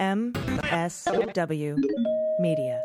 MSW 0.00 1.76
Media. 2.38 2.82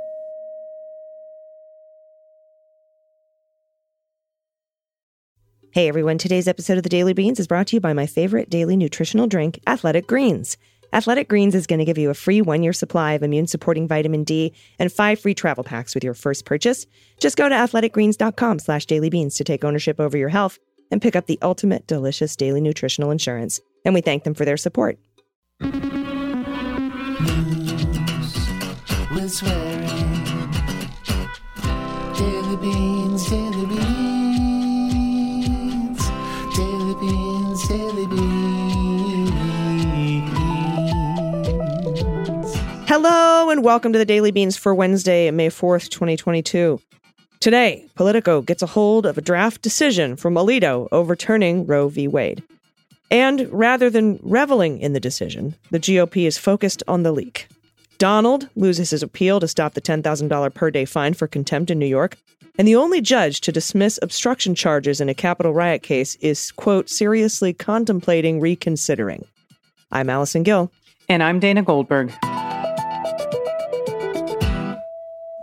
Hey 5.71 5.87
everyone, 5.87 6.17
today's 6.17 6.49
episode 6.49 6.75
of 6.75 6.83
the 6.83 6.89
Daily 6.89 7.13
Beans 7.13 7.39
is 7.39 7.47
brought 7.47 7.67
to 7.67 7.77
you 7.77 7.79
by 7.79 7.93
my 7.93 8.05
favorite 8.05 8.49
daily 8.49 8.75
nutritional 8.75 9.27
drink, 9.27 9.61
Athletic 9.65 10.07
Greens. 10.07 10.57
Athletic 10.91 11.29
Greens 11.29 11.55
is 11.55 11.65
going 11.67 11.79
to 11.79 11.85
give 11.85 11.97
you 11.97 12.09
a 12.09 12.13
free 12.13 12.41
one 12.41 12.61
year 12.63 12.73
supply 12.73 13.13
of 13.13 13.23
immune 13.23 13.47
supporting 13.47 13.87
vitamin 13.87 14.25
D 14.25 14.53
and 14.77 14.91
five 14.91 15.17
free 15.17 15.33
travel 15.33 15.63
packs 15.63 15.95
with 15.95 16.03
your 16.03 16.15
first 16.15 16.43
purchase. 16.43 16.85
Just 17.21 17.37
go 17.37 17.47
to 17.47 17.55
athleticgreens.com 17.55 18.59
slash 18.59 18.85
dailybeans 18.87 19.37
to 19.37 19.45
take 19.45 19.63
ownership 19.63 20.01
over 20.01 20.17
your 20.17 20.29
health 20.29 20.59
and 20.91 21.01
pick 21.01 21.15
up 21.15 21.27
the 21.27 21.39
ultimate 21.41 21.87
delicious 21.87 22.35
daily 22.35 22.59
nutritional 22.59 23.11
insurance. 23.11 23.61
And 23.85 23.93
we 23.93 24.01
thank 24.01 24.25
them 24.25 24.33
for 24.33 24.43
their 24.43 24.57
support. 24.57 24.99
Swearing. 29.35 29.85
Daily 32.17 32.55
beans, 32.55 33.29
daily 33.29 33.65
beans. 33.65 33.99
Daily 36.55 36.95
beans, 37.01 37.67
daily 37.67 38.07
beans. 38.07 39.35
Hello 42.87 43.49
and 43.49 43.61
welcome 43.61 43.91
to 43.91 43.99
the 43.99 44.05
Daily 44.05 44.31
Beans 44.31 44.55
for 44.55 44.73
Wednesday, 44.73 45.29
May 45.31 45.49
4th, 45.49 45.89
2022. 45.89 46.79
Today, 47.41 47.89
Politico 47.95 48.41
gets 48.41 48.63
a 48.63 48.67
hold 48.67 49.05
of 49.05 49.17
a 49.17 49.21
draft 49.21 49.61
decision 49.61 50.15
from 50.15 50.35
Alito 50.35 50.87
overturning 50.93 51.65
Roe 51.65 51.89
v. 51.89 52.07
Wade. 52.07 52.41
And 53.11 53.51
rather 53.51 53.89
than 53.89 54.17
reveling 54.23 54.79
in 54.79 54.93
the 54.93 55.01
decision, 55.01 55.55
the 55.71 55.79
GOP 55.79 56.25
is 56.25 56.37
focused 56.37 56.83
on 56.87 57.03
the 57.03 57.11
leak. 57.11 57.49
Donald 57.97 58.49
loses 58.55 58.89
his 58.89 59.03
appeal 59.03 59.39
to 59.39 59.47
stop 59.47 59.73
the 59.73 59.81
$10,000 59.81 60.53
per 60.53 60.71
day 60.71 60.85
fine 60.85 61.13
for 61.13 61.27
contempt 61.27 61.71
in 61.71 61.79
New 61.79 61.85
York. 61.85 62.17
And 62.57 62.67
the 62.67 62.75
only 62.75 63.01
judge 63.01 63.41
to 63.41 63.51
dismiss 63.51 63.99
obstruction 64.01 64.55
charges 64.55 65.01
in 65.01 65.09
a 65.09 65.13
Capitol 65.13 65.53
riot 65.53 65.83
case 65.83 66.15
is, 66.15 66.51
quote, 66.51 66.89
seriously 66.89 67.53
contemplating 67.53 68.39
reconsidering. 68.39 69.25
I'm 69.91 70.09
Allison 70.09 70.43
Gill. 70.43 70.71
And 71.07 71.21
I'm 71.21 71.39
Dana 71.39 71.61
Goldberg. 71.63 72.13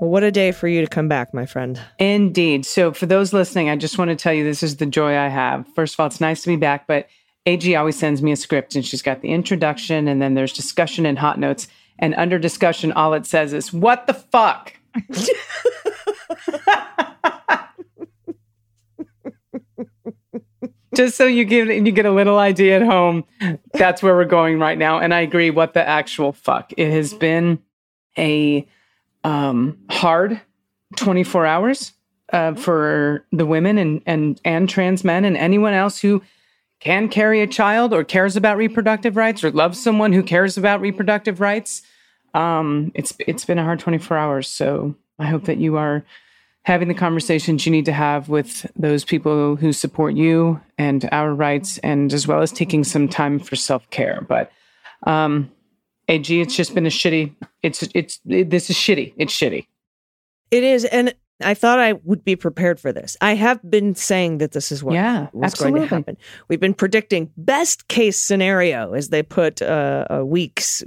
Well, 0.00 0.10
what 0.10 0.24
a 0.24 0.32
day 0.32 0.52
for 0.52 0.68
you 0.68 0.80
to 0.80 0.86
come 0.88 1.06
back, 1.06 1.32
my 1.32 1.46
friend. 1.46 1.80
Indeed. 1.98 2.66
So, 2.66 2.92
for 2.92 3.06
those 3.06 3.32
listening, 3.32 3.68
I 3.68 3.76
just 3.76 3.98
want 3.98 4.08
to 4.08 4.16
tell 4.16 4.32
you 4.32 4.42
this 4.42 4.62
is 4.62 4.76
the 4.76 4.86
joy 4.86 5.16
I 5.16 5.28
have. 5.28 5.66
First 5.74 5.94
of 5.94 6.00
all, 6.00 6.06
it's 6.06 6.20
nice 6.20 6.42
to 6.42 6.48
be 6.48 6.56
back, 6.56 6.86
but 6.86 7.06
AG 7.46 7.74
always 7.76 7.98
sends 7.98 8.22
me 8.22 8.32
a 8.32 8.36
script 8.36 8.74
and 8.74 8.84
she's 8.84 9.02
got 9.02 9.20
the 9.20 9.28
introduction 9.28 10.08
and 10.08 10.20
then 10.20 10.34
there's 10.34 10.52
discussion 10.52 11.06
and 11.06 11.18
hot 11.18 11.38
notes. 11.38 11.68
And 11.98 12.14
under 12.14 12.38
discussion, 12.38 12.92
all 12.92 13.14
it 13.14 13.26
says 13.26 13.52
is, 13.52 13.72
What 13.72 14.06
the 14.06 14.14
fuck? 14.14 14.74
just 20.94 21.16
so 21.16 21.26
you 21.26 21.44
get 21.44 21.68
you 21.68 21.92
get 21.92 22.06
a 22.06 22.10
little 22.10 22.38
idea 22.38 22.76
at 22.76 22.82
home 22.82 23.24
that's 23.72 24.02
where 24.02 24.14
we're 24.14 24.24
going 24.24 24.58
right 24.58 24.78
now. 24.78 24.98
And 24.98 25.14
i 25.14 25.20
agree 25.20 25.50
what 25.50 25.74
the 25.74 25.86
actual 25.86 26.32
fuck. 26.32 26.72
It 26.76 26.90
has 26.90 27.14
been 27.14 27.58
a 28.18 28.66
um, 29.24 29.78
hard 29.90 30.40
24 30.96 31.46
hours 31.46 31.92
uh, 32.32 32.54
for 32.54 33.24
the 33.32 33.46
women 33.46 33.78
and 33.78 34.02
and 34.06 34.40
and 34.44 34.68
trans 34.68 35.04
men 35.04 35.24
and 35.24 35.36
anyone 35.36 35.72
else 35.72 35.98
who 35.98 36.22
can 36.82 37.08
carry 37.08 37.40
a 37.40 37.46
child 37.46 37.92
or 37.92 38.02
cares 38.04 38.36
about 38.36 38.56
reproductive 38.56 39.16
rights 39.16 39.44
or 39.44 39.50
loves 39.50 39.82
someone 39.82 40.12
who 40.12 40.22
cares 40.22 40.58
about 40.58 40.80
reproductive 40.80 41.40
rights 41.40 41.82
um, 42.34 42.92
it's 42.94 43.14
it's 43.18 43.44
been 43.44 43.58
a 43.58 43.64
hard 43.64 43.80
24 43.80 44.16
hours. 44.16 44.48
So 44.48 44.94
i 45.18 45.26
hope 45.26 45.44
that 45.44 45.58
you 45.58 45.76
are 45.76 46.04
having 46.64 46.88
the 46.88 46.94
conversations 46.94 47.66
you 47.66 47.72
need 47.72 47.84
to 47.84 47.92
have 47.92 48.28
with 48.28 48.70
those 48.76 49.04
people 49.04 49.56
who 49.56 49.72
support 49.72 50.14
you 50.14 50.60
and 50.78 51.08
our 51.12 51.34
rights 51.34 51.78
and 51.78 52.12
as 52.12 52.26
well 52.26 52.40
as 52.40 52.52
taking 52.52 52.84
some 52.84 53.08
time 53.08 53.38
for 53.38 53.56
self-care. 53.56 54.24
But 54.28 54.50
um 55.06 55.50
ag 56.08 56.30
it's 56.30 56.56
just 56.56 56.74
been 56.74 56.86
a 56.86 56.90
shitty 56.90 57.34
it's 57.62 57.82
it's 57.94 58.20
it, 58.26 58.50
this 58.50 58.70
is 58.70 58.76
shitty. 58.76 59.12
It's 59.16 59.36
shitty. 59.36 59.66
It 60.50 60.64
is, 60.64 60.84
and 60.84 61.14
I 61.40 61.54
thought 61.54 61.78
I 61.78 61.94
would 62.04 62.24
be 62.24 62.36
prepared 62.36 62.78
for 62.78 62.92
this. 62.92 63.16
I 63.20 63.34
have 63.34 63.60
been 63.68 63.94
saying 63.94 64.38
that 64.38 64.52
this 64.52 64.70
is 64.70 64.82
what 64.82 64.94
Yeah, 64.94 65.28
was 65.32 65.54
going 65.54 65.74
to 65.74 65.86
happen. 65.86 66.16
We've 66.48 66.60
been 66.60 66.74
predicting 66.74 67.30
best 67.36 67.88
case 67.88 68.18
scenario 68.18 68.92
as 68.92 69.08
they 69.08 69.22
put 69.22 69.60
uh, 69.62 70.06
a 70.10 70.24
week's 70.24 70.82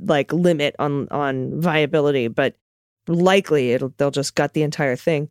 like 0.00 0.32
limit 0.32 0.76
on 0.78 1.08
on 1.10 1.60
viability, 1.60 2.28
but 2.28 2.54
likely 3.08 3.72
it'll 3.72 3.92
they'll 3.96 4.10
just 4.10 4.34
gut 4.34 4.52
the 4.52 4.62
entire 4.62 4.96
thing. 4.96 5.28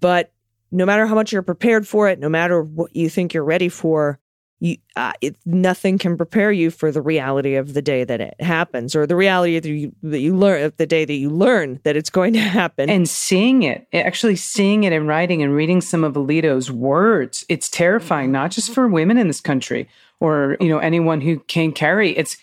But 0.00 0.32
no 0.70 0.86
matter 0.86 1.06
how 1.06 1.14
much 1.14 1.32
you're 1.32 1.42
prepared 1.42 1.86
for 1.86 2.08
it, 2.08 2.18
no 2.18 2.28
matter 2.28 2.62
what 2.62 2.96
you 2.96 3.10
think 3.10 3.34
you're 3.34 3.44
ready 3.44 3.68
for, 3.68 4.18
you 4.62 4.76
uh, 4.94 5.12
it, 5.20 5.36
nothing 5.44 5.98
can 5.98 6.16
prepare 6.16 6.52
you 6.52 6.70
for 6.70 6.92
the 6.92 7.02
reality 7.02 7.56
of 7.56 7.74
the 7.74 7.82
day 7.82 8.04
that 8.04 8.20
it 8.20 8.40
happens, 8.40 8.94
or 8.94 9.08
the 9.08 9.16
reality 9.16 9.58
that 9.58 9.68
you 9.68 9.92
that 10.04 10.20
you 10.20 10.36
learn 10.36 10.62
of 10.62 10.76
the 10.76 10.86
day 10.86 11.04
that 11.04 11.14
you 11.14 11.30
learn 11.30 11.80
that 11.82 11.96
it's 11.96 12.10
going 12.10 12.32
to 12.34 12.38
happen. 12.40 12.88
and 12.88 13.08
seeing 13.08 13.64
it 13.64 13.88
actually 13.92 14.36
seeing 14.36 14.84
it 14.84 14.92
in 14.92 15.06
writing 15.06 15.42
and 15.42 15.52
reading 15.52 15.80
some 15.80 16.04
of 16.04 16.14
alito's 16.14 16.70
words 16.70 17.44
it's 17.48 17.68
terrifying 17.68 18.30
not 18.30 18.52
just 18.52 18.72
for 18.72 18.86
women 18.86 19.18
in 19.18 19.26
this 19.26 19.40
country 19.40 19.88
or 20.20 20.56
you 20.60 20.68
know 20.68 20.78
anyone 20.78 21.20
who 21.20 21.40
can 21.40 21.72
carry 21.72 22.16
it's 22.16 22.36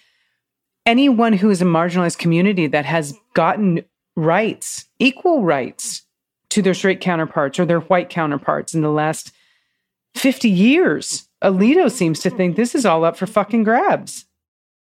anyone 0.85 1.31
who 1.31 1.49
is 1.49 1.61
a 1.61 1.65
marginalized 1.65 2.17
community 2.17 2.67
that 2.67 2.83
has 2.83 3.17
gotten 3.33 3.83
rights 4.17 4.85
equal 4.99 5.43
rights 5.43 6.01
to 6.49 6.61
their 6.61 6.73
straight 6.73 6.99
counterparts 6.99 7.59
or 7.59 7.65
their 7.65 7.79
white 7.79 8.09
counterparts 8.09 8.73
in 8.73 8.81
the 8.81 8.91
last 8.91 9.31
50 10.15 10.49
years 10.49 11.28
alito 11.43 11.89
seems 11.91 12.19
to 12.19 12.29
think 12.29 12.55
this 12.55 12.75
is 12.75 12.85
all 12.85 13.03
up 13.03 13.17
for 13.17 13.27
fucking 13.27 13.63
grabs 13.63 14.25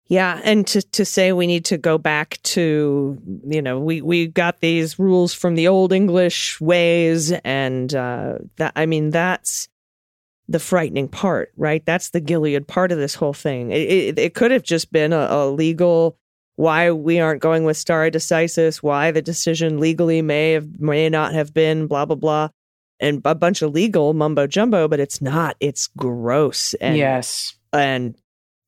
Yeah, 0.09 0.41
and 0.45 0.65
to 0.69 0.83
to 0.83 1.05
say 1.05 1.33
we 1.33 1.49
need 1.49 1.65
to 1.67 1.79
go 1.79 1.99
back 1.99 2.39
to 2.55 3.19
you 3.45 3.61
know 3.61 3.81
we 3.81 4.01
we 4.03 4.29
got 4.29 4.61
these 4.61 4.99
rules 5.01 5.35
from 5.35 5.57
the 5.57 5.67
old 5.67 5.93
English 5.93 6.61
ways, 6.61 7.33
and 7.33 7.93
uh, 7.93 8.39
that 8.57 8.73
I 8.77 8.87
mean 8.87 9.11
that's 9.11 9.69
the 10.49 10.61
frightening 10.61 11.09
part, 11.09 11.53
right? 11.57 11.85
That's 11.85 12.11
the 12.11 12.21
Gilead 12.21 12.69
part 12.69 12.93
of 12.93 12.99
this 12.99 13.17
whole 13.17 13.33
thing. 13.33 13.73
It 13.73 13.91
it, 13.91 14.19
it 14.19 14.35
could 14.35 14.53
have 14.53 14.63
just 14.63 14.93
been 14.93 15.13
a, 15.13 15.27
a 15.29 15.51
legal 15.51 16.17
why 16.55 16.91
we 16.93 17.19
aren't 17.19 17.43
going 17.43 17.65
with 17.65 17.77
stare 17.77 18.09
decisis, 18.11 18.77
why 18.77 19.11
the 19.11 19.23
decision 19.23 19.81
legally 19.81 20.23
may 20.23 20.53
have 20.53 20.81
may 20.81 21.09
not 21.09 21.35
have 21.35 21.53
been 21.53 21.89
blah 21.89 22.05
blah 22.05 22.17
blah, 22.17 22.49
and 23.01 23.21
a 23.25 23.35
bunch 23.35 23.63
of 23.63 23.73
legal 23.73 24.15
mumbo 24.15 24.47
jumbo, 24.47 24.89
but 24.89 25.01
it's 25.01 25.21
not. 25.21 25.57
It's 25.61 25.89
gross 25.97 26.75
and 26.75 26.97
yes. 26.97 27.57
and 27.73 28.17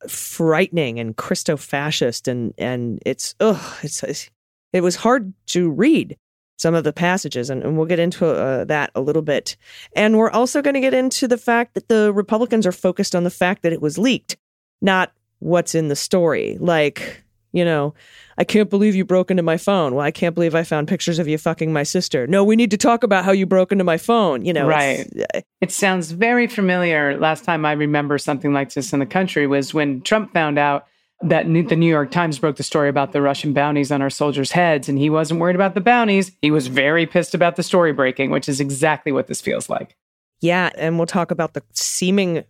frightening 0.09 1.00
and 1.00 1.16
Christo 1.16 1.56
fascist 1.56 2.28
and 2.28 2.55
and 2.56 3.03
it's 3.05 3.34
ugh 3.41 3.61
it's, 3.83 4.03
it's 4.05 4.31
it 4.72 4.81
was 4.81 4.94
hard 4.94 5.33
to 5.47 5.69
read 5.71 6.16
some 6.56 6.75
of 6.75 6.84
the 6.84 6.93
passages 6.93 7.50
and, 7.50 7.62
and 7.62 7.77
we'll 7.77 7.87
get 7.87 7.99
into 7.99 8.27
uh, 8.27 8.65
that 8.65 8.91
a 8.94 9.00
little 9.00 9.22
bit. 9.22 9.56
And 9.94 10.16
we're 10.16 10.31
also 10.31 10.60
going 10.60 10.75
to 10.75 10.81
get 10.81 10.95
into 10.95 11.28
the 11.28 11.39
fact 11.39 11.75
that 11.75 11.89
the 11.89 12.12
Republicans 12.12 12.66
are 12.66 12.72
focused 12.72 13.15
on 13.15 13.25
the 13.25 13.31
fact 13.31 13.62
that 13.62 13.72
it 13.72 13.81
was 13.81 13.97
leaked 13.97 14.37
not 14.81 15.12
what's 15.41 15.75
in 15.75 15.89
the 15.89 15.97
story. 15.97 16.56
Like 16.60 17.25
you 17.53 17.64
know 17.64 17.94
I 18.36 18.44
can't 18.44 18.69
believe 18.70 18.94
you 18.94 19.04
broke 19.04 19.31
into 19.31 19.42
my 19.42 19.56
phone 19.56 19.94
well 19.94 20.04
I 20.04 20.10
can't 20.10 20.34
believe 20.34 20.54
I 20.54 20.62
found 20.64 20.88
pictures 20.88 21.19
of 21.19 21.26
you 21.28 21.38
fucking 21.38 21.72
my 21.72 21.82
sister 21.82 22.26
no 22.26 22.44
we 22.44 22.56
need 22.56 22.70
to 22.72 22.76
talk 22.76 23.03
about 23.03 23.25
how 23.25 23.32
you 23.32 23.47
broke 23.47 23.72
into 23.72 23.84
my 23.84 23.97
phone 23.97 24.44
you 24.44 24.53
know 24.53 24.69
it's- 24.70 25.26
uh, 25.34 25.41
It 25.60 25.72
sounds 25.72 26.12
very 26.12 26.47
familiar. 26.47 27.19
Last 27.19 27.44
time 27.44 27.64
I 27.64 27.72
remember 27.72 28.16
something 28.19 28.53
like 28.53 28.72
this 28.75 28.92
in 28.92 29.00
the 29.00 29.06
country 29.06 29.47
was 29.47 29.75
when 29.75 30.03
Trump 30.03 30.32
found 30.32 30.59
out 30.59 30.86
that 31.20 31.47
the 31.47 31.75
New 31.75 31.88
York 31.88 32.12
Times 32.12 32.38
broke 32.38 32.54
the 32.56 32.62
story 32.62 32.88
about 32.88 33.10
the 33.12 33.20
Russian 33.20 33.53
bounties 33.53 33.91
on 33.91 34.00
our 34.00 34.09
soldiers' 34.10 34.53
heads, 34.53 34.89
and 34.89 34.97
he 35.01 35.10
wasn't 35.10 35.41
worried 35.41 35.56
about 35.56 35.74
the 35.74 35.80
bounties. 35.80 36.30
He 36.42 36.53
was 36.53 36.68
very 36.68 37.06
pissed 37.06 37.34
about 37.34 37.56
the 37.56 37.65
story 37.65 37.92
breaking, 37.92 38.30
which 38.30 38.48
is 38.48 38.60
exactly 38.60 39.10
what 39.10 39.27
this 39.27 39.41
feels 39.41 39.68
like. 39.68 39.97
Yeah, 40.41 40.71
and 40.78 40.97
we'll 40.97 41.09
talk 41.09 41.33
about 41.33 41.54
the 41.54 41.62
seeming 41.72 42.44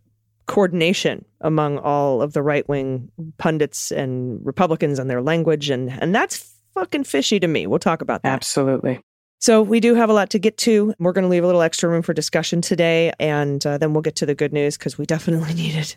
coordination 0.48 1.24
among 1.42 1.78
all 1.78 2.20
of 2.20 2.32
the 2.32 2.42
right 2.42 2.68
wing 2.68 3.12
pundits 3.38 3.92
and 3.92 4.44
Republicans 4.44 4.98
and 4.98 5.08
their 5.08 5.22
language, 5.22 5.70
and 5.70 5.90
and 6.02 6.12
that's 6.12 6.52
fucking 6.74 7.04
fishy 7.04 7.38
to 7.38 7.46
me. 7.46 7.68
We'll 7.68 7.78
talk 7.78 8.02
about 8.02 8.22
that. 8.22 8.32
Absolutely. 8.32 9.00
So 9.40 9.62
we 9.62 9.78
do 9.78 9.94
have 9.94 10.10
a 10.10 10.12
lot 10.12 10.30
to 10.30 10.38
get 10.40 10.56
to. 10.58 10.92
We're 10.98 11.12
going 11.12 11.22
to 11.22 11.28
leave 11.28 11.44
a 11.44 11.46
little 11.46 11.62
extra 11.62 11.88
room 11.88 12.02
for 12.02 12.12
discussion 12.12 12.60
today, 12.60 13.12
and 13.20 13.64
uh, 13.64 13.78
then 13.78 13.92
we'll 13.92 14.02
get 14.02 14.16
to 14.16 14.26
the 14.26 14.34
good 14.34 14.52
news 14.52 14.76
because 14.76 14.98
we 14.98 15.06
definitely 15.06 15.54
need 15.62 15.76
it. 15.76 15.96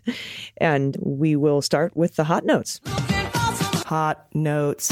And 0.57 0.95
we 1.00 1.36
will 1.36 1.63
start 1.63 1.97
with 1.97 2.18
the 2.18 2.24
hot 2.24 2.45
notes. 2.45 2.80
Hot 3.88 4.27
notes. 4.36 4.92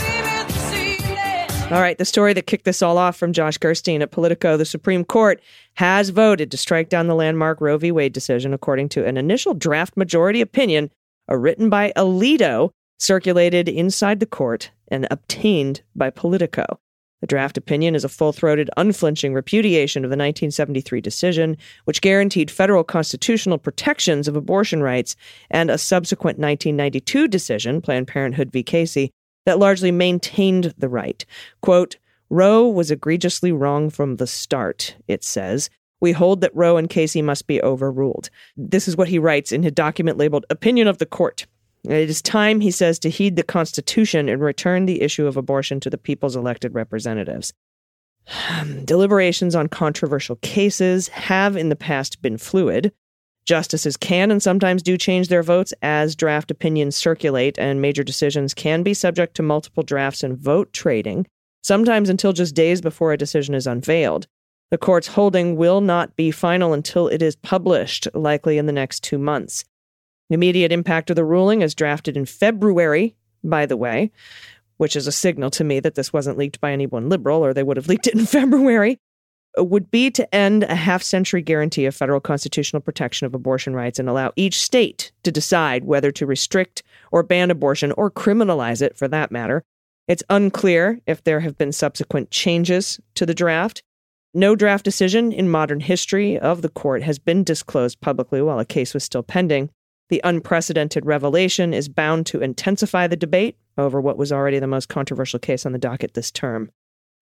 All 1.71 1.81
right, 1.81 1.99
the 1.99 2.05
story 2.05 2.33
that 2.33 2.47
kicked 2.47 2.65
this 2.65 2.81
all 2.81 2.97
off 2.97 3.15
from 3.15 3.31
Josh 3.31 3.59
Gerstein 3.59 4.01
at 4.01 4.09
Politico 4.09 4.57
the 4.57 4.65
Supreme 4.65 5.05
Court 5.05 5.39
has 5.75 6.09
voted 6.09 6.49
to 6.49 6.57
strike 6.57 6.89
down 6.89 7.05
the 7.05 7.13
landmark 7.13 7.61
Roe 7.61 7.77
v. 7.77 7.91
Wade 7.91 8.11
decision, 8.11 8.55
according 8.55 8.89
to 8.89 9.05
an 9.05 9.17
initial 9.17 9.53
draft 9.53 9.95
majority 9.95 10.41
opinion 10.41 10.89
written 11.29 11.69
by 11.69 11.93
Alito, 11.95 12.71
circulated 12.97 13.69
inside 13.69 14.19
the 14.19 14.25
court 14.25 14.71
and 14.87 15.07
obtained 15.11 15.83
by 15.95 16.09
Politico. 16.09 16.65
The 17.21 17.27
draft 17.27 17.55
opinion 17.55 17.93
is 17.93 18.03
a 18.03 18.09
full 18.09 18.33
throated, 18.33 18.71
unflinching 18.75 19.35
repudiation 19.35 20.03
of 20.03 20.09
the 20.09 20.17
1973 20.17 21.01
decision, 21.01 21.55
which 21.85 22.01
guaranteed 22.01 22.49
federal 22.49 22.83
constitutional 22.83 23.59
protections 23.59 24.27
of 24.27 24.35
abortion 24.35 24.81
rights, 24.81 25.15
and 25.51 25.69
a 25.69 25.77
subsequent 25.77 26.39
1992 26.39 27.27
decision, 27.27 27.79
Planned 27.79 28.07
Parenthood 28.07 28.51
v. 28.51 28.63
Casey, 28.63 29.11
that 29.49 29.57
largely 29.57 29.91
maintained 29.91 30.75
the 30.77 30.87
right. 30.87 31.25
Quote, 31.63 31.97
Roe 32.29 32.67
was 32.67 32.91
egregiously 32.91 33.51
wrong 33.51 33.89
from 33.89 34.17
the 34.17 34.27
start, 34.27 34.95
it 35.07 35.23
says. 35.23 35.71
We 35.99 36.11
hold 36.11 36.41
that 36.41 36.55
Roe 36.55 36.77
and 36.77 36.87
Casey 36.87 37.23
must 37.23 37.47
be 37.47 37.59
overruled. 37.63 38.29
This 38.55 38.87
is 38.87 38.95
what 38.95 39.07
he 39.07 39.17
writes 39.17 39.51
in 39.51 39.63
his 39.63 39.71
document 39.71 40.19
labeled 40.19 40.45
Opinion 40.51 40.87
of 40.87 40.99
the 40.99 41.07
Court. 41.07 41.47
It 41.83 42.11
is 42.11 42.21
time, 42.21 42.59
he 42.61 42.69
says, 42.69 42.99
to 42.99 43.09
heed 43.09 43.37
the 43.37 43.43
Constitution 43.43 44.29
and 44.29 44.39
return 44.39 44.85
the 44.85 45.01
issue 45.01 45.25
of 45.25 45.35
abortion 45.35 45.79
to 45.79 45.89
the 45.89 45.97
people's 45.97 46.35
elected 46.35 46.75
representatives. 46.75 47.51
Deliberations 48.85 49.55
on 49.55 49.67
controversial 49.67 50.35
cases 50.43 51.07
have 51.07 51.57
in 51.57 51.69
the 51.69 51.75
past 51.75 52.21
been 52.21 52.37
fluid. 52.37 52.93
Justices 53.49 53.97
can 53.97 54.29
and 54.29 54.43
sometimes 54.43 54.83
do 54.83 54.95
change 54.95 55.27
their 55.27 55.41
votes 55.41 55.73
as 55.81 56.15
draft 56.15 56.51
opinions 56.51 56.95
circulate, 56.95 57.57
and 57.57 57.81
major 57.81 58.03
decisions 58.03 58.53
can 58.53 58.83
be 58.83 58.93
subject 58.93 59.35
to 59.35 59.41
multiple 59.41 59.81
drafts 59.81 60.21
and 60.21 60.37
vote 60.37 60.71
trading, 60.71 61.25
sometimes 61.63 62.09
until 62.09 62.31
just 62.31 62.53
days 62.53 62.79
before 62.79 63.11
a 63.11 63.17
decision 63.17 63.55
is 63.55 63.65
unveiled. 63.65 64.27
The 64.69 64.77
court's 64.77 65.07
holding 65.07 65.55
will 65.55 65.81
not 65.81 66.15
be 66.15 66.29
final 66.29 66.73
until 66.73 67.07
it 67.07 67.23
is 67.23 67.35
published, 67.37 68.07
likely 68.13 68.59
in 68.59 68.67
the 68.67 68.71
next 68.71 69.01
two 69.01 69.17
months. 69.17 69.65
The 70.29 70.35
immediate 70.35 70.71
impact 70.71 71.09
of 71.09 71.15
the 71.15 71.25
ruling, 71.25 71.63
as 71.63 71.73
drafted 71.73 72.15
in 72.15 72.27
February, 72.27 73.15
by 73.43 73.65
the 73.65 73.77
way, 73.77 74.11
which 74.77 74.95
is 74.95 75.07
a 75.07 75.11
signal 75.11 75.49
to 75.49 75.63
me 75.63 75.79
that 75.79 75.95
this 75.95 76.13
wasn't 76.13 76.37
leaked 76.37 76.61
by 76.61 76.71
anyone 76.71 77.09
liberal 77.09 77.43
or 77.43 77.55
they 77.55 77.63
would 77.63 77.77
have 77.77 77.87
leaked 77.87 78.05
it 78.05 78.13
in 78.13 78.25
February, 78.27 78.99
Uh, 79.57 79.63
would 79.63 79.89
be 79.89 80.11
to 80.11 80.35
end 80.35 80.63
a 80.63 80.75
half 80.75 81.01
century 81.01 81.41
guarantee 81.41 81.85
of 81.85 81.95
federal 81.95 82.19
constitutional 82.19 82.81
protection 82.81 83.25
of 83.25 83.33
abortion 83.33 83.73
rights 83.73 83.97
and 83.97 84.07
allow 84.07 84.31
each 84.35 84.61
state 84.61 85.11
to 85.23 85.31
decide 85.31 85.85
whether 85.85 86.11
to 86.11 86.25
restrict 86.25 86.83
or 87.11 87.23
ban 87.23 87.49
abortion 87.49 87.91
or 87.93 88.11
criminalize 88.11 88.81
it 88.81 88.95
for 88.95 89.07
that 89.07 89.31
matter. 89.31 89.63
It's 90.07 90.23
unclear 90.29 90.99
if 91.07 91.23
there 91.23 91.39
have 91.39 91.57
been 91.57 91.71
subsequent 91.71 92.31
changes 92.31 92.99
to 93.15 93.25
the 93.25 93.33
draft. 93.33 93.81
No 94.33 94.55
draft 94.55 94.85
decision 94.85 95.31
in 95.31 95.49
modern 95.49 95.79
history 95.79 96.37
of 96.37 96.61
the 96.61 96.69
court 96.69 97.01
has 97.01 97.17
been 97.17 97.43
disclosed 97.43 97.99
publicly 98.01 98.41
while 98.41 98.59
a 98.59 98.65
case 98.65 98.93
was 98.93 99.03
still 99.03 99.23
pending. 99.23 99.71
The 100.09 100.21
unprecedented 100.23 101.05
revelation 101.05 101.73
is 101.73 101.89
bound 101.89 102.25
to 102.27 102.41
intensify 102.41 103.07
the 103.07 103.15
debate 103.15 103.57
over 103.77 103.99
what 103.99 104.17
was 104.17 104.31
already 104.31 104.59
the 104.59 104.67
most 104.67 104.89
controversial 104.89 105.39
case 105.39 105.65
on 105.65 105.71
the 105.71 105.79
docket 105.79 106.13
this 106.13 106.31
term. 106.31 106.71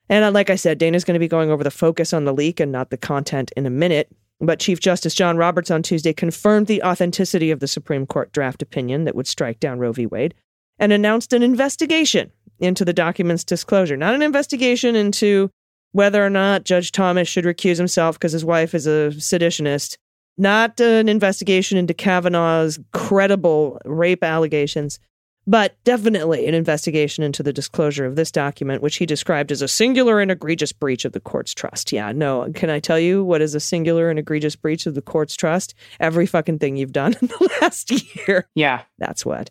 And 0.09 0.33
like 0.33 0.49
I 0.49 0.55
said, 0.55 0.77
Dana's 0.77 1.03
going 1.03 1.15
to 1.15 1.19
be 1.19 1.27
going 1.27 1.51
over 1.51 1.63
the 1.63 1.71
focus 1.71 2.13
on 2.13 2.25
the 2.25 2.33
leak 2.33 2.59
and 2.59 2.71
not 2.71 2.89
the 2.89 2.97
content 2.97 3.51
in 3.57 3.65
a 3.65 3.69
minute. 3.69 4.09
But 4.39 4.59
Chief 4.59 4.79
Justice 4.79 5.15
John 5.15 5.37
Roberts 5.37 5.71
on 5.71 5.81
Tuesday 5.81 6.13
confirmed 6.13 6.67
the 6.67 6.83
authenticity 6.83 7.49
of 7.49 7.59
the 7.59 7.67
Supreme 7.67 8.05
Court 8.05 8.31
draft 8.31 8.61
opinion 8.61 9.05
that 9.05 9.15
would 9.15 9.27
strike 9.27 9.59
down 9.59 9.79
Roe 9.79 9.91
v. 9.91 10.05
Wade 10.05 10.35
and 10.77 10.93
announced 10.93 11.33
an 11.33 11.41
investigation 11.41 12.31
into 12.59 12.85
the 12.85 12.93
document's 12.93 13.43
disclosure. 13.43 13.97
Not 13.97 14.13
an 14.13 14.21
investigation 14.21 14.95
into 14.95 15.49
whether 15.91 16.23
or 16.23 16.29
not 16.29 16.65
Judge 16.65 16.91
Thomas 16.91 17.27
should 17.27 17.45
recuse 17.45 17.77
himself 17.77 18.15
because 18.15 18.31
his 18.31 18.45
wife 18.45 18.75
is 18.75 18.85
a 18.85 19.11
seditionist, 19.15 19.97
not 20.37 20.79
an 20.79 21.09
investigation 21.09 21.77
into 21.77 21.95
Kavanaugh's 21.95 22.79
credible 22.93 23.81
rape 23.85 24.23
allegations, 24.23 24.99
but 25.47 25.81
definitely 25.85 26.45
an 26.45 26.53
investigation 26.53 27.23
into 27.23 27.41
the 27.41 27.53
disclosure 27.53 28.05
of 28.05 28.17
this 28.17 28.31
document, 28.31 28.83
which 28.83 28.97
he 28.97 29.05
described 29.05 29.51
as 29.51 29.61
a 29.61 29.67
singular 29.67 30.19
and 30.19 30.29
egregious 30.29 30.73
breach 30.73 31.05
of 31.05 31.13
the 31.13 31.21
court's 31.21 31.53
trust. 31.53 31.93
Yeah, 31.93 32.11
no, 32.11 32.51
can 32.53 32.69
I 32.69 32.79
tell 32.79 32.99
you 32.99 33.23
what 33.23 33.41
is 33.41 33.55
a 33.55 33.59
singular 33.59 34.09
and 34.09 34.19
egregious 34.19 34.57
breach 34.57 34.85
of 34.85 34.93
the 34.93 35.01
court's 35.01 35.35
trust? 35.35 35.73
Every 35.99 36.25
fucking 36.25 36.59
thing 36.59 36.75
you've 36.75 36.91
done 36.91 37.15
in 37.21 37.27
the 37.27 37.57
last 37.61 37.91
year. 38.27 38.47
Yeah. 38.53 38.81
That's 38.99 39.25
what. 39.25 39.49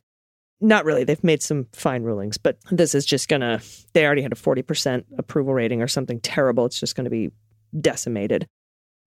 Not 0.61 0.85
really. 0.85 1.05
They've 1.05 1.23
made 1.25 1.43
some 1.43 1.67
fine 1.73 2.03
rulings, 2.03 2.39
but 2.39 2.59
this 2.71 2.95
is 2.95 3.05
just 3.05 3.29
going 3.29 3.43
to, 3.43 3.61
they 3.93 4.05
already 4.05 4.23
had 4.23 4.33
a 4.33 4.37
40% 4.37 5.05
approval 5.19 5.55
rating 5.55 5.83
or 5.83 5.89
something 5.89 6.21
terrible. 6.21 6.67
It's 6.67 6.81
just 6.81 6.95
going 6.95 7.05
to 7.05 7.11
be 7.11 7.31
decimated. 7.79 8.47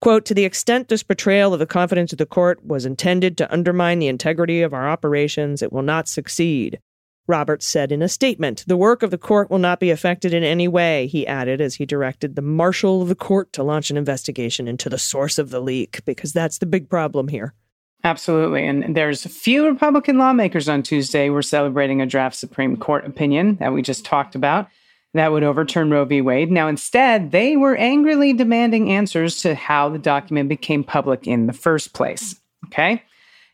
Quote, 0.00 0.24
to 0.24 0.34
the 0.34 0.46
extent 0.46 0.88
this 0.88 1.02
betrayal 1.02 1.52
of 1.52 1.58
the 1.58 1.66
confidence 1.66 2.12
of 2.12 2.18
the 2.18 2.24
court 2.24 2.64
was 2.64 2.86
intended 2.86 3.36
to 3.36 3.52
undermine 3.52 3.98
the 3.98 4.08
integrity 4.08 4.62
of 4.62 4.72
our 4.72 4.88
operations, 4.88 5.60
it 5.60 5.72
will 5.72 5.82
not 5.82 6.08
succeed. 6.08 6.80
Roberts 7.26 7.66
said 7.66 7.92
in 7.92 8.00
a 8.00 8.08
statement, 8.08 8.64
the 8.66 8.78
work 8.78 9.02
of 9.02 9.10
the 9.10 9.18
court 9.18 9.50
will 9.50 9.58
not 9.58 9.78
be 9.78 9.90
affected 9.90 10.32
in 10.32 10.42
any 10.42 10.66
way, 10.66 11.06
he 11.06 11.26
added 11.26 11.60
as 11.60 11.74
he 11.74 11.84
directed 11.84 12.34
the 12.34 12.42
marshal 12.42 13.02
of 13.02 13.08
the 13.08 13.14
court 13.14 13.52
to 13.52 13.62
launch 13.62 13.90
an 13.90 13.98
investigation 13.98 14.66
into 14.66 14.88
the 14.88 14.98
source 14.98 15.38
of 15.38 15.50
the 15.50 15.60
leak, 15.60 16.00
because 16.06 16.32
that's 16.32 16.58
the 16.58 16.66
big 16.66 16.88
problem 16.88 17.28
here. 17.28 17.54
Absolutely. 18.02 18.66
And 18.66 18.96
there's 18.96 19.26
a 19.26 19.28
few 19.28 19.66
Republican 19.66 20.16
lawmakers 20.16 20.68
on 20.68 20.82
Tuesday 20.82 21.28
were 21.28 21.42
celebrating 21.42 22.00
a 22.00 22.06
draft 22.06 22.36
Supreme 22.36 22.78
Court 22.78 23.04
opinion 23.04 23.56
that 23.56 23.74
we 23.74 23.82
just 23.82 24.06
talked 24.06 24.34
about 24.34 24.68
that 25.14 25.32
would 25.32 25.42
overturn 25.42 25.90
Roe 25.90 26.04
v. 26.04 26.20
Wade. 26.20 26.50
Now, 26.50 26.68
instead, 26.68 27.32
they 27.32 27.56
were 27.56 27.76
angrily 27.76 28.32
demanding 28.32 28.90
answers 28.90 29.42
to 29.42 29.54
how 29.54 29.88
the 29.88 29.98
document 29.98 30.48
became 30.48 30.84
public 30.84 31.26
in 31.26 31.46
the 31.46 31.52
first 31.52 31.92
place. 31.92 32.36
Okay? 32.66 33.02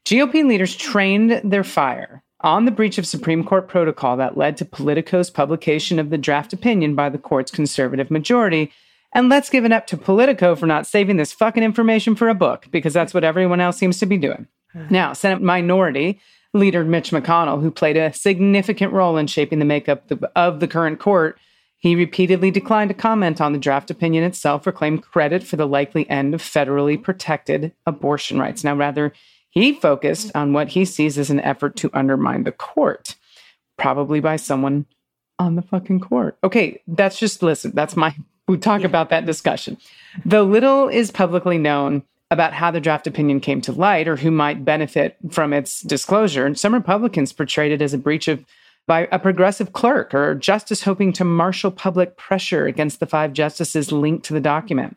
GOP 0.05 0.47
leaders 0.47 0.77
trained 0.77 1.41
their 1.43 1.65
fire 1.65 2.23
on 2.43 2.65
the 2.65 2.71
breach 2.71 2.99
of 2.99 3.07
Supreme 3.07 3.43
Court 3.43 3.69
protocol 3.69 4.17
that 4.19 4.37
led 4.37 4.57
to 4.59 4.65
Politico's 4.65 5.31
publication 5.31 5.99
of 5.99 6.11
the 6.11 6.19
draft 6.19 6.53
opinion 6.53 6.95
by 6.95 7.09
the 7.09 7.19
court's 7.19 7.51
conservative 7.51 8.11
majority. 8.11 8.71
And 9.15 9.29
let's 9.29 9.49
give 9.49 9.65
it 9.65 9.73
up 9.73 9.87
to 9.89 9.97
Politico 9.97 10.55
for 10.55 10.67
not 10.67 10.87
saving 10.87 11.17
this 11.17 11.33
fucking 11.33 11.63
information 11.63 12.15
for 12.15 12.29
a 12.29 12.35
book, 12.35 12.67
because 12.71 12.93
that's 12.93 13.15
what 13.15 13.25
everyone 13.25 13.61
else 13.61 13.79
seems 13.79 13.99
to 13.99 14.07
be 14.07 14.19
doing. 14.19 14.47
Now, 14.91 15.15
Senate 15.15 15.41
Minority 15.41 16.21
Leader 16.53 16.85
Mitch 16.85 17.11
McConnell, 17.11 17.63
who 17.63 17.71
played 17.71 17.97
a 17.97 18.13
significant 18.13 18.93
role 18.93 19.17
in 19.17 19.27
shaping 19.27 19.59
the 19.59 19.65
makeup 19.65 20.11
of 20.37 20.61
the 20.61 20.69
current 20.69 21.01
court, 21.01 21.39
he 21.87 21.97
repeatedly 21.97 22.51
declined 22.51 22.89
to 22.89 22.95
comment 22.95 23.41
on 23.41 23.53
the 23.53 23.59
draft 23.59 23.91
opinion 23.91 24.25
itself 24.25 24.67
or 24.67 24.73
claim 24.73 24.99
credit 24.99 25.43
for 25.43 25.57
the 25.57 25.67
likely 25.67 26.09
end 26.09 26.35
of 26.35 26.43
federally 26.43 27.01
protected 27.01 27.73
abortion 27.87 28.39
rights. 28.39 28.65
Now, 28.65 28.75
rather, 28.75 29.13
he 29.51 29.73
focused 29.73 30.31
on 30.35 30.53
what 30.53 30.69
he 30.71 30.85
sees 30.85 31.17
as 31.17 31.31
an 31.31 31.41
effort 31.41 31.77
to 31.77 31.91
undermine 31.95 32.45
the 32.45 32.53
court, 32.53 33.17
probably 33.79 34.21
by 34.21 34.37
someone 34.37 34.87
on 35.39 35.57
the 35.57 35.63
fucking 35.63 36.01
court. 36.01 36.37
Okay, 36.43 36.83
that's 36.87 37.19
just 37.19 37.43
listen, 37.43 37.73
that's 37.75 37.97
my 37.97 38.15
we 38.49 38.59
talk 38.59 38.85
about 38.85 39.11
that 39.11 39.27
discussion. 39.27 39.77
Though 40.25 40.45
little 40.45 40.89
is 40.89 41.11
publicly 41.11 41.59
known 41.59 42.05
about 42.31 42.53
how 42.53 42.71
the 42.71 42.81
draft 42.81 43.07
opinion 43.07 43.41
came 43.41 43.61
to 43.63 43.73
light 43.73 44.09
or 44.09 44.17
who 44.17 44.31
might 44.31 44.65
benefit 44.65 45.17
from 45.31 45.53
its 45.53 45.81
disclosure, 45.81 46.47
and 46.47 46.59
some 46.59 46.75
Republicans 46.75 47.33
portrayed 47.33 47.73
it 47.73 47.83
as 47.83 47.95
a 47.95 47.99
breach 47.99 48.29
of 48.29 48.45
by 48.87 49.09
a 49.11 49.19
progressive 49.19 49.73
clerk 49.73 50.15
or 50.15 50.35
justice 50.35 50.83
hoping 50.83 51.13
to 51.15 51.25
marshal 51.25 51.71
public 51.71 52.17
pressure 52.17 52.67
against 52.67 53.01
the 53.01 53.07
five 53.07 53.33
justices 53.33 53.91
linked 53.91 54.25
to 54.27 54.35
the 54.35 54.41
document. 54.41 54.97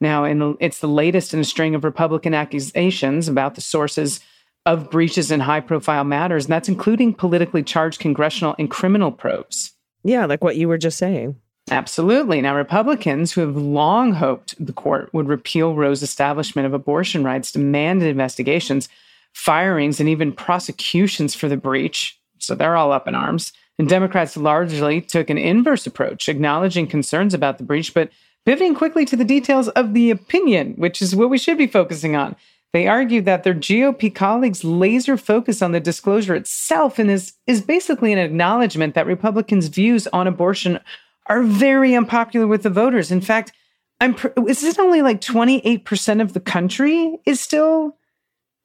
Now, 0.00 0.24
the, 0.24 0.56
it's 0.60 0.80
the 0.80 0.88
latest 0.88 1.34
in 1.34 1.40
a 1.40 1.44
string 1.44 1.74
of 1.74 1.84
Republican 1.84 2.34
accusations 2.34 3.28
about 3.28 3.54
the 3.54 3.60
sources 3.60 4.20
of 4.66 4.90
breaches 4.90 5.30
in 5.30 5.40
high 5.40 5.60
profile 5.60 6.04
matters, 6.04 6.44
and 6.44 6.52
that's 6.52 6.68
including 6.68 7.14
politically 7.14 7.62
charged 7.62 8.00
congressional 8.00 8.54
and 8.58 8.70
criminal 8.70 9.10
probes. 9.10 9.72
Yeah, 10.04 10.26
like 10.26 10.44
what 10.44 10.56
you 10.56 10.68
were 10.68 10.78
just 10.78 10.98
saying. 10.98 11.36
Absolutely. 11.70 12.40
Now, 12.40 12.56
Republicans 12.56 13.32
who 13.32 13.42
have 13.42 13.56
long 13.56 14.12
hoped 14.14 14.54
the 14.64 14.72
court 14.72 15.12
would 15.12 15.28
repeal 15.28 15.74
Roe's 15.74 16.02
establishment 16.02 16.66
of 16.66 16.74
abortion 16.74 17.22
rights 17.22 17.52
demanded 17.52 18.08
investigations, 18.08 18.88
firings, 19.32 20.00
and 20.00 20.08
even 20.08 20.32
prosecutions 20.32 21.34
for 21.34 21.48
the 21.48 21.56
breach. 21.56 22.19
So 22.42 22.54
they're 22.54 22.76
all 22.76 22.92
up 22.92 23.08
in 23.08 23.14
arms. 23.14 23.52
And 23.78 23.88
Democrats 23.88 24.36
largely 24.36 25.00
took 25.00 25.30
an 25.30 25.38
inverse 25.38 25.86
approach, 25.86 26.28
acknowledging 26.28 26.86
concerns 26.86 27.32
about 27.32 27.58
the 27.58 27.64
breach, 27.64 27.94
but 27.94 28.10
pivoting 28.44 28.74
quickly 28.74 29.04
to 29.06 29.16
the 29.16 29.24
details 29.24 29.68
of 29.68 29.94
the 29.94 30.10
opinion, 30.10 30.74
which 30.74 31.00
is 31.00 31.16
what 31.16 31.30
we 31.30 31.38
should 31.38 31.56
be 31.56 31.66
focusing 31.66 32.14
on. 32.14 32.36
They 32.72 32.86
argued 32.86 33.24
that 33.24 33.42
their 33.42 33.54
GOP 33.54 34.14
colleagues' 34.14 34.64
laser 34.64 35.16
focus 35.16 35.60
on 35.60 35.72
the 35.72 35.80
disclosure 35.80 36.34
itself 36.34 36.98
and 36.98 37.10
is, 37.10 37.32
is 37.46 37.60
basically 37.60 38.12
an 38.12 38.18
acknowledgement 38.18 38.94
that 38.94 39.06
Republicans' 39.06 39.68
views 39.68 40.06
on 40.08 40.26
abortion 40.26 40.78
are 41.26 41.42
very 41.42 41.94
unpopular 41.94 42.46
with 42.46 42.62
the 42.62 42.70
voters. 42.70 43.10
In 43.10 43.20
fact, 43.20 43.52
I'm 44.00 44.16
is 44.48 44.62
it 44.62 44.78
only 44.78 45.02
like 45.02 45.20
28% 45.20 46.22
of 46.22 46.32
the 46.32 46.40
country 46.40 47.18
is 47.26 47.40
still 47.40 47.96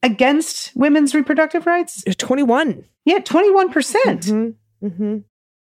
against 0.01 0.71
women's 0.75 1.13
reproductive 1.13 1.65
rights? 1.65 2.03
21. 2.17 2.85
Yeah, 3.05 3.19
21%. 3.19 3.71
percent 3.71 4.21
mm-hmm. 4.21 4.87
Mm-hmm. 4.87 5.17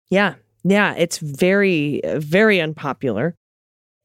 Yeah. 0.09 0.35
Yeah, 0.63 0.95
it's 0.95 1.19
very 1.19 2.01
very 2.05 2.59
unpopular. 2.59 3.35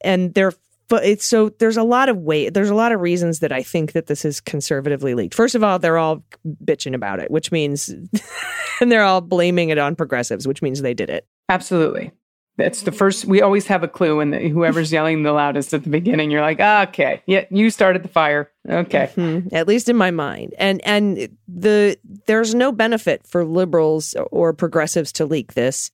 And 0.05 0.33
they're 0.35 0.53
it's 0.91 1.25
so 1.25 1.49
there's 1.59 1.79
a 1.79 1.83
lot 1.83 2.11
of 2.11 2.19
weight 2.19 2.53
there's 2.53 2.69
a 2.69 2.75
lot 2.75 2.93
of 2.93 3.01
reasons 3.01 3.39
that 3.39 3.51
i 3.51 3.63
think 3.63 3.93
that 3.93 4.09
this 4.09 4.27
is 4.27 4.43
conservatively 4.43 5.15
leaked 5.15 5.33
first 5.33 5.55
of 5.55 5.65
all 5.65 5.79
they're 5.79 5.97
all 5.97 6.23
bitching 6.63 6.95
about 6.95 7.19
it 7.19 7.31
which 7.31 7.51
means 7.51 7.89
and 8.81 8.93
they're 8.93 9.03
all 9.03 9.23
blaming 9.23 9.71
it 9.71 9.79
on 9.79 9.97
progressives 9.97 10.47
which 10.47 10.61
means 10.61 10.83
they 10.83 10.93
did 10.93 11.09
it 11.09 11.27
Absolutely. 11.53 12.13
That's 12.59 12.83
the 12.83 12.93
first. 12.93 13.25
We 13.25 13.41
always 13.41 13.67
have 13.69 13.83
a 13.83 13.89
clue, 13.89 14.21
and 14.21 14.35
whoever's 14.35 14.93
yelling 14.93 15.23
the 15.23 15.33
loudest 15.33 15.73
at 15.73 15.85
the 15.85 15.89
beginning, 15.91 16.31
you're 16.31 16.43
like, 16.43 16.59
ah, 16.61 16.83
okay, 16.89 17.23
yeah, 17.27 17.47
you 17.51 17.71
started 17.71 18.03
the 18.03 18.09
fire. 18.09 18.51
Okay, 18.69 19.11
Mhm, 19.17 19.53
at 19.53 19.67
least 19.67 19.89
in 19.89 19.97
my 19.97 20.11
mind. 20.11 20.55
And 20.59 20.81
and 20.85 21.29
the 21.49 21.99
there's 22.27 22.55
no 22.55 22.71
benefit 22.71 23.27
for 23.27 23.45
liberals 23.45 24.15
or 24.31 24.53
progressives 24.53 25.13
to 25.13 25.25
leak 25.25 25.55
this 25.55 25.91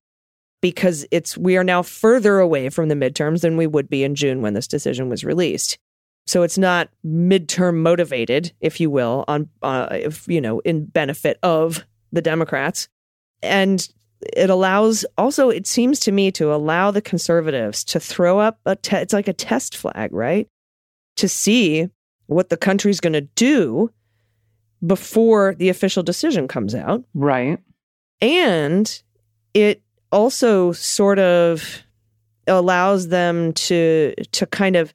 because 0.60 1.06
it's 1.12 1.38
we 1.38 1.56
are 1.56 1.64
now 1.64 1.82
further 1.82 2.40
away 2.40 2.68
from 2.70 2.88
the 2.88 2.96
midterms 2.96 3.42
than 3.42 3.56
we 3.56 3.66
would 3.66 3.88
be 3.88 4.02
in 4.02 4.16
June 4.16 4.42
when 4.42 4.54
this 4.54 4.66
decision 4.66 5.08
was 5.08 5.24
released. 5.24 5.78
So 6.26 6.42
it's 6.42 6.58
not 6.58 6.90
midterm 7.06 7.76
motivated, 7.76 8.52
if 8.60 8.80
you 8.80 8.90
will, 8.90 9.24
on 9.28 9.48
uh, 9.62 9.88
if 9.92 10.26
you 10.26 10.40
know 10.40 10.58
in 10.60 10.86
benefit 10.86 11.38
of 11.42 11.86
the 12.12 12.20
Democrats, 12.20 12.88
and 13.42 13.88
it 14.20 14.50
allows 14.50 15.04
also 15.16 15.48
it 15.50 15.66
seems 15.66 16.00
to 16.00 16.12
me 16.12 16.30
to 16.32 16.52
allow 16.52 16.90
the 16.90 17.00
conservatives 17.00 17.84
to 17.84 18.00
throw 18.00 18.38
up 18.38 18.58
a 18.66 18.76
te- 18.76 18.96
it's 18.96 19.12
like 19.12 19.28
a 19.28 19.32
test 19.32 19.76
flag, 19.76 20.12
right? 20.12 20.48
To 21.16 21.28
see 21.28 21.88
what 22.26 22.48
the 22.48 22.56
country's 22.56 23.00
going 23.00 23.12
to 23.12 23.22
do 23.22 23.90
before 24.86 25.54
the 25.54 25.68
official 25.68 26.02
decision 26.02 26.48
comes 26.48 26.74
out. 26.74 27.04
right. 27.14 27.58
And 28.20 29.02
it 29.54 29.82
also 30.10 30.72
sort 30.72 31.18
of 31.18 31.82
allows 32.46 33.08
them 33.08 33.52
to 33.52 34.14
to 34.32 34.46
kind 34.46 34.76
of 34.76 34.94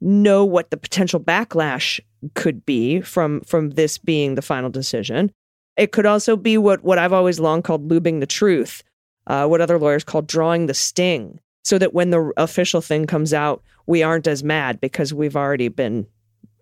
know 0.00 0.44
what 0.44 0.70
the 0.70 0.76
potential 0.76 1.20
backlash 1.20 2.00
could 2.34 2.64
be 2.64 3.00
from 3.00 3.40
from 3.42 3.70
this 3.70 3.98
being 3.98 4.34
the 4.34 4.42
final 4.42 4.70
decision. 4.70 5.30
It 5.76 5.92
could 5.92 6.06
also 6.06 6.36
be 6.36 6.58
what 6.58 6.84
what 6.84 6.98
I've 6.98 7.12
always 7.12 7.40
long 7.40 7.62
called 7.62 7.88
lubing 7.88 8.20
the 8.20 8.26
truth, 8.26 8.82
uh, 9.26 9.46
what 9.46 9.60
other 9.60 9.78
lawyers 9.78 10.04
call 10.04 10.22
drawing 10.22 10.66
the 10.66 10.74
sting, 10.74 11.40
so 11.64 11.78
that 11.78 11.94
when 11.94 12.10
the 12.10 12.32
official 12.36 12.80
thing 12.80 13.06
comes 13.06 13.32
out, 13.34 13.62
we 13.86 14.02
aren't 14.02 14.26
as 14.26 14.44
mad 14.44 14.80
because 14.80 15.12
we've 15.12 15.36
already 15.36 15.68
been 15.68 16.06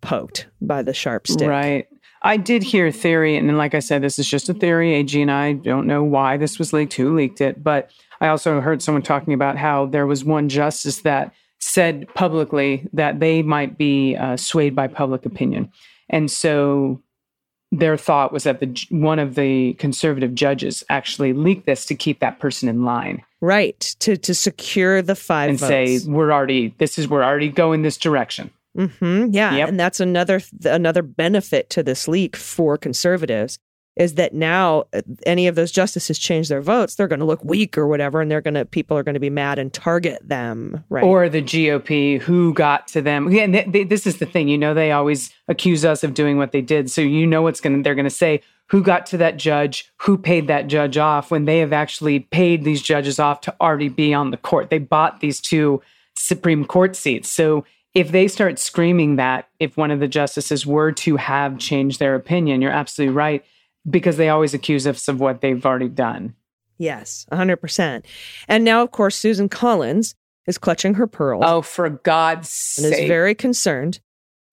poked 0.00 0.46
by 0.60 0.82
the 0.82 0.94
sharp 0.94 1.26
stick. 1.26 1.48
Right. 1.48 1.86
I 2.24 2.36
did 2.36 2.62
hear 2.62 2.86
a 2.86 2.92
theory, 2.92 3.36
and 3.36 3.58
like 3.58 3.74
I 3.74 3.80
said, 3.80 4.02
this 4.02 4.18
is 4.18 4.28
just 4.28 4.48
a 4.48 4.54
theory. 4.54 4.94
AG 4.94 5.20
and 5.20 5.30
I 5.30 5.54
don't 5.54 5.86
know 5.86 6.04
why 6.04 6.36
this 6.36 6.58
was 6.58 6.72
leaked, 6.72 6.94
who 6.94 7.16
leaked 7.16 7.40
it, 7.40 7.62
but 7.62 7.90
I 8.20 8.28
also 8.28 8.60
heard 8.60 8.80
someone 8.80 9.02
talking 9.02 9.34
about 9.34 9.58
how 9.58 9.86
there 9.86 10.06
was 10.06 10.24
one 10.24 10.48
justice 10.48 10.98
that 10.98 11.34
said 11.58 12.06
publicly 12.14 12.88
that 12.92 13.18
they 13.18 13.42
might 13.42 13.76
be 13.76 14.16
uh, 14.16 14.36
swayed 14.36 14.76
by 14.76 14.86
public 14.86 15.26
opinion, 15.26 15.72
and 16.08 16.30
so 16.30 17.02
their 17.72 17.96
thought 17.96 18.32
was 18.32 18.44
that 18.44 18.60
the 18.60 18.86
one 18.90 19.18
of 19.18 19.34
the 19.34 19.72
conservative 19.74 20.34
judges 20.34 20.84
actually 20.90 21.32
leaked 21.32 21.66
this 21.66 21.86
to 21.86 21.94
keep 21.94 22.20
that 22.20 22.38
person 22.38 22.68
in 22.68 22.84
line 22.84 23.22
Right 23.40 23.80
to 24.00 24.16
to 24.18 24.34
secure 24.34 25.02
the 25.02 25.16
five 25.16 25.50
and 25.50 25.58
votes. 25.58 25.68
say 25.68 25.98
we're 26.06 26.30
already 26.32 26.74
this 26.78 26.98
is 26.98 27.08
we're 27.08 27.24
already 27.24 27.48
going 27.48 27.82
this 27.82 27.96
direction. 27.96 28.50
hmm 28.76 29.26
Yeah, 29.30 29.56
Yep. 29.56 29.68
and 29.70 29.80
that's 29.80 29.98
another 30.00 30.40
another 30.64 31.02
benefit 31.02 31.68
to 31.70 31.82
this 31.82 32.06
leak 32.06 32.36
for 32.36 32.76
conservatives 32.78 33.58
is 33.96 34.14
that 34.14 34.32
now 34.32 34.84
uh, 34.94 35.02
any 35.26 35.46
of 35.46 35.54
those 35.54 35.70
justices 35.70 36.18
change 36.18 36.48
their 36.48 36.62
votes, 36.62 36.94
they're 36.94 37.08
going 37.08 37.20
to 37.20 37.26
look 37.26 37.44
weak 37.44 37.76
or 37.76 37.86
whatever, 37.86 38.20
and 38.20 38.30
they're 38.30 38.40
going 38.40 38.54
to 38.54 38.64
people 38.64 38.96
are 38.96 39.02
going 39.02 39.14
to 39.14 39.20
be 39.20 39.30
mad 39.30 39.58
and 39.58 39.72
target 39.72 40.26
them. 40.26 40.84
Right? 40.88 41.04
or 41.04 41.28
the 41.28 41.42
GOP 41.42 42.20
who 42.20 42.54
got 42.54 42.88
to 42.88 43.02
them. 43.02 43.30
Yeah, 43.30 43.42
and 43.42 43.52
th- 43.52 43.72
th- 43.72 43.88
this 43.88 44.06
is 44.06 44.18
the 44.18 44.26
thing. 44.26 44.48
You 44.48 44.58
know, 44.58 44.74
they 44.74 44.92
always 44.92 45.32
accuse 45.48 45.84
us 45.84 46.02
of 46.02 46.14
doing 46.14 46.38
what 46.38 46.52
they 46.52 46.62
did. 46.62 46.90
So 46.90 47.00
you 47.00 47.26
know 47.26 47.42
what's 47.42 47.60
going 47.60 47.76
to 47.76 47.82
they're 47.82 47.94
going 47.94 48.04
to 48.04 48.10
say 48.10 48.40
who 48.68 48.82
got 48.82 49.04
to 49.06 49.18
that 49.18 49.36
judge, 49.36 49.92
who 49.98 50.16
paid 50.16 50.46
that 50.46 50.66
judge 50.66 50.96
off 50.96 51.30
when 51.30 51.44
they 51.44 51.58
have 51.58 51.72
actually 51.72 52.20
paid 52.20 52.64
these 52.64 52.80
judges 52.80 53.18
off 53.18 53.42
to 53.42 53.54
already 53.60 53.88
be 53.88 54.14
on 54.14 54.30
the 54.30 54.36
court. 54.38 54.70
They 54.70 54.78
bought 54.78 55.20
these 55.20 55.40
two 55.40 55.82
Supreme 56.14 56.64
Court 56.64 56.96
seats. 56.96 57.28
So 57.28 57.64
if 57.94 58.10
they 58.10 58.28
start 58.28 58.58
screaming 58.58 59.16
that 59.16 59.48
if 59.60 59.76
one 59.76 59.90
of 59.90 60.00
the 60.00 60.08
justices 60.08 60.66
were 60.66 60.92
to 60.92 61.16
have 61.16 61.58
changed 61.58 61.98
their 61.98 62.14
opinion, 62.14 62.62
you're 62.62 62.70
absolutely 62.70 63.14
right 63.14 63.44
because 63.88 64.16
they 64.16 64.28
always 64.28 64.54
accuse 64.54 64.86
us 64.86 65.08
of 65.08 65.20
what 65.20 65.40
they've 65.40 65.64
already 65.64 65.88
done. 65.88 66.34
yes, 66.78 67.26
hundred 67.32 67.56
percent. 67.58 68.06
And 68.48 68.64
now, 68.64 68.82
of 68.82 68.90
course, 68.90 69.16
Susan 69.16 69.48
Collins 69.48 70.14
is 70.46 70.58
clutching 70.58 70.94
her 70.94 71.06
pearls. 71.06 71.44
Oh, 71.46 71.62
for 71.62 71.88
God's 71.88 72.48
sake. 72.50 72.84
and 72.84 72.94
is 72.94 73.08
very 73.08 73.34
concerned, 73.34 74.00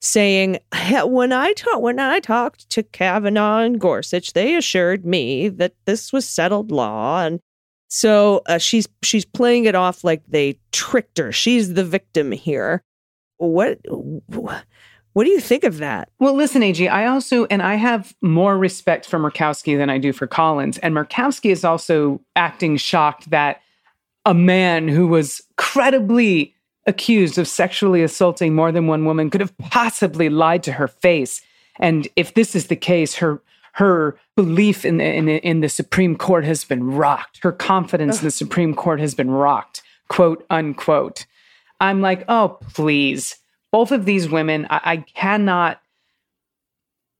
saying, 0.01 0.59
"When 1.03 1.31
I 1.31 1.53
talk, 1.53 1.81
when 1.81 1.99
I 1.99 2.19
talked 2.19 2.69
to 2.71 2.83
Kavanaugh 2.83 3.59
and 3.59 3.79
Gorsuch, 3.79 4.33
they 4.33 4.55
assured 4.55 5.05
me 5.05 5.49
that 5.49 5.73
this 5.85 6.13
was 6.13 6.27
settled 6.27 6.71
law." 6.71 7.23
And 7.23 7.39
so 7.87 8.41
uh, 8.45 8.59
she's 8.59 8.87
she's 9.01 9.25
playing 9.25 9.65
it 9.65 9.73
off 9.75 10.03
like 10.03 10.21
they 10.27 10.59
tricked 10.71 11.17
her. 11.17 11.31
She's 11.31 11.73
the 11.73 11.83
victim 11.85 12.31
here. 12.31 12.83
What 13.37 13.79
what 15.13 15.23
do 15.25 15.31
you 15.31 15.39
think 15.39 15.63
of 15.63 15.77
that? 15.79 16.09
Well, 16.19 16.33
listen, 16.35 16.63
AG, 16.63 16.87
I 16.87 17.07
also, 17.07 17.45
and 17.45 17.61
I 17.61 17.75
have 17.75 18.15
more 18.21 18.57
respect 18.57 19.05
for 19.05 19.19
Murkowski 19.19 19.77
than 19.77 19.89
I 19.89 19.97
do 19.97 20.13
for 20.13 20.27
Collins. 20.27 20.77
And 20.79 20.93
Murkowski 20.95 21.51
is 21.51 21.65
also 21.65 22.21
acting 22.35 22.77
shocked 22.77 23.29
that 23.31 23.61
a 24.25 24.33
man 24.33 24.87
who 24.87 25.07
was 25.07 25.41
credibly 25.57 26.53
accused 26.85 27.37
of 27.37 27.47
sexually 27.47 28.03
assaulting 28.03 28.53
more 28.55 28.71
than 28.71 28.87
one 28.87 29.05
woman 29.05 29.29
could 29.29 29.41
have 29.41 29.57
possibly 29.57 30.29
lied 30.29 30.63
to 30.63 30.73
her 30.73 30.87
face. 30.87 31.41
And 31.79 32.07
if 32.15 32.33
this 32.33 32.55
is 32.55 32.67
the 32.67 32.75
case, 32.75 33.15
her 33.15 33.41
her 33.73 34.17
belief 34.35 34.83
in 34.83 34.97
the, 34.97 35.05
in, 35.05 35.25
the- 35.25 35.47
in 35.47 35.59
the 35.61 35.69
Supreme 35.69 36.17
Court 36.17 36.43
has 36.43 36.65
been 36.65 36.83
rocked. 36.83 37.39
Her 37.43 37.51
confidence 37.51 38.19
in 38.19 38.25
the 38.25 38.31
Supreme 38.31 38.73
Court 38.73 38.99
has 38.99 39.15
been 39.15 39.31
rocked, 39.31 39.81
quote 40.09 40.45
unquote. 40.49 41.25
I'm 41.79 42.01
like, 42.01 42.25
oh, 42.27 42.57
please. 42.73 43.37
Both 43.71 43.91
of 43.91 44.05
these 44.05 44.29
women, 44.29 44.67
I, 44.69 44.81
I 44.83 44.97
cannot, 44.97 45.81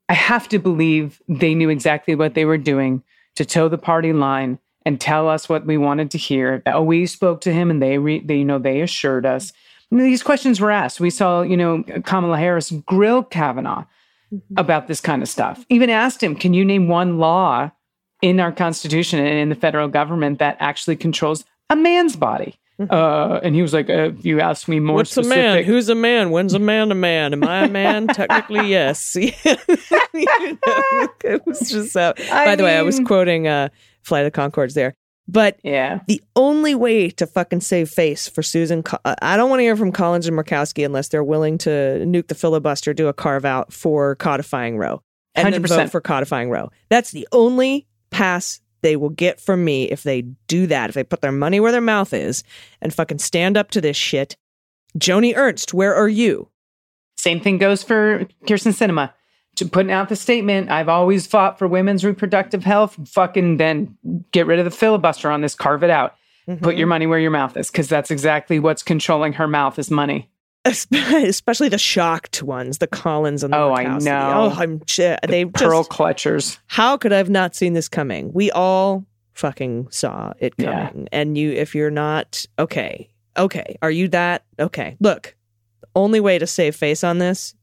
I 0.08 0.14
have 0.14 0.50
to 0.50 0.60
believe 0.60 1.22
they 1.28 1.54
knew 1.54 1.70
exactly 1.70 2.16
what 2.16 2.34
they 2.34 2.46
were 2.46 2.58
doing 2.58 3.04
to 3.36 3.46
toe 3.46 3.70
the 3.70 3.78
party 3.78 4.14
line 4.14 4.60
and 4.86 5.00
tell 5.00 5.30
us 5.30 5.48
what 5.48 5.66
we 5.66 5.78
wanted 5.78 6.10
to 6.12 6.18
hear. 6.18 6.64
Oh, 6.66 6.82
we 6.82 7.06
spoke 7.06 7.42
to 7.42 7.54
him 7.54 7.70
and 7.70 7.82
they, 7.82 7.98
re, 7.98 8.20
they 8.20 8.38
you 8.38 8.46
know, 8.46 8.60
they 8.60 8.82
assured 8.82 9.26
us. 9.26 9.54
And 9.92 10.00
these 10.00 10.24
questions 10.24 10.60
were 10.60 10.72
asked. 10.72 11.00
We 11.00 11.10
saw, 11.10 11.42
you 11.42 11.58
know, 11.58 11.84
Kamala 12.06 12.38
Harris 12.38 12.72
grill 12.72 13.24
Kavanaugh 13.24 13.86
mm-hmm. 14.34 14.54
about 14.58 14.88
this 14.88 15.02
kind 15.02 15.22
of 15.22 15.30
stuff. 15.30 15.66
Even 15.70 15.90
asked 15.90 16.24
him, 16.24 16.36
can 16.36 16.54
you 16.54 16.66
name 16.66 16.88
one 16.88 17.20
law 17.20 17.72
in 18.22 18.40
our 18.40 18.52
Constitution 18.52 19.20
and 19.20 19.38
in 19.38 19.50
the 19.50 19.56
federal 19.56 19.88
government 19.88 20.40
that 20.40 20.58
actually 20.60 20.96
controls 20.96 21.44
a 21.70 21.76
man's 21.76 22.16
body? 22.16 22.60
Uh, 22.80 23.40
and 23.44 23.56
he 23.56 23.62
was 23.62 23.74
like, 23.74 23.90
uh, 23.90 24.12
"You 24.22 24.40
asked 24.40 24.68
me 24.68 24.80
more 24.80 24.98
What's 24.98 25.12
specific." 25.12 25.38
a 25.38 25.42
man? 25.42 25.64
Who's 25.66 25.90
a 25.90 25.96
man? 25.96 26.32
When's 26.32 26.54
a 26.54 26.60
man 26.60 26.92
a 26.92 26.96
man? 26.96 27.34
Am 27.34 27.44
I 27.44 27.66
a 27.66 27.70
man? 27.70 28.08
Technically, 28.14 28.70
yes. 28.70 29.16
You 30.14 30.58
know, 30.66 31.08
it 31.24 31.46
was 31.46 31.60
just 31.60 31.92
so. 31.94 32.14
I 32.32 32.46
By 32.46 32.56
the 32.56 32.64
way, 32.64 32.78
I 32.78 32.82
was 32.82 33.00
quoting 33.00 33.48
uh, 33.48 33.70
Flight 34.04 34.26
of 34.26 34.34
Conchords 34.34 34.74
there. 34.74 34.96
But 35.28 35.60
yeah, 35.64 36.00
the 36.08 36.22
only 36.36 36.74
way 36.74 37.10
to 37.12 37.28
fucking 37.28 37.62
save 37.62 37.90
face 37.90 38.28
for 38.28 38.42
Susan, 38.42 38.82
Co- 38.82 38.98
uh, 39.06 39.16
I 39.22 39.38
don't 39.38 39.50
want 39.50 39.60
to 39.60 39.64
hear 39.64 39.76
from 39.76 39.92
Collins 39.92 40.28
and 40.28 40.36
Murkowski 40.36 40.84
unless 40.86 41.10
they're 41.10 41.24
willing 41.24 41.58
to 41.60 41.70
nuke 41.70 42.28
the 42.28 42.36
filibuster, 42.36 42.94
do 42.94 43.08
a 43.08 43.14
carve 43.14 43.46
out 43.46 43.72
for 43.72 44.16
codifying 44.16 44.78
Roe, 44.78 45.04
and 45.36 45.54
100%. 45.54 45.68
vote 45.68 45.92
for 45.92 46.02
codifying 46.02 46.50
Roe. 46.50 46.72
That's 46.90 47.12
the 47.12 47.28
only 47.32 47.86
pass 48.10 48.60
they 48.82 48.96
will 48.96 49.10
get 49.10 49.40
from 49.40 49.64
me 49.64 49.86
if 49.86 50.04
they 50.04 50.22
do 50.48 50.68
that. 50.68 50.90
If 50.90 50.96
they 50.96 51.04
put 51.04 51.22
their 51.22 51.32
money 51.32 51.60
where 51.60 51.72
their 51.72 51.82
mouth 51.82 52.14
is 52.14 52.44
and 52.82 52.94
fucking 52.94 53.20
stand 53.20 53.58
up 53.58 53.72
to 53.72 53.82
this 53.82 53.98
shit. 53.98 54.38
Joni 54.98 55.34
Ernst, 55.36 55.74
where 55.74 55.94
are 55.94 56.10
you? 56.10 56.50
Same 57.18 57.40
thing 57.40 57.58
goes 57.58 57.84
for 57.84 58.26
Kyrsten 58.46 58.74
Sinema. 58.74 59.14
To 59.56 59.66
putting 59.66 59.92
out 59.92 60.08
the 60.08 60.16
statement, 60.16 60.72
I've 60.72 60.88
always 60.88 61.28
fought 61.28 61.60
for 61.60 61.68
women's 61.68 62.06
reproductive 62.06 62.64
health. 62.64 62.98
Fucking 63.10 63.58
then 63.58 63.98
get 64.32 64.48
rid 64.48 64.60
of 64.60 64.66
the 64.66 64.72
filibuster 64.72 65.30
on 65.30 65.42
this, 65.42 65.54
carve 65.54 65.84
it 65.84 65.90
out. 65.90 66.16
Mm-hmm. 66.48 66.64
Put 66.64 66.78
your 66.78 66.88
money 66.88 67.08
where 67.08 67.20
your 67.20 67.32
mouth 67.32 67.58
is, 67.58 67.70
because 67.70 67.90
that's 67.90 68.10
exactly 68.10 68.58
what's 68.60 68.84
controlling 68.84 69.34
her 69.34 69.48
mouth 69.48 69.78
is 69.78 69.92
money. 69.92 70.30
Especially 70.92 71.70
the 71.70 71.78
shocked 71.78 72.42
ones, 72.44 72.78
the 72.78 72.88
Collins 72.88 73.44
and 73.44 73.54
the 73.54 73.58
Oh, 73.58 73.74
I 73.74 73.98
know. 74.00 74.32
Oh, 74.36 74.56
I'm 74.58 74.82
shit. 74.86 75.20
They 75.28 75.46
Pearl 75.46 75.82
just 75.84 75.90
clutchers. 75.92 76.58
how 76.68 76.98
could 76.98 77.12
I 77.14 77.18
have 77.18 77.30
not 77.30 77.56
seen 77.56 77.74
this 77.74 77.88
coming? 77.90 78.32
We 78.34 78.52
all 78.52 79.06
fucking 79.34 79.88
saw 79.92 80.34
it 80.40 80.54
Yeah. 80.58 80.90
coming. 80.90 81.08
And 81.12 81.38
you, 81.38 81.52
if 81.52 81.76
you're 81.76 81.92
not 81.92 82.46
okay, 82.58 83.10
okay, 83.38 83.78
are 83.82 83.92
you 83.92 84.08
that 84.10 84.44
okay? 84.60 84.98
Look, 85.00 85.36
only 85.96 86.20
way 86.20 86.38
to 86.40 86.46
save 86.48 86.76
face 86.76 87.04
on 87.04 87.18
this, 87.20 87.56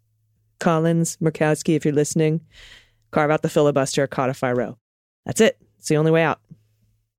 Collins, 0.58 1.16
Murkowski, 1.18 1.76
if 1.76 1.84
you're 1.84 1.94
listening, 1.94 2.40
carve 3.10 3.30
out 3.30 3.42
the 3.42 3.48
filibuster, 3.48 4.06
codify 4.06 4.52
Roe. 4.52 4.78
That's 5.26 5.40
it. 5.40 5.58
It's 5.78 5.88
the 5.88 5.96
only 5.98 6.10
way 6.10 6.22
out, 6.22 6.40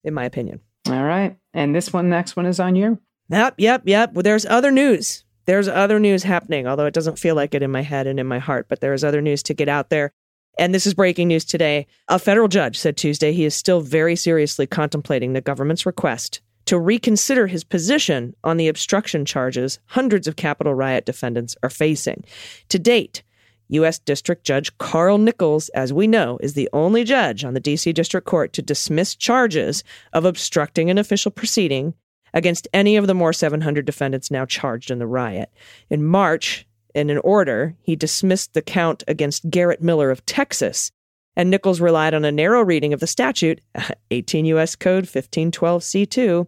in 0.04 0.14
my 0.14 0.26
opinion. 0.26 0.60
All 0.90 1.04
right. 1.04 1.38
And 1.54 1.76
this 1.76 1.92
one, 1.94 2.10
next 2.10 2.36
one 2.36 2.46
is 2.46 2.60
on 2.60 2.76
you. 2.76 3.00
Yep, 3.30 3.56
yep, 3.58 3.82
yep. 3.86 4.14
Well, 4.14 4.24
there's 4.24 4.46
other 4.46 4.72
news. 4.72 5.24
There's 5.48 5.70
other 5.70 5.98
news 5.98 6.24
happening, 6.24 6.68
although 6.68 6.86
it 6.86 6.94
doesn't 6.94 7.20
feel 7.20 7.34
like 7.34 7.56
it 7.56 7.64
in 7.64 7.72
my 7.72 7.82
head 7.82 8.06
and 8.06 8.20
in 8.20 8.28
my 8.28 8.38
heart, 8.38 8.68
but 8.68 8.82
there 8.82 8.94
is 8.94 9.04
other 9.04 9.22
news 9.22 9.42
to 9.44 9.54
get 9.54 9.70
out 9.70 9.90
there. 9.90 10.12
And 10.60 10.76
this 10.76 10.86
is 10.86 10.94
breaking 10.94 11.30
news 11.30 11.46
today. 11.46 11.88
A 12.10 12.20
federal 12.20 12.50
judge 12.50 12.78
said 12.78 12.98
Tuesday 12.98 13.32
he 13.32 13.46
is 13.46 13.56
still 13.56 13.80
very 13.80 14.18
seriously 14.18 14.68
contemplating 14.68 15.32
the 15.32 15.42
government's 15.42 15.86
request 15.86 16.42
to 16.66 16.78
reconsider 16.78 17.48
his 17.48 17.64
position 17.64 18.36
on 18.44 18.58
the 18.58 18.68
obstruction 18.68 19.24
charges 19.24 19.80
hundreds 19.86 20.28
of 20.28 20.36
Capitol 20.36 20.74
riot 20.74 21.06
defendants 21.06 21.56
are 21.64 21.70
facing. 21.70 22.26
To 22.68 22.78
date, 22.78 23.24
U.S. 23.70 24.00
District 24.00 24.44
Judge 24.44 24.78
Carl 24.80 25.18
Nichols, 25.18 25.70
as 25.70 25.94
we 25.94 26.08
know, 26.08 26.38
is 26.42 26.56
the 26.56 26.70
only 26.74 27.06
judge 27.06 27.46
on 27.46 27.54
the 27.54 27.62
D.C. 27.62 27.94
District 27.94 28.28
Court 28.28 28.52
to 28.52 28.62
dismiss 28.62 29.16
charges 29.16 29.86
of 30.12 30.26
obstructing 30.26 30.90
an 30.90 30.98
official 30.98 31.32
proceeding 31.32 31.94
against 32.38 32.68
any 32.72 32.96
of 32.98 33.08
the 33.08 33.16
more 33.16 33.34
700 33.34 33.84
defendants 33.84 34.30
now 34.30 34.46
charged 34.46 34.92
in 34.92 35.00
the 35.00 35.08
riot. 35.08 35.52
In 35.90 36.06
March, 36.06 36.68
in 36.94 37.10
an 37.10 37.18
order, 37.24 37.76
he 37.82 37.96
dismissed 37.96 38.54
the 38.54 38.62
count 38.62 39.04
against 39.08 39.50
Garrett 39.50 39.82
Miller 39.82 40.12
of 40.12 40.24
Texas, 40.28 40.92
and 41.36 41.50
Nichols 41.50 41.82
relied 41.82 42.14
on 42.14 42.24
a 42.24 42.32
narrow 42.32 42.64
reading 42.64 42.94
of 42.94 43.00
the 43.00 43.08
statute, 43.08 43.60
18 44.12 44.46
U.S. 44.46 44.76
Code 44.76 45.06
1512C2, 45.06 46.46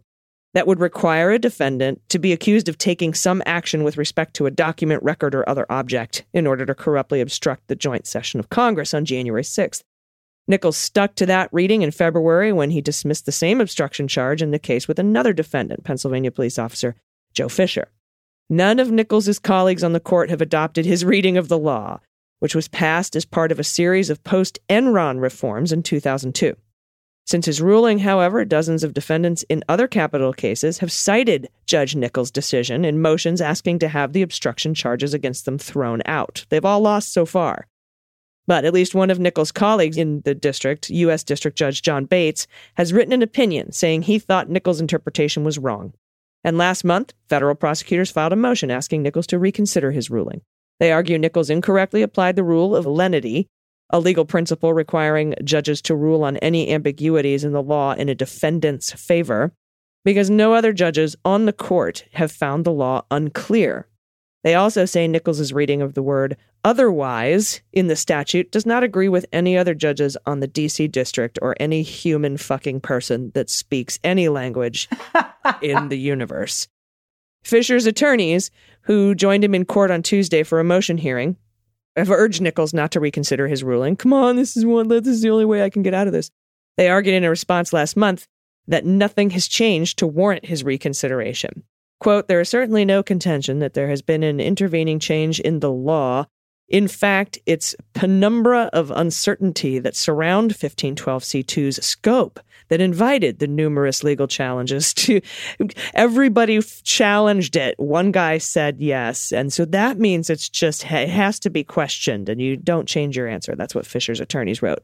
that 0.53 0.67
would 0.67 0.79
require 0.79 1.31
a 1.31 1.39
defendant 1.39 2.01
to 2.09 2.19
be 2.19 2.33
accused 2.33 2.69
of 2.69 2.77
taking 2.77 3.15
some 3.15 3.41
action 3.47 3.83
with 3.83 3.97
respect 3.97 4.35
to 4.35 4.45
a 4.45 4.51
document, 4.51 5.01
record, 5.01 5.33
or 5.33 5.47
other 5.49 5.65
object 5.71 6.23
in 6.33 6.45
order 6.45 6.67
to 6.67 6.75
corruptly 6.75 7.19
obstruct 7.19 7.67
the 7.67 7.75
joint 7.75 8.05
session 8.05 8.39
of 8.39 8.51
Congress 8.51 8.93
on 8.93 9.05
January 9.05 9.43
6th. 9.43 9.81
Nichols 10.49 10.77
stuck 10.77 11.13
to 11.13 11.27
that 11.27 11.47
reading 11.51 11.83
in 11.83 11.91
February 11.91 12.51
when 12.51 12.71
he 12.71 12.81
dismissed 12.81 13.27
the 13.27 13.31
same 13.31 13.61
obstruction 13.61 14.07
charge 14.07 14.41
in 14.41 14.49
the 14.49 14.57
case 14.57 14.87
with 14.87 14.97
another 14.97 15.31
defendant, 15.31 15.83
Pennsylvania 15.83 16.31
police 16.31 16.57
officer 16.57 16.95
Joe 17.35 17.47
Fischer. 17.47 17.89
None 18.49 18.79
of 18.79 18.89
Nichols's 18.89 19.37
colleagues 19.37 19.83
on 19.83 19.93
the 19.93 19.99
court 19.99 20.31
have 20.31 20.41
adopted 20.41 20.87
his 20.87 21.05
reading 21.05 21.37
of 21.37 21.49
the 21.49 21.57
law, 21.59 21.99
which 22.39 22.55
was 22.55 22.67
passed 22.67 23.15
as 23.15 23.25
part 23.25 23.51
of 23.51 23.59
a 23.59 23.63
series 23.63 24.09
of 24.09 24.23
post 24.23 24.57
Enron 24.67 25.21
reforms 25.21 25.71
in 25.71 25.83
2002. 25.83 26.57
Since 27.27 27.45
his 27.45 27.61
ruling, 27.61 27.99
however, 27.99 28.43
dozens 28.43 28.83
of 28.83 28.95
defendants 28.95 29.45
in 29.49 29.63
other 29.69 29.87
Capitol 29.87 30.33
cases 30.33 30.79
have 30.79 30.91
cited 30.91 31.47
Judge 31.67 31.95
Nichols' 31.95 32.31
decision 32.31 32.83
in 32.85 33.03
motions 33.03 33.39
asking 33.39 33.77
to 33.79 33.87
have 33.87 34.13
the 34.13 34.23
obstruction 34.23 34.73
charges 34.73 35.13
against 35.13 35.45
them 35.45 35.59
thrown 35.59 36.01
out. 36.07 36.47
They've 36.49 36.65
all 36.65 36.79
lost 36.79 37.13
so 37.13 37.27
far. 37.27 37.67
But 38.49 38.65
at 38.65 38.73
least 38.73 38.95
one 38.95 39.11
of 39.11 39.19
Nichols' 39.19 39.51
colleagues 39.51 39.95
in 39.95 40.21
the 40.21 40.33
district, 40.33 40.89
U.S. 40.89 41.23
District 41.23 41.55
Judge 41.55 41.83
John 41.83 42.05
Bates, 42.05 42.47
has 42.77 42.91
written 42.91 43.13
an 43.13 43.21
opinion 43.21 43.71
saying 43.73 44.01
he 44.01 44.17
thought 44.17 44.49
Nichols' 44.49 44.81
interpretation 44.81 45.43
was 45.43 45.59
wrong. 45.59 45.93
And 46.43 46.57
last 46.57 46.83
month, 46.83 47.13
federal 47.29 47.53
prosecutors 47.53 48.09
filed 48.09 48.33
a 48.33 48.35
motion 48.35 48.71
asking 48.71 49.03
Nichols 49.03 49.27
to 49.27 49.37
reconsider 49.37 49.91
his 49.91 50.09
ruling. 50.09 50.41
They 50.79 50.91
argue 50.91 51.19
Nichols 51.19 51.51
incorrectly 51.51 52.01
applied 52.01 52.35
the 52.35 52.43
rule 52.43 52.75
of 52.75 52.87
lenity, 52.87 53.45
a 53.91 53.99
legal 53.99 54.25
principle 54.25 54.73
requiring 54.73 55.35
judges 55.43 55.79
to 55.83 55.95
rule 55.95 56.23
on 56.23 56.37
any 56.37 56.71
ambiguities 56.71 57.43
in 57.43 57.51
the 57.51 57.61
law 57.61 57.93
in 57.93 58.09
a 58.09 58.15
defendant's 58.15 58.91
favor, 58.93 59.53
because 60.03 60.31
no 60.31 60.55
other 60.55 60.73
judges 60.73 61.15
on 61.23 61.45
the 61.45 61.53
court 61.53 62.05
have 62.13 62.31
found 62.31 62.65
the 62.65 62.71
law 62.71 63.03
unclear. 63.11 63.88
They 64.43 64.55
also 64.55 64.85
say 64.85 65.07
Nichols' 65.07 65.51
reading 65.51 65.81
of 65.81 65.93
the 65.93 66.03
word 66.03 66.37
otherwise 66.63 67.61
in 67.73 67.87
the 67.87 67.95
statute 67.95 68.51
does 68.51 68.65
not 68.65 68.83
agree 68.83 69.09
with 69.09 69.25
any 69.31 69.57
other 69.57 69.73
judges 69.73 70.17
on 70.25 70.39
the 70.39 70.47
DC 70.47 70.91
district 70.91 71.39
or 71.41 71.55
any 71.59 71.81
human 71.81 72.37
fucking 72.37 72.81
person 72.81 73.31
that 73.33 73.49
speaks 73.49 73.99
any 74.03 74.29
language 74.29 74.89
in 75.61 75.89
the 75.89 75.97
universe. 75.97 76.67
Fischer's 77.43 77.85
attorneys, 77.85 78.51
who 78.81 79.15
joined 79.15 79.43
him 79.43 79.55
in 79.55 79.65
court 79.65 79.91
on 79.91 80.03
Tuesday 80.03 80.43
for 80.43 80.59
a 80.59 80.63
motion 80.63 80.97
hearing, 80.97 81.37
have 81.95 82.11
urged 82.11 82.41
Nichols 82.41 82.73
not 82.73 82.91
to 82.91 82.99
reconsider 82.99 83.47
his 83.47 83.63
ruling. 83.63 83.95
Come 83.95 84.13
on, 84.13 84.35
this 84.35 84.55
is 84.55 84.65
one 84.65 84.87
this 84.87 85.07
is 85.07 85.21
the 85.21 85.29
only 85.29 85.45
way 85.45 85.63
I 85.63 85.69
can 85.69 85.83
get 85.83 85.93
out 85.93 86.07
of 86.07 86.13
this. 86.13 86.29
They 86.77 86.89
argued 86.89 87.15
in 87.15 87.23
a 87.23 87.29
response 87.29 87.73
last 87.73 87.97
month 87.97 88.27
that 88.67 88.85
nothing 88.85 89.31
has 89.31 89.47
changed 89.47 89.99
to 89.99 90.07
warrant 90.07 90.45
his 90.45 90.63
reconsideration. 90.63 91.63
Quote, 91.99 92.27
there 92.27 92.39
is 92.39 92.49
certainly 92.49 92.85
no 92.85 93.03
contention 93.03 93.59
that 93.59 93.73
there 93.73 93.89
has 93.89 94.01
been 94.01 94.23
an 94.23 94.39
intervening 94.39 94.99
change 94.99 95.39
in 95.39 95.59
the 95.59 95.71
law. 95.71 96.25
In 96.69 96.87
fact, 96.87 97.39
it's 97.45 97.75
penumbra 97.93 98.69
of 98.71 98.91
uncertainty 98.91 99.79
that 99.79 99.95
surround 99.95 100.53
1512c2's 100.53 101.83
scope 101.85 102.39
that 102.69 102.79
invited 102.79 103.39
the 103.39 103.47
numerous 103.47 104.03
legal 104.03 104.27
challenges 104.27 104.93
to 104.95 105.19
everybody 105.93 106.61
challenged 106.83 107.55
it. 107.55 107.75
One 107.79 108.11
guy 108.11 108.37
said 108.37 108.79
yes. 108.79 109.31
And 109.31 109.51
so 109.51 109.65
that 109.65 109.99
means 109.99 110.29
it's 110.29 110.47
just, 110.47 110.85
it 110.85 111.09
has 111.09 111.39
to 111.41 111.49
be 111.49 111.63
questioned 111.63 112.29
and 112.29 112.39
you 112.39 112.55
don't 112.55 112.87
change 112.87 113.17
your 113.17 113.27
answer. 113.27 113.55
That's 113.55 113.75
what 113.75 113.87
Fischer's 113.87 114.19
attorneys 114.19 114.61
wrote. 114.61 114.83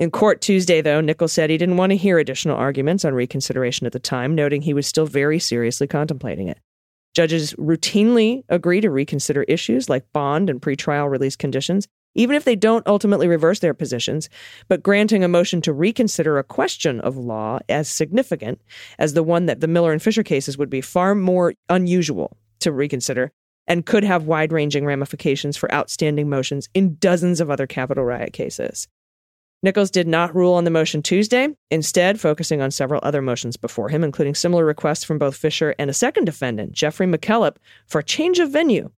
In 0.00 0.10
court 0.10 0.40
Tuesday, 0.40 0.80
though, 0.80 1.02
Nichols 1.02 1.34
said 1.34 1.50
he 1.50 1.58
didn't 1.58 1.76
want 1.76 1.90
to 1.90 1.96
hear 1.96 2.18
additional 2.18 2.56
arguments 2.56 3.04
on 3.04 3.12
reconsideration 3.12 3.86
at 3.86 3.92
the 3.92 3.98
time, 3.98 4.34
noting 4.34 4.62
he 4.62 4.72
was 4.72 4.86
still 4.86 5.04
very 5.04 5.38
seriously 5.38 5.86
contemplating 5.86 6.48
it. 6.48 6.58
Judges 7.14 7.52
routinely 7.54 8.42
agree 8.48 8.80
to 8.80 8.88
reconsider 8.88 9.42
issues 9.42 9.90
like 9.90 10.10
bond 10.14 10.48
and 10.48 10.62
pretrial 10.62 11.10
release 11.10 11.36
conditions, 11.36 11.86
even 12.14 12.34
if 12.34 12.44
they 12.44 12.56
don't 12.56 12.86
ultimately 12.86 13.28
reverse 13.28 13.58
their 13.58 13.74
positions, 13.74 14.30
but 14.68 14.82
granting 14.82 15.22
a 15.22 15.28
motion 15.28 15.60
to 15.60 15.72
reconsider 15.74 16.38
a 16.38 16.44
question 16.44 16.98
of 17.00 17.18
law 17.18 17.58
as 17.68 17.86
significant 17.86 18.58
as 18.98 19.12
the 19.12 19.22
one 19.22 19.44
that 19.44 19.60
the 19.60 19.68
Miller 19.68 19.92
and 19.92 20.00
Fischer 20.00 20.22
cases 20.22 20.56
would 20.56 20.70
be 20.70 20.80
far 20.80 21.14
more 21.14 21.52
unusual 21.68 22.38
to 22.60 22.72
reconsider 22.72 23.32
and 23.66 23.84
could 23.84 24.04
have 24.04 24.24
wide 24.24 24.50
ranging 24.50 24.86
ramifications 24.86 25.58
for 25.58 25.70
outstanding 25.74 26.30
motions 26.30 26.70
in 26.72 26.96
dozens 26.96 27.38
of 27.38 27.50
other 27.50 27.66
Capitol 27.66 28.04
riot 28.04 28.32
cases. 28.32 28.88
Nichols 29.62 29.90
did 29.90 30.08
not 30.08 30.34
rule 30.34 30.54
on 30.54 30.64
the 30.64 30.70
motion 30.70 31.02
Tuesday, 31.02 31.48
instead, 31.70 32.18
focusing 32.18 32.62
on 32.62 32.70
several 32.70 33.00
other 33.02 33.20
motions 33.20 33.58
before 33.58 33.90
him, 33.90 34.02
including 34.02 34.34
similar 34.34 34.64
requests 34.64 35.04
from 35.04 35.18
both 35.18 35.36
Fischer 35.36 35.74
and 35.78 35.90
a 35.90 35.94
second 35.94 36.24
defendant, 36.24 36.72
Jeffrey 36.72 37.06
McKellop, 37.06 37.56
for 37.86 37.98
a 37.98 38.04
change 38.04 38.38
of 38.38 38.50
venue. 38.50 38.90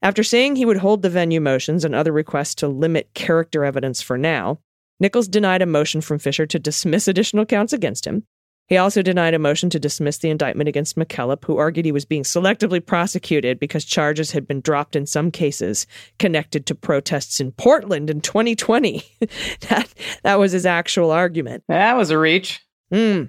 After 0.00 0.22
saying 0.22 0.56
he 0.56 0.64
would 0.64 0.78
hold 0.78 1.02
the 1.02 1.10
venue 1.10 1.40
motions 1.40 1.84
and 1.84 1.94
other 1.94 2.10
requests 2.10 2.54
to 2.56 2.68
limit 2.68 3.12
character 3.12 3.64
evidence 3.64 4.00
for 4.00 4.16
now, 4.16 4.60
Nichols 4.98 5.28
denied 5.28 5.60
a 5.60 5.66
motion 5.66 6.00
from 6.00 6.18
Fischer 6.18 6.46
to 6.46 6.58
dismiss 6.58 7.06
additional 7.06 7.44
counts 7.44 7.74
against 7.74 8.06
him. 8.06 8.24
He 8.68 8.76
also 8.78 9.02
denied 9.02 9.34
a 9.34 9.38
motion 9.38 9.68
to 9.70 9.78
dismiss 9.78 10.18
the 10.18 10.30
indictment 10.30 10.68
against 10.68 10.96
McKellop, 10.96 11.44
who 11.44 11.58
argued 11.58 11.84
he 11.84 11.92
was 11.92 12.04
being 12.04 12.22
selectively 12.22 12.84
prosecuted 12.84 13.58
because 13.60 13.84
charges 13.84 14.30
had 14.30 14.46
been 14.46 14.60
dropped 14.60 14.96
in 14.96 15.04
some 15.06 15.30
cases 15.30 15.86
connected 16.18 16.64
to 16.66 16.74
protests 16.74 17.40
in 17.40 17.52
Portland 17.52 18.08
in 18.08 18.20
2020. 18.20 19.04
that, 19.68 19.92
that 20.22 20.38
was 20.38 20.52
his 20.52 20.64
actual 20.64 21.10
argument. 21.10 21.64
That 21.68 21.96
was 21.96 22.10
a 22.10 22.18
reach. 22.18 22.60
Hmm. 22.90 23.24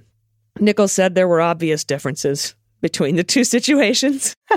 Nichols 0.59 0.91
said 0.91 1.15
there 1.15 1.27
were 1.27 1.41
obvious 1.41 1.83
differences 1.83 2.55
between 2.81 3.15
the 3.15 3.23
two 3.23 3.43
situations. 3.43 4.35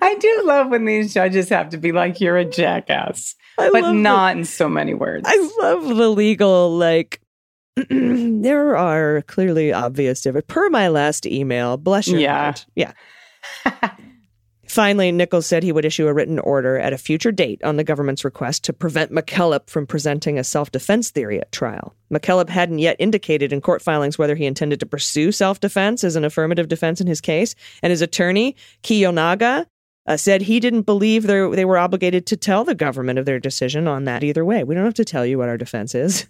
I 0.00 0.16
do 0.18 0.42
love 0.44 0.70
when 0.70 0.84
these 0.84 1.12
judges 1.12 1.48
have 1.50 1.70
to 1.70 1.76
be 1.76 1.92
like, 1.92 2.20
you're 2.20 2.36
a 2.36 2.44
jackass, 2.44 3.34
I 3.58 3.70
but 3.70 3.82
love 3.82 3.94
the- 3.94 4.00
not 4.00 4.36
in 4.36 4.44
so 4.44 4.68
many 4.68 4.94
words. 4.94 5.24
I 5.28 5.50
love 5.60 5.84
the 5.96 6.08
legal, 6.08 6.76
like, 6.76 7.20
there 7.90 8.76
are 8.76 9.22
clearly 9.22 9.72
obvious 9.72 10.20
differences. 10.22 10.46
Per 10.48 10.70
my 10.70 10.88
last 10.88 11.26
email, 11.26 11.76
bless 11.76 12.08
your 12.08 12.20
Yeah. 12.20 12.42
heart. 12.42 12.66
Yeah. 12.74 12.92
Finally, 14.68 15.12
Nichols 15.12 15.46
said 15.46 15.62
he 15.62 15.70
would 15.70 15.84
issue 15.84 16.08
a 16.08 16.12
written 16.12 16.40
order 16.40 16.76
at 16.76 16.92
a 16.92 16.98
future 16.98 17.30
date 17.30 17.62
on 17.62 17.76
the 17.76 17.84
government's 17.84 18.24
request 18.24 18.64
to 18.64 18.72
prevent 18.72 19.12
McKellop 19.12 19.70
from 19.70 19.86
presenting 19.86 20.38
a 20.38 20.44
self 20.44 20.72
defense 20.72 21.10
theory 21.10 21.40
at 21.40 21.52
trial. 21.52 21.94
McKellop 22.12 22.48
hadn't 22.48 22.80
yet 22.80 22.96
indicated 22.98 23.52
in 23.52 23.60
court 23.60 23.80
filings 23.80 24.18
whether 24.18 24.34
he 24.34 24.44
intended 24.44 24.80
to 24.80 24.86
pursue 24.86 25.30
self 25.30 25.60
defense 25.60 26.02
as 26.02 26.16
an 26.16 26.24
affirmative 26.24 26.66
defense 26.66 27.00
in 27.00 27.06
his 27.06 27.20
case, 27.20 27.54
and 27.80 27.92
his 27.92 28.02
attorney, 28.02 28.56
Kiyonaga, 28.82 29.66
uh, 30.06 30.16
said 30.16 30.42
he 30.42 30.58
didn't 30.58 30.82
believe 30.82 31.22
they 31.28 31.48
they 31.54 31.64
were 31.64 31.78
obligated 31.78 32.26
to 32.26 32.36
tell 32.36 32.64
the 32.64 32.74
government 32.74 33.20
of 33.20 33.24
their 33.24 33.38
decision 33.38 33.86
on 33.86 34.04
that 34.06 34.24
either 34.24 34.44
way. 34.44 34.64
We 34.64 34.74
don't 34.74 34.84
have 34.84 34.94
to 34.94 35.04
tell 35.04 35.24
you 35.24 35.38
what 35.38 35.48
our 35.48 35.56
defense 35.56 35.94
is. 35.94 36.26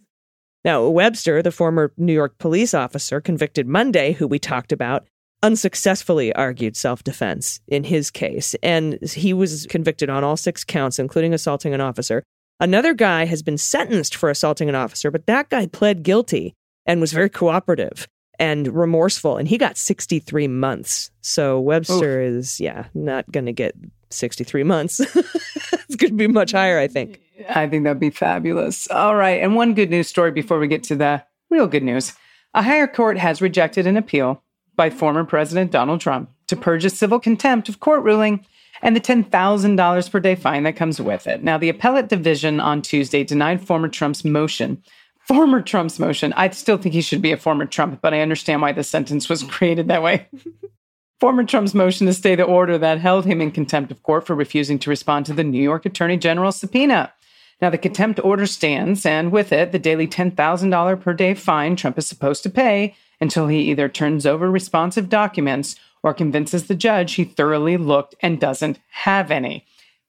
Now, 0.67 0.89
Webster, 0.89 1.43
the 1.43 1.53
former 1.53 1.93
New 1.97 2.13
York 2.13 2.39
police 2.39 2.75
officer 2.75 3.21
convicted 3.21 3.69
Monday, 3.69 4.13
who 4.13 4.27
we 4.27 4.41
talked 4.41 4.73
about, 4.73 5.07
unsuccessfully 5.41 6.33
argued 6.35 6.77
self 6.77 7.05
defense 7.05 7.61
in 7.69 7.85
his 7.85 8.11
case, 8.11 8.57
and 8.65 8.99
he 9.01 9.33
was 9.33 9.69
convicted 9.71 10.11
on 10.11 10.25
all 10.25 10.37
six 10.37 10.65
counts, 10.65 10.99
including 10.99 11.33
assaulting 11.33 11.73
an 11.73 11.81
officer. 11.81 12.25
Another 12.59 12.95
guy 12.95 13.27
has 13.27 13.45
been 13.45 13.59
sentenced 13.59 14.17
for 14.17 14.29
assaulting 14.29 14.69
an 14.69 14.75
officer, 14.75 15.13
but 15.13 15.27
that 15.27 15.51
guy 15.51 15.69
pled 15.69 16.03
guilty 16.03 16.53
and 16.85 17.01
was 17.01 17.13
very 17.13 17.31
cooperative 17.31 18.09
and 18.41 18.67
remorseful, 18.75 19.37
and 19.37 19.47
he 19.47 19.59
got 19.59 19.77
63 19.77 20.49
months. 20.49 21.13
So 21.21 21.61
Webster 21.61 22.21
is, 22.21 22.59
yeah, 22.59 22.87
not 22.93 23.31
going 23.31 23.47
to 23.47 23.53
get 23.53 23.77
63 24.11 24.65
months. 24.65 24.99
it's 25.15 25.97
going 25.97 26.11
to 26.11 26.17
be 26.17 26.27
much 26.27 26.51
higher, 26.51 26.81
I 26.81 26.89
think. 26.89 27.21
I 27.49 27.69
think 27.69 27.85
that'd 27.85 28.01
be 28.01 28.11
fabulous. 28.11 28.89
All 28.91 29.17
right. 29.17 29.43
And 29.43 29.55
one 29.55 29.75
good 29.75 29.91
news 29.91 30.09
story 30.09 30.31
before 30.31 30.59
we 30.59 30.69
get 30.69 30.83
to 30.85 30.97
the 30.97 31.25
real 31.51 31.67
good 31.67 31.83
news. 31.83 32.15
A 32.55 32.63
higher 32.63 32.87
court 32.87 33.19
has 33.19 33.43
rejected 33.43 33.87
an 33.87 33.97
appeal 33.97 34.43
by 34.75 34.91
former 34.91 35.25
President 35.25 35.71
Donald 35.71 36.01
Trump 36.01 36.31
to 36.49 36.57
purge 36.57 36.85
a 36.85 36.91
civil 36.91 37.21
contempt 37.21 37.69
of 37.69 37.81
court 37.81 38.03
ruling 38.03 38.45
and 38.83 38.95
the 38.95 39.01
$10,000 39.01 40.11
per 40.11 40.21
day 40.21 40.35
fine 40.35 40.63
that 40.65 40.77
comes 40.77 41.01
with 41.01 41.27
it. 41.27 41.43
Now, 41.43 41.59
the 41.59 41.69
appellate 41.69 42.09
division 42.09 42.61
on 42.61 42.83
Tuesday 42.83 43.25
denied 43.25 43.67
former 43.67 43.89
Trump's 43.89 44.25
motion 44.25 44.83
former 45.27 45.61
Trump's 45.61 45.99
motion. 45.99 46.33
I 46.35 46.49
still 46.51 46.79
think 46.79 46.95
he 46.95 47.01
should 47.01 47.21
be 47.21 47.33
a 47.33 47.37
former 47.37 47.67
Trump, 47.67 48.01
but 48.01 48.15
I 48.15 48.21
understand 48.21 48.63
why 48.63 48.73
the 48.73 48.85
sentence 48.85 49.29
was 49.29 49.43
created 49.49 49.89
that 49.89 50.03
way. 50.03 50.29
former 51.21 51.45
Trump's 51.45 51.75
motion 51.75 52.07
to 52.07 52.15
stay 52.15 52.35
the 52.35 52.45
order 52.45 52.79
that 52.79 53.01
held 53.01 53.25
him 53.25 53.41
in 53.41 53.51
contempt 53.51 53.91
of 53.91 54.03
court 54.03 54.27
for 54.27 54.35
refusing 54.35 54.79
to 54.79 54.91
respond 54.91 55.27
to 55.27 55.33
the 55.33 55.45
New 55.45 55.63
York 55.63 55.85
Attorney 55.85 56.17
General's 56.17 56.61
subpoena. 56.61 57.13
Now, 57.61 57.71
the 57.71 57.79
contempt 57.79 58.21
order 58.23 58.47
stands, 58.47 59.07
and 59.07 59.33
with 59.33 59.51
it, 59.51 59.73
the 59.73 59.79
daily 59.79 60.07
$10,000 60.07 61.01
per 61.01 61.15
day 61.15 61.35
fine 61.35 61.77
Trump 61.77 61.97
is 61.97 62.07
supposed 62.07 62.43
to 62.43 62.51
pay 62.51 62.95
until 63.21 63.49
he 63.49 63.71
either 63.71 63.89
turns 63.89 64.27
over 64.27 64.51
responsive 64.51 65.09
documents 65.09 65.77
or 66.03 66.13
convinces 66.13 66.67
the 66.67 66.75
judge 66.75 67.15
he 67.15 67.25
thoroughly 67.25 67.77
looked 67.77 68.15
and 68.21 68.39
doesn't 68.39 68.79
have 68.91 69.31
any. 69.31 69.65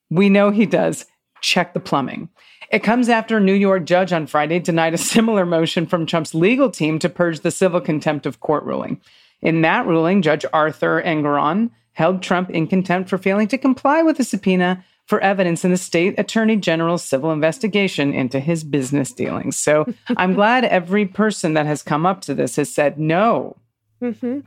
We 0.09 0.29
know 0.29 0.51
he 0.51 0.65
does. 0.65 1.05
Check 1.41 1.73
the 1.73 1.79
plumbing. 1.79 2.29
It 2.69 2.83
comes 2.83 3.07
after 3.07 3.37
a 3.37 3.41
New 3.41 3.53
York 3.53 3.85
judge 3.85 4.11
on 4.11 4.27
Friday 4.27 4.59
denied 4.59 4.93
a 4.93 4.97
similar 4.97 5.45
motion 5.45 5.85
from 5.85 6.05
Trump's 6.05 6.33
legal 6.33 6.69
team 6.69 6.99
to 6.99 7.09
purge 7.09 7.39
the 7.39 7.51
civil 7.51 7.79
contempt 7.79 8.25
of 8.25 8.41
court 8.41 8.63
ruling. 8.65 8.99
In 9.41 9.61
that 9.61 9.85
ruling, 9.85 10.21
Judge 10.21 10.45
Arthur 10.51 11.01
Engoron 11.01 11.69
held 11.93 12.21
Trump 12.21 12.49
in 12.49 12.67
contempt 12.67 13.09
for 13.09 13.17
failing 13.17 13.47
to 13.47 13.57
comply 13.57 14.03
with 14.03 14.17
the 14.17 14.23
subpoena 14.23 14.83
for 15.07 15.21
evidence 15.21 15.65
in 15.65 15.71
the 15.71 15.77
state 15.77 16.13
attorney 16.19 16.57
general's 16.57 17.03
civil 17.03 17.31
investigation 17.31 18.13
into 18.13 18.39
his 18.39 18.63
business 18.63 19.11
dealings. 19.11 19.57
So 19.57 19.91
I'm 20.17 20.33
glad 20.33 20.65
every 20.65 21.05
person 21.05 21.53
that 21.53 21.65
has 21.65 21.81
come 21.81 22.05
up 22.05 22.21
to 22.21 22.35
this 22.35 22.57
has 22.57 22.73
said, 22.73 22.99
no, 22.99 23.55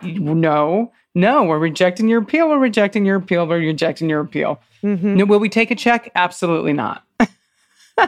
no, 0.05 0.93
no, 1.15 1.45
we're 1.45 1.59
rejecting 1.59 2.09
your 2.09 2.23
appeal. 2.23 2.49
We're 2.49 2.59
rejecting 2.59 3.05
your 3.05 3.17
appeal. 3.17 3.47
We're 3.47 3.59
rejecting 3.59 4.09
your 4.09 4.21
appeal. 4.21 4.61
No, 4.83 5.25
will 5.25 5.41
we 5.41 5.49
take 5.49 5.71
a 5.71 5.75
check? 5.75 6.13
Absolutely 6.15 6.73
not. 6.73 7.05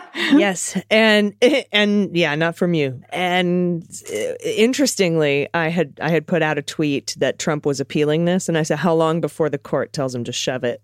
yes 0.15 0.79
and 0.91 1.35
and 1.73 2.17
yeah 2.17 2.35
not 2.35 2.57
from 2.57 2.73
you 2.73 3.03
and 3.11 3.85
uh, 4.11 4.35
interestingly 4.43 5.47
i 5.53 5.69
had 5.69 5.99
i 6.01 6.09
had 6.09 6.27
put 6.27 6.41
out 6.41 6.57
a 6.57 6.63
tweet 6.63 7.15
that 7.19 7.39
trump 7.39 7.67
was 7.67 7.79
appealing 7.79 8.25
this 8.25 8.49
and 8.49 8.57
i 8.57 8.63
said 8.63 8.79
how 8.79 8.95
long 8.95 9.21
before 9.21 9.51
the 9.51 9.59
court 9.59 9.93
tells 9.93 10.15
him 10.15 10.25
to 10.25 10.33
shove 10.33 10.65
it 10.65 10.81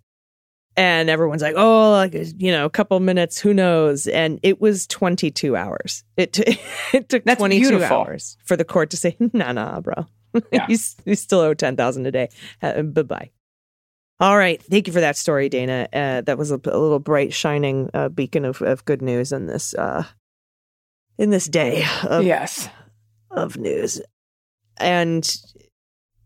and 0.79 1.11
everyone's 1.11 1.43
like 1.43 1.57
oh 1.57 1.91
like 1.91 2.14
you 2.38 2.53
know 2.53 2.64
a 2.64 2.71
couple 2.71 2.99
minutes 3.01 3.38
who 3.38 3.53
knows 3.53 4.07
and 4.07 4.38
it 4.45 4.61
was 4.61 4.87
22 4.87 5.57
hours 5.57 6.05
it, 6.17 6.33
t- 6.33 6.59
it 6.93 7.09
took 7.09 7.25
That's 7.25 7.38
22 7.38 7.69
beautiful. 7.69 7.97
hours 7.97 8.37
for 8.45 8.57
the 8.57 8.64
court 8.64 8.91
to 8.91 8.97
say 8.97 9.17
nah 9.33 9.53
nah 9.53 9.81
bro 9.81 10.07
Yeah. 10.53 10.67
you, 10.69 10.79
you 11.05 11.14
still 11.17 11.41
owe 11.41 11.55
10000 11.55 12.07
a 12.07 12.12
day 12.12 12.29
uh, 12.62 12.83
bye-bye 12.83 13.31
all 14.21 14.37
right. 14.37 14.61
Thank 14.61 14.88
you 14.88 14.93
for 14.93 14.99
that 14.99 15.17
story, 15.17 15.49
Dana. 15.49 15.88
Uh, 15.93 16.23
that 16.23 16.37
was 16.37 16.51
a, 16.51 16.57
a 16.57 16.77
little 16.77 16.99
bright, 16.99 17.33
shining 17.33 17.88
uh, 17.95 18.09
beacon 18.09 18.45
of, 18.45 18.61
of 18.62 18.85
good 18.85 19.01
news 19.01 19.31
in 19.31 19.47
this 19.47 19.75
uh, 19.75 20.03
in 21.19 21.31
this 21.31 21.47
day 21.47 21.85
of, 22.03 22.25
yes. 22.25 22.69
of 23.31 23.57
news. 23.57 24.01
And 24.79 25.25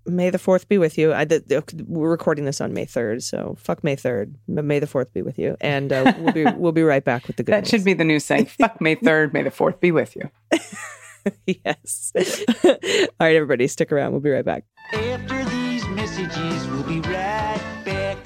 may 0.07 0.31
the 0.31 0.39
fourth 0.39 0.69
be 0.69 0.79
with 0.79 0.99
you. 0.99 1.13
I, 1.13 1.25
the, 1.25 1.41
the- 1.41 1.85
we're 1.87 2.11
recording 2.11 2.45
this 2.45 2.61
on 2.61 2.73
May 2.73 2.85
third, 2.85 3.23
so 3.23 3.57
fuck 3.59 3.83
May 3.85 3.97
third. 3.97 4.35
May 4.49 4.79
the 4.79 4.87
fourth 4.87 5.13
be 5.13 5.23
with 5.23 5.39
you. 5.39 5.57
And 5.61 5.93
uh, 5.93 6.13
we'll 6.19 6.33
be 6.33 6.45
we'll 6.57 6.73
be 6.73 6.83
right 6.83 7.05
back 7.05 7.27
with 7.27 7.37
the 7.37 7.43
good. 7.43 7.53
That 7.53 7.67
should 7.67 7.85
be 7.85 7.95
the 7.95 8.05
new 8.05 8.19
saying. 8.21 8.47
Fuck 8.59 8.81
May 8.81 8.97
3rd. 8.97 9.33
May 9.33 9.43
the 9.43 9.51
4th 9.51 9.81
be 9.81 9.91
with 9.93 10.17
you. 10.17 10.31
yes. 11.47 12.13
All 12.65 12.73
right, 13.21 13.37
everybody, 13.37 13.67
stick 13.69 13.93
around. 13.93 14.13
We'll 14.13 14.21
be 14.21 14.31
right 14.31 14.45
back. 14.45 14.65
After 14.93 15.45
these 15.45 15.87
messages, 15.89 16.67
we'll 16.69 16.83
be 16.85 17.01
right 17.01 17.83
back. 17.85 18.19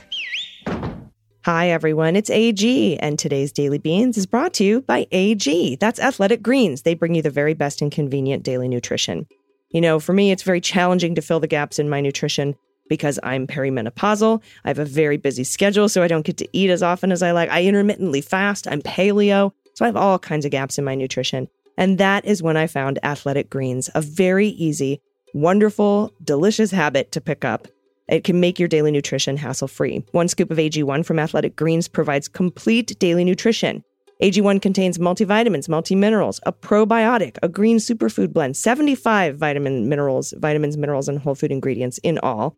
Hi, 1.44 1.68
everyone. 1.68 2.16
It's 2.16 2.30
AG, 2.30 2.98
and 2.98 3.18
today's 3.18 3.52
Daily 3.52 3.78
Beans 3.78 4.18
is 4.18 4.26
brought 4.26 4.52
to 4.54 4.64
you 4.64 4.80
by 4.80 5.06
AG. 5.12 5.76
That's 5.76 6.00
Athletic 6.00 6.42
Greens. 6.42 6.82
They 6.82 6.94
bring 6.94 7.14
you 7.14 7.22
the 7.22 7.30
very 7.30 7.54
best 7.54 7.80
and 7.82 7.92
convenient 7.92 8.42
daily 8.42 8.66
nutrition. 8.68 9.26
You 9.70 9.80
know, 9.80 9.98
for 9.98 10.12
me, 10.12 10.30
it's 10.30 10.42
very 10.42 10.60
challenging 10.60 11.14
to 11.14 11.22
fill 11.22 11.40
the 11.40 11.46
gaps 11.46 11.78
in 11.78 11.88
my 11.88 12.00
nutrition 12.00 12.56
because 12.88 13.18
I'm 13.22 13.46
perimenopausal. 13.46 14.42
I 14.64 14.68
have 14.68 14.78
a 14.78 14.84
very 14.84 15.16
busy 15.16 15.44
schedule, 15.44 15.88
so 15.88 16.02
I 16.02 16.08
don't 16.08 16.24
get 16.24 16.36
to 16.38 16.48
eat 16.52 16.70
as 16.70 16.82
often 16.82 17.12
as 17.12 17.22
I 17.22 17.32
like. 17.32 17.50
I 17.50 17.64
intermittently 17.64 18.20
fast. 18.20 18.68
I'm 18.68 18.82
paleo, 18.82 19.52
so 19.74 19.84
I 19.84 19.88
have 19.88 19.96
all 19.96 20.18
kinds 20.18 20.44
of 20.44 20.50
gaps 20.50 20.78
in 20.78 20.84
my 20.84 20.94
nutrition. 20.94 21.48
And 21.76 21.98
that 21.98 22.24
is 22.24 22.42
when 22.42 22.56
I 22.56 22.66
found 22.66 22.98
Athletic 23.02 23.50
Greens, 23.50 23.90
a 23.94 24.00
very 24.00 24.48
easy, 24.48 25.00
wonderful, 25.34 26.12
delicious 26.22 26.70
habit 26.70 27.12
to 27.12 27.20
pick 27.20 27.44
up. 27.44 27.68
It 28.08 28.24
can 28.24 28.40
make 28.40 28.58
your 28.58 28.68
daily 28.68 28.92
nutrition 28.92 29.36
hassle 29.36 29.68
free. 29.68 30.04
One 30.12 30.28
scoop 30.28 30.50
of 30.50 30.58
AG1 30.58 31.04
from 31.04 31.18
Athletic 31.18 31.56
Greens 31.56 31.88
provides 31.88 32.28
complete 32.28 32.96
daily 32.98 33.24
nutrition. 33.24 33.82
AG1 34.22 34.62
contains 34.62 34.96
multivitamins, 34.96 35.68
multiminerals, 35.68 36.40
a 36.46 36.52
probiotic, 36.52 37.36
a 37.42 37.50
green 37.50 37.76
superfood 37.76 38.32
blend, 38.32 38.56
75 38.56 39.36
vitamin 39.36 39.90
minerals, 39.90 40.32
vitamins, 40.38 40.78
minerals, 40.78 41.06
and 41.06 41.18
whole 41.18 41.34
food 41.34 41.52
ingredients 41.52 41.98
in 41.98 42.18
all. 42.20 42.56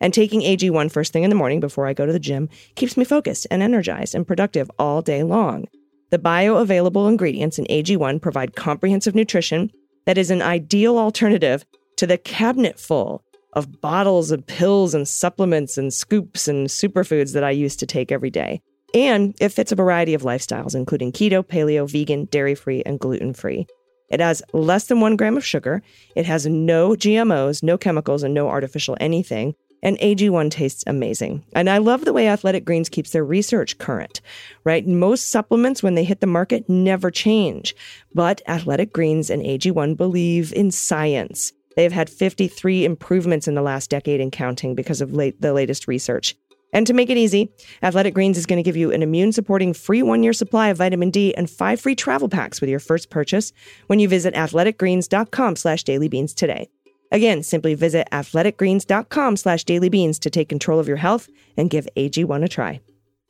And 0.00 0.14
taking 0.14 0.40
AG1 0.40 0.90
first 0.90 1.12
thing 1.12 1.22
in 1.22 1.28
the 1.28 1.36
morning 1.36 1.60
before 1.60 1.86
I 1.86 1.92
go 1.92 2.06
to 2.06 2.12
the 2.12 2.18
gym 2.18 2.48
keeps 2.74 2.96
me 2.96 3.04
focused 3.04 3.46
and 3.50 3.62
energized 3.62 4.14
and 4.14 4.26
productive 4.26 4.70
all 4.78 5.02
day 5.02 5.22
long. 5.22 5.66
The 6.10 6.18
bioavailable 6.18 7.08
ingredients 7.08 7.58
in 7.58 7.66
AG1 7.66 8.22
provide 8.22 8.56
comprehensive 8.56 9.14
nutrition 9.14 9.70
that 10.06 10.16
is 10.16 10.30
an 10.30 10.40
ideal 10.40 10.96
alternative 10.96 11.66
to 11.96 12.06
the 12.06 12.18
cabinet 12.18 12.80
full 12.80 13.22
of 13.52 13.80
bottles 13.82 14.30
of 14.30 14.46
pills 14.46 14.94
and 14.94 15.06
supplements 15.06 15.76
and 15.76 15.92
scoops 15.92 16.48
and 16.48 16.68
superfoods 16.68 17.34
that 17.34 17.44
I 17.44 17.50
used 17.50 17.78
to 17.80 17.86
take 17.86 18.10
every 18.10 18.30
day. 18.30 18.62
And 18.94 19.34
it 19.40 19.50
fits 19.50 19.72
a 19.72 19.76
variety 19.76 20.14
of 20.14 20.22
lifestyles, 20.22 20.74
including 20.74 21.12
keto, 21.12 21.42
paleo, 21.42 21.90
vegan, 21.90 22.26
dairy 22.26 22.54
free, 22.54 22.82
and 22.86 23.00
gluten 23.00 23.34
free. 23.34 23.66
It 24.08 24.20
has 24.20 24.42
less 24.52 24.86
than 24.86 25.00
one 25.00 25.16
gram 25.16 25.36
of 25.36 25.44
sugar. 25.44 25.82
It 26.14 26.26
has 26.26 26.46
no 26.46 26.90
GMOs, 26.90 27.62
no 27.62 27.76
chemicals, 27.76 28.22
and 28.22 28.32
no 28.32 28.48
artificial 28.48 28.96
anything. 29.00 29.54
And 29.82 29.98
AG1 29.98 30.50
tastes 30.50 30.84
amazing. 30.86 31.44
And 31.54 31.68
I 31.68 31.78
love 31.78 32.04
the 32.04 32.12
way 32.12 32.28
Athletic 32.28 32.64
Greens 32.64 32.88
keeps 32.88 33.10
their 33.10 33.24
research 33.24 33.76
current, 33.78 34.20
right? 34.64 34.86
Most 34.86 35.28
supplements, 35.28 35.82
when 35.82 35.94
they 35.94 36.04
hit 36.04 36.20
the 36.20 36.26
market, 36.26 36.68
never 36.70 37.10
change. 37.10 37.74
But 38.14 38.40
Athletic 38.48 38.92
Greens 38.92 39.28
and 39.28 39.42
AG1 39.42 39.96
believe 39.96 40.52
in 40.54 40.70
science. 40.70 41.52
They've 41.76 41.92
had 41.92 42.08
53 42.08 42.84
improvements 42.84 43.48
in 43.48 43.54
the 43.54 43.62
last 43.62 43.90
decade 43.90 44.20
and 44.20 44.30
counting 44.32 44.74
because 44.74 45.00
of 45.00 45.12
late, 45.12 45.40
the 45.40 45.52
latest 45.52 45.88
research. 45.88 46.36
And 46.74 46.86
to 46.88 46.92
make 46.92 47.08
it 47.08 47.16
easy, 47.16 47.50
Athletic 47.82 48.12
Greens 48.14 48.36
is 48.36 48.46
going 48.46 48.58
to 48.58 48.62
give 48.62 48.76
you 48.76 48.90
an 48.90 49.02
immune 49.02 49.32
supporting 49.32 49.72
free 49.72 50.02
one 50.02 50.22
year 50.22 50.32
supply 50.32 50.68
of 50.68 50.76
vitamin 50.76 51.10
D 51.10 51.34
and 51.34 51.48
five 51.48 51.80
free 51.80 51.94
travel 51.94 52.28
packs 52.28 52.60
with 52.60 52.68
your 52.68 52.80
first 52.80 53.08
purchase 53.10 53.52
when 53.86 54.00
you 54.00 54.08
visit 54.08 54.34
athleticgreens.com 54.34 55.56
slash 55.56 55.84
dailybeans 55.84 56.34
today. 56.34 56.68
Again, 57.12 57.44
simply 57.44 57.74
visit 57.74 58.08
athleticgreens.com 58.10 59.36
slash 59.36 59.64
dailybeans 59.64 60.18
to 60.18 60.30
take 60.30 60.48
control 60.48 60.80
of 60.80 60.88
your 60.88 60.96
health 60.96 61.28
and 61.56 61.70
give 61.70 61.86
AG1 61.96 62.44
a 62.44 62.48
try. 62.48 62.80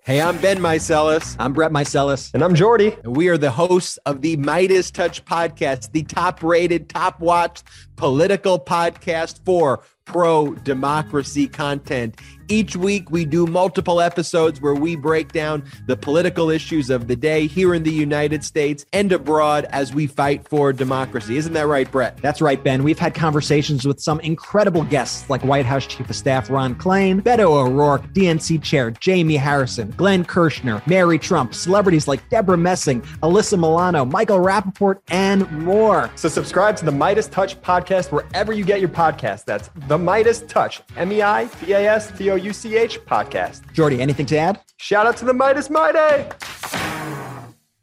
Hey, 0.07 0.21
I'm 0.21 0.37
Ben 0.39 0.59
Meiselas. 0.59 1.35
I'm 1.39 1.55
Brett 1.55 1.71
Meiselas. 1.71 2.35
And 2.35 2.45
I'm 2.45 2.55
Jordy. 2.55 2.95
And 3.05 3.17
we 3.17 3.29
are 3.29 3.39
the 3.39 3.51
hosts 3.51 3.97
of 4.05 4.21
the 4.21 4.37
Meidas 4.37 4.93
Touch 4.93 5.25
podcast, 5.25 5.93
the 5.93 6.03
top 6.03 6.43
rated, 6.43 6.91
top 6.91 7.21
watched 7.21 7.65
political 7.97 8.61
podcast 8.61 9.43
for 9.47 9.83
pro 10.05 10.55
democracy 10.57 11.49
content. 11.49 12.21
Each 12.49 12.77
week, 12.77 13.11
we 13.11 13.25
do 13.25 13.47
multiple 13.47 14.01
episodes 14.01 14.61
where 14.61 14.75
we 14.75 14.97
break 14.97 15.33
down 15.33 15.65
the 15.87 15.97
political 15.97 16.51
issues 16.51 16.91
of 16.91 17.09
the 17.09 17.17
day 17.17 17.47
here 17.47 17.75
in 17.75 17.83
the 17.83 17.93
United 17.93 18.45
States 18.45 18.85
and 18.93 19.11
abroad 19.13 19.67
as 19.71 19.95
we 19.95 20.07
fight 20.07 20.47
for 20.49 20.73
democracy. 20.73 21.37
Isn't 21.37 21.53
that 21.55 21.67
right, 21.67 21.91
Brett? 21.91 22.19
That's 22.19 22.41
right, 22.41 22.63
Ben. 22.63 22.83
We've 22.83 22.99
had 22.99 23.15
conversations 23.15 23.87
with 23.87 24.01
some 24.01 24.21
incredible 24.21 24.85
guests 24.85 25.29
like 25.31 25.43
White 25.43 25.67
House 25.67 25.87
Chief 25.87 26.09
of 26.09 26.17
Staff 26.17 26.51
Ron 26.51 26.75
Klain, 26.75 27.21
Beto 27.23 27.51
O'Rourke, 27.51 28.07
DNC 28.13 28.63
Chair 28.63 28.91
Jamie 28.91 29.37
Harrison, 29.37 29.91
Glenn 29.97 30.25
Kirshner, 30.25 30.87
Mary 30.87 31.19
Trump, 31.19 31.55
celebrities 31.55 32.07
like 32.09 32.29
Deborah 32.29 32.57
Messing, 32.57 33.01
Alyssa 33.23 33.59
Milano, 33.59 34.05
Michael 34.05 34.39
Rappaport, 34.39 35.01
and 35.09 35.51
more. 35.53 36.11
So 36.17 36.29
subscribe 36.29 36.77
to 36.77 36.85
the 36.85 36.93
Meidas 36.93 37.31
Touch 37.31 37.61
podcast 37.61 38.13
wherever 38.13 38.53
you 38.53 38.65
get 38.65 38.81
your 38.81 38.89
podcast. 38.89 39.45
That's 39.45 39.69
the 39.89 39.99
Meidas 39.99 40.47
Touch, 40.49 40.83
M 40.97 41.13
E 41.13 41.23
I 41.23 41.45
D 41.45 41.73
A 41.73 41.91
S 41.91 42.17
T 42.17 42.31
O 42.31 42.34
U 42.37 42.53
C 42.53 42.77
H 42.77 43.01
podcast. 43.05 43.61
Jordy, 43.73 44.01
anything 44.01 44.27
to 44.27 44.37
add? 44.37 44.61
Shout 44.79 45.07
out 45.07 45.17
to 45.19 45.25
the 45.25 45.33
Meidas 45.33 45.71
Mighty. 45.71 46.29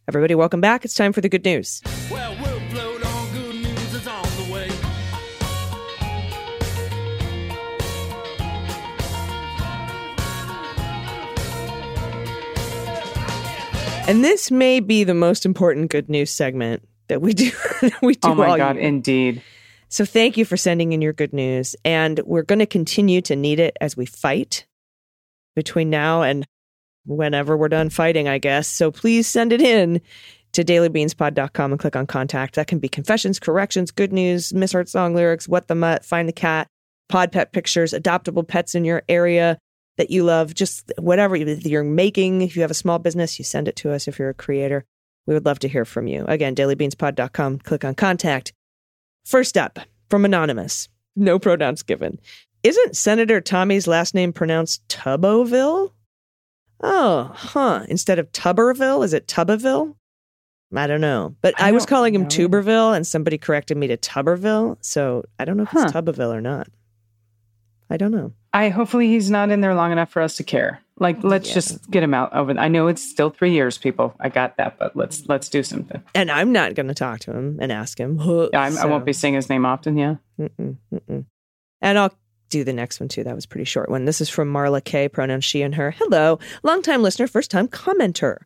Everybody, 0.07 0.35
welcome 0.35 0.61
back. 0.61 0.83
It's 0.83 0.93
time 0.93 1.13
for 1.13 1.21
the 1.21 1.29
good 1.29 1.45
news. 1.45 1.81
Well, 2.11 2.35
we'll 2.41 2.59
float 2.69 3.05
on. 3.05 3.33
Good 3.33 3.55
news 3.55 3.93
is 3.93 4.07
on 4.07 4.23
the 4.23 4.53
way. 4.53 4.69
And 14.07 14.23
this 14.25 14.51
may 14.51 14.79
be 14.81 15.03
the 15.05 15.13
most 15.13 15.45
important 15.45 15.89
good 15.89 16.09
news 16.09 16.31
segment 16.31 16.85
that 17.07 17.21
we 17.21 17.33
do. 17.33 17.51
we 18.01 18.15
do 18.15 18.29
Oh 18.29 18.35
my 18.35 18.47
all 18.49 18.57
God, 18.57 18.75
year. 18.75 18.83
indeed. 18.85 19.41
So 19.91 20.05
thank 20.05 20.37
you 20.37 20.45
for 20.45 20.55
sending 20.55 20.93
in 20.93 21.01
your 21.01 21.11
good 21.11 21.33
news. 21.33 21.75
And 21.83 22.19
we're 22.25 22.43
going 22.43 22.59
to 22.59 22.65
continue 22.65 23.21
to 23.23 23.35
need 23.35 23.59
it 23.59 23.75
as 23.81 23.97
we 23.97 24.05
fight 24.05 24.65
between 25.53 25.89
now 25.89 26.21
and 26.21 26.47
whenever 27.05 27.57
we're 27.57 27.67
done 27.67 27.89
fighting, 27.89 28.29
I 28.29 28.37
guess. 28.37 28.69
So 28.69 28.89
please 28.89 29.27
send 29.27 29.51
it 29.51 29.61
in 29.61 30.01
to 30.53 30.63
dailybeanspod.com 30.63 31.71
and 31.71 31.79
click 31.79 31.97
on 31.97 32.07
contact. 32.07 32.55
That 32.55 32.67
can 32.67 32.79
be 32.79 32.87
confessions, 32.87 33.37
corrections, 33.37 33.91
good 33.91 34.13
news, 34.13 34.53
misheard 34.53 34.87
song 34.87 35.13
lyrics, 35.13 35.49
what 35.49 35.67
the 35.67 35.75
mutt, 35.75 36.05
find 36.05 36.27
the 36.27 36.33
cat, 36.33 36.67
pod 37.09 37.33
pet 37.33 37.51
pictures, 37.51 37.91
adoptable 37.91 38.47
pets 38.47 38.75
in 38.75 38.85
your 38.85 39.03
area 39.09 39.57
that 39.97 40.09
you 40.09 40.23
love, 40.23 40.53
just 40.53 40.89
whatever 40.99 41.35
you're 41.35 41.83
making. 41.83 42.41
If 42.41 42.55
you 42.55 42.61
have 42.61 42.71
a 42.71 42.75
small 42.75 42.97
business, 42.97 43.37
you 43.37 43.43
send 43.43 43.67
it 43.67 43.75
to 43.77 43.91
us 43.91 44.07
if 44.07 44.19
you're 44.19 44.29
a 44.29 44.33
creator. 44.33 44.85
We 45.27 45.33
would 45.33 45.45
love 45.45 45.59
to 45.59 45.67
hear 45.67 45.83
from 45.83 46.07
you. 46.07 46.23
Again, 46.29 46.55
dailybeanspod.com, 46.55 47.59
click 47.59 47.83
on 47.83 47.95
contact. 47.95 48.53
First 49.25 49.57
up, 49.57 49.79
from 50.09 50.25
Anonymous, 50.25 50.89
no 51.15 51.39
pronouns 51.39 51.83
given. 51.83 52.19
Isn't 52.63 52.95
Senator 52.95 53.41
Tommy's 53.41 53.87
last 53.87 54.13
name 54.13 54.33
pronounced 54.33 54.87
Tuboville? 54.87 55.91
Oh, 56.83 57.31
huh. 57.35 57.85
Instead 57.87 58.19
of 58.19 58.31
Tuberville, 58.31 59.03
is 59.03 59.13
it 59.13 59.27
Tuberville? 59.27 59.95
I 60.75 60.87
don't 60.87 61.01
know. 61.01 61.35
But 61.41 61.59
I, 61.61 61.69
I 61.69 61.71
was 61.71 61.85
calling 61.85 62.15
him 62.15 62.23
know. 62.23 62.27
Tuberville 62.29 62.95
and 62.95 63.05
somebody 63.05 63.37
corrected 63.37 63.77
me 63.77 63.87
to 63.87 63.97
Tuberville. 63.97 64.77
So 64.81 65.23
I 65.37 65.45
don't 65.45 65.57
know 65.57 65.63
if 65.63 65.69
Huh. 65.69 65.81
it's 65.83 65.91
Tuberville 65.93 66.33
or 66.33 66.41
not. 66.41 66.69
I 67.89 67.97
don't 67.97 68.11
know. 68.11 68.31
I 68.53 68.69
hopefully 68.69 69.07
he's 69.07 69.29
not 69.29 69.49
in 69.51 69.59
there 69.61 69.75
long 69.75 69.91
enough 69.91 70.09
for 70.09 70.21
us 70.21 70.37
to 70.37 70.43
care. 70.43 70.81
Like, 71.01 71.23
let's 71.23 71.49
Yeah. 71.49 71.55
just 71.55 71.89
get 71.89 72.03
him 72.03 72.13
out 72.13 72.31
over. 72.33 72.57
I 72.59 72.67
know 72.67 72.87
it's 72.87 73.01
still 73.01 73.31
three 73.31 73.51
years, 73.51 73.77
people. 73.79 74.13
I 74.19 74.29
got 74.29 74.55
that, 74.57 74.77
but 74.77 74.95
let's 74.95 75.27
let's 75.27 75.49
do 75.49 75.63
something. 75.63 76.01
And 76.13 76.29
I'm 76.29 76.51
not 76.51 76.75
going 76.75 76.87
to 76.89 76.93
talk 76.93 77.21
to 77.21 77.31
him 77.31 77.57
and 77.59 77.71
ask 77.71 77.99
him. 77.99 78.19
I'm, 78.53 78.77
I 78.77 78.85
won't 78.85 79.03
be 79.03 79.11
saying 79.11 79.33
his 79.33 79.49
name 79.49 79.65
often. 79.65 79.97
Yeah. 79.97 80.15
Mm-mm, 80.39 80.77
mm-mm. 80.93 81.25
And 81.81 81.97
I'll 81.97 82.13
do 82.49 82.63
the 82.63 82.71
next 82.73 82.99
one 82.99 83.09
too. 83.09 83.23
That 83.23 83.33
was 83.33 83.45
a 83.45 83.47
pretty 83.47 83.65
short 83.65 83.89
one. 83.89 84.05
This 84.05 84.21
is 84.21 84.29
from 84.29 84.53
Marla 84.53 84.83
K, 84.83 85.09
pronoun 85.09 85.41
she 85.41 85.63
and 85.63 85.73
her. 85.73 85.89
Hello, 85.89 86.37
longtime 86.61 87.01
listener, 87.01 87.25
first 87.25 87.49
time 87.49 87.67
commenter. 87.67 88.37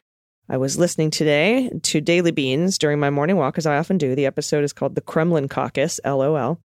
I 0.48 0.56
was 0.58 0.78
listening 0.78 1.10
today 1.12 1.72
to 1.84 2.00
Daily 2.00 2.32
Beans 2.32 2.78
during 2.78 3.00
my 3.00 3.10
morning 3.10 3.36
walk, 3.36 3.58
as 3.58 3.66
I 3.66 3.78
often 3.78 3.98
do. 3.98 4.16
The 4.16 4.28
episode 4.28 4.64
is 4.64 4.72
called 4.74 4.96
The 4.96 5.02
Kremlin 5.02 5.50
Caucus, 5.50 6.00
LOL. 6.06 6.60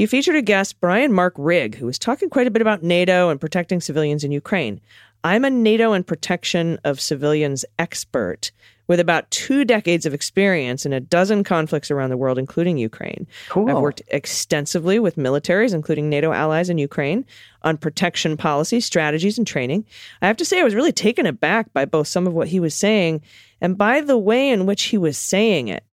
You 0.00 0.06
featured 0.06 0.34
a 0.34 0.40
guest, 0.40 0.80
Bryan 0.80 1.12
Mark 1.12 1.34
Rigg, 1.36 1.74
who 1.74 1.84
was 1.84 1.98
talking 1.98 2.30
quite 2.30 2.46
a 2.46 2.50
bit 2.50 2.62
about 2.62 2.82
NATO 2.82 3.28
and 3.28 3.38
protecting 3.38 3.82
civilians 3.82 4.24
in 4.24 4.32
Ukraine. 4.32 4.80
I'm 5.24 5.44
a 5.44 5.50
NATO 5.50 5.92
and 5.92 6.06
protection 6.06 6.78
of 6.84 7.02
civilians 7.02 7.66
expert 7.78 8.50
with 8.86 8.98
about 8.98 9.30
two 9.30 9.62
decades 9.62 10.06
of 10.06 10.14
experience 10.14 10.86
in 10.86 10.94
a 10.94 11.00
dozen 11.00 11.44
conflicts 11.44 11.90
around 11.90 12.08
the 12.08 12.16
world, 12.16 12.38
including 12.38 12.78
Ukraine. 12.78 13.26
Cool. 13.50 13.68
I've 13.68 13.82
worked 13.82 14.00
extensively 14.08 14.98
with 14.98 15.16
militaries, 15.16 15.74
including 15.74 16.08
NATO 16.08 16.32
allies 16.32 16.70
in 16.70 16.78
Ukraine, 16.78 17.26
on 17.60 17.76
protection 17.76 18.38
policy, 18.38 18.80
strategies, 18.80 19.36
and 19.36 19.46
training. 19.46 19.84
I 20.22 20.28
have 20.28 20.38
to 20.38 20.46
say, 20.46 20.62
I 20.62 20.64
was 20.64 20.74
really 20.74 20.92
taken 20.92 21.26
aback 21.26 21.74
by 21.74 21.84
both 21.84 22.08
some 22.08 22.26
of 22.26 22.32
what 22.32 22.48
he 22.48 22.58
was 22.58 22.74
saying 22.74 23.20
and 23.60 23.76
by 23.76 24.00
the 24.00 24.16
way 24.16 24.48
in 24.48 24.64
which 24.64 24.84
he 24.84 24.96
was 24.96 25.18
saying 25.18 25.68
it. 25.68 25.84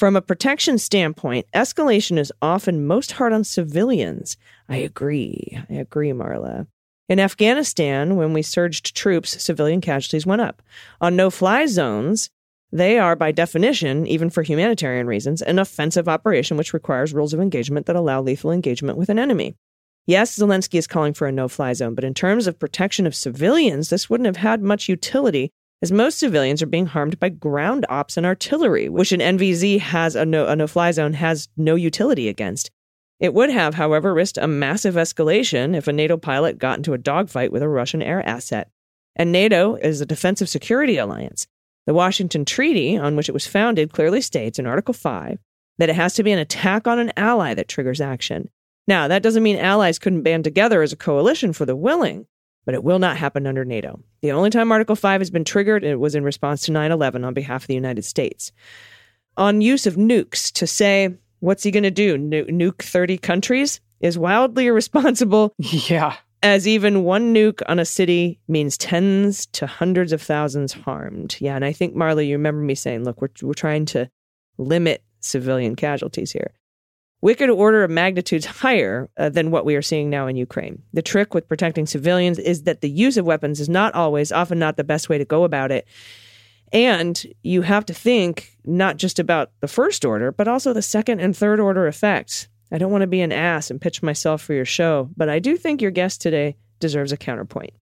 From 0.00 0.16
a 0.16 0.22
protection 0.22 0.78
standpoint, 0.78 1.44
escalation 1.52 2.18
is 2.18 2.32
often 2.40 2.86
most 2.86 3.12
hard 3.12 3.34
on 3.34 3.44
civilians. 3.44 4.38
I 4.66 4.78
agree. 4.78 5.60
I 5.68 5.74
agree, 5.74 6.08
Marla. 6.12 6.66
In 7.10 7.20
Afghanistan, 7.20 8.16
when 8.16 8.32
we 8.32 8.40
surged 8.40 8.96
troops, 8.96 9.42
civilian 9.42 9.82
casualties 9.82 10.24
went 10.24 10.40
up. 10.40 10.62
On 11.02 11.16
no 11.16 11.28
fly 11.28 11.66
zones, 11.66 12.30
they 12.72 12.98
are, 12.98 13.14
by 13.14 13.30
definition, 13.30 14.06
even 14.06 14.30
for 14.30 14.42
humanitarian 14.42 15.06
reasons, 15.06 15.42
an 15.42 15.58
offensive 15.58 16.08
operation 16.08 16.56
which 16.56 16.72
requires 16.72 17.12
rules 17.12 17.34
of 17.34 17.40
engagement 17.40 17.84
that 17.84 17.94
allow 17.94 18.22
lethal 18.22 18.52
engagement 18.52 18.96
with 18.96 19.10
an 19.10 19.18
enemy. 19.18 19.54
Yes, 20.06 20.38
Zelensky 20.38 20.78
is 20.78 20.86
calling 20.86 21.12
for 21.12 21.26
a 21.26 21.32
no 21.32 21.46
fly 21.46 21.74
zone, 21.74 21.94
but 21.94 22.04
in 22.04 22.14
terms 22.14 22.46
of 22.46 22.58
protection 22.58 23.06
of 23.06 23.14
civilians, 23.14 23.90
this 23.90 24.08
wouldn't 24.08 24.24
have 24.24 24.38
had 24.38 24.62
much 24.62 24.88
utility, 24.88 25.52
as 25.82 25.90
most 25.90 26.18
civilians 26.18 26.62
are 26.62 26.66
being 26.66 26.86
harmed 26.86 27.18
by 27.18 27.30
ground 27.30 27.86
ops 27.88 28.16
and 28.16 28.26
artillery, 28.26 28.88
which 28.88 29.12
an 29.12 29.20
NVZ 29.20 29.80
has 29.80 30.14
a 30.14 30.26
no, 30.26 30.46
a 30.46 30.54
no 30.54 30.66
fly 30.66 30.90
zone 30.90 31.14
has 31.14 31.48
no 31.56 31.74
utility 31.74 32.28
against. 32.28 32.70
It 33.18 33.34
would 33.34 33.50
have, 33.50 33.74
however, 33.74 34.14
risked 34.14 34.38
a 34.38 34.46
massive 34.46 34.94
escalation 34.94 35.76
if 35.76 35.88
a 35.88 35.92
NATO 35.92 36.16
pilot 36.16 36.58
got 36.58 36.78
into 36.78 36.94
a 36.94 36.98
dogfight 36.98 37.52
with 37.52 37.62
a 37.62 37.68
Russian 37.68 38.02
air 38.02 38.26
asset. 38.26 38.70
And 39.16 39.32
NATO 39.32 39.74
is 39.74 40.00
a 40.00 40.06
defensive 40.06 40.48
security 40.48 40.96
alliance. 40.96 41.46
The 41.86 41.94
Washington 41.94 42.44
Treaty, 42.44 42.96
on 42.96 43.16
which 43.16 43.28
it 43.28 43.32
was 43.32 43.46
founded, 43.46 43.92
clearly 43.92 44.20
states 44.20 44.58
in 44.58 44.66
Article 44.66 44.94
5 44.94 45.38
that 45.78 45.88
it 45.88 45.96
has 45.96 46.14
to 46.14 46.22
be 46.22 46.30
an 46.30 46.38
attack 46.38 46.86
on 46.86 46.98
an 46.98 47.12
ally 47.16 47.54
that 47.54 47.68
triggers 47.68 48.00
action. 48.00 48.48
Now, 48.86 49.08
that 49.08 49.22
doesn't 49.22 49.42
mean 49.42 49.56
allies 49.56 49.98
couldn't 49.98 50.22
band 50.22 50.44
together 50.44 50.82
as 50.82 50.92
a 50.92 50.96
coalition 50.96 51.52
for 51.52 51.64
the 51.64 51.76
willing, 51.76 52.26
but 52.64 52.74
it 52.74 52.84
will 52.84 52.98
not 52.98 53.16
happen 53.16 53.46
under 53.46 53.64
NATO. 53.64 54.00
The 54.22 54.32
only 54.32 54.50
time 54.50 54.70
Article 54.72 54.96
5 54.96 55.20
has 55.20 55.30
been 55.30 55.44
triggered, 55.44 55.84
it 55.84 55.98
was 56.00 56.14
in 56.14 56.24
response 56.24 56.62
to 56.62 56.72
9 56.72 56.92
11 56.92 57.24
on 57.24 57.34
behalf 57.34 57.62
of 57.64 57.66
the 57.68 57.74
United 57.74 58.04
States. 58.04 58.52
On 59.36 59.60
use 59.60 59.86
of 59.86 59.94
nukes, 59.96 60.52
to 60.52 60.66
say, 60.66 61.14
what's 61.40 61.62
he 61.62 61.70
going 61.70 61.84
to 61.84 61.90
do? 61.90 62.18
Nu- 62.18 62.46
nuke 62.46 62.82
30 62.82 63.18
countries? 63.18 63.80
Is 64.00 64.18
wildly 64.18 64.66
irresponsible 64.68 65.52
Yeah. 65.58 66.16
as 66.42 66.66
even 66.66 67.04
one 67.04 67.34
nuke 67.34 67.60
on 67.68 67.78
a 67.78 67.84
city 67.84 68.40
means 68.48 68.78
tens 68.78 69.46
to 69.46 69.66
hundreds 69.66 70.12
of 70.12 70.22
thousands 70.22 70.72
harmed. 70.72 71.36
Yeah, 71.40 71.54
and 71.56 71.64
I 71.64 71.72
think 71.72 71.94
Marla, 71.94 72.26
you 72.26 72.32
remember 72.36 72.62
me 72.62 72.74
saying, 72.74 73.04
look, 73.04 73.20
we're 73.20 73.28
we're 73.42 73.52
trying 73.54 73.84
to 73.86 74.10
limit 74.58 75.02
civilian 75.20 75.76
casualties 75.76 76.32
here. 76.32 76.52
Wicked 77.22 77.50
order 77.50 77.84
of 77.84 77.90
magnitudes 77.90 78.46
higher 78.46 79.10
uh, 79.18 79.28
than 79.28 79.50
what 79.50 79.66
we 79.66 79.76
are 79.76 79.82
seeing 79.82 80.08
now 80.08 80.26
in 80.26 80.36
Ukraine. 80.36 80.82
The 80.94 81.02
trick 81.02 81.34
with 81.34 81.48
protecting 81.48 81.86
civilians 81.86 82.38
is 82.38 82.62
that 82.62 82.80
the 82.80 82.88
use 82.88 83.18
of 83.18 83.26
weapons 83.26 83.60
is 83.60 83.68
not 83.68 83.94
always, 83.94 84.32
often 84.32 84.58
not 84.58 84.78
the 84.78 84.84
best 84.84 85.10
way 85.10 85.18
to 85.18 85.26
go 85.26 85.44
about 85.44 85.70
it. 85.70 85.86
And 86.72 87.22
you 87.42 87.62
have 87.62 87.84
to 87.86 87.94
think 87.94 88.56
not 88.64 88.96
just 88.96 89.18
about 89.18 89.50
the 89.60 89.68
first 89.68 90.04
order, 90.04 90.32
but 90.32 90.48
also 90.48 90.72
the 90.72 90.80
second 90.80 91.20
and 91.20 91.36
third 91.36 91.60
order 91.60 91.86
effects. 91.86 92.48
I 92.72 92.78
don't 92.78 92.92
want 92.92 93.02
to 93.02 93.08
be 93.08 93.20
an 93.20 93.32
ass 93.32 93.70
and 93.70 93.80
pitch 93.80 94.02
myself 94.02 94.40
for 94.40 94.54
your 94.54 94.64
show, 94.64 95.10
but 95.16 95.28
I 95.28 95.40
do 95.40 95.56
think 95.56 95.82
your 95.82 95.90
guest 95.90 96.22
today 96.22 96.56
deserves 96.78 97.12
a 97.12 97.16
counterpoint. 97.16 97.74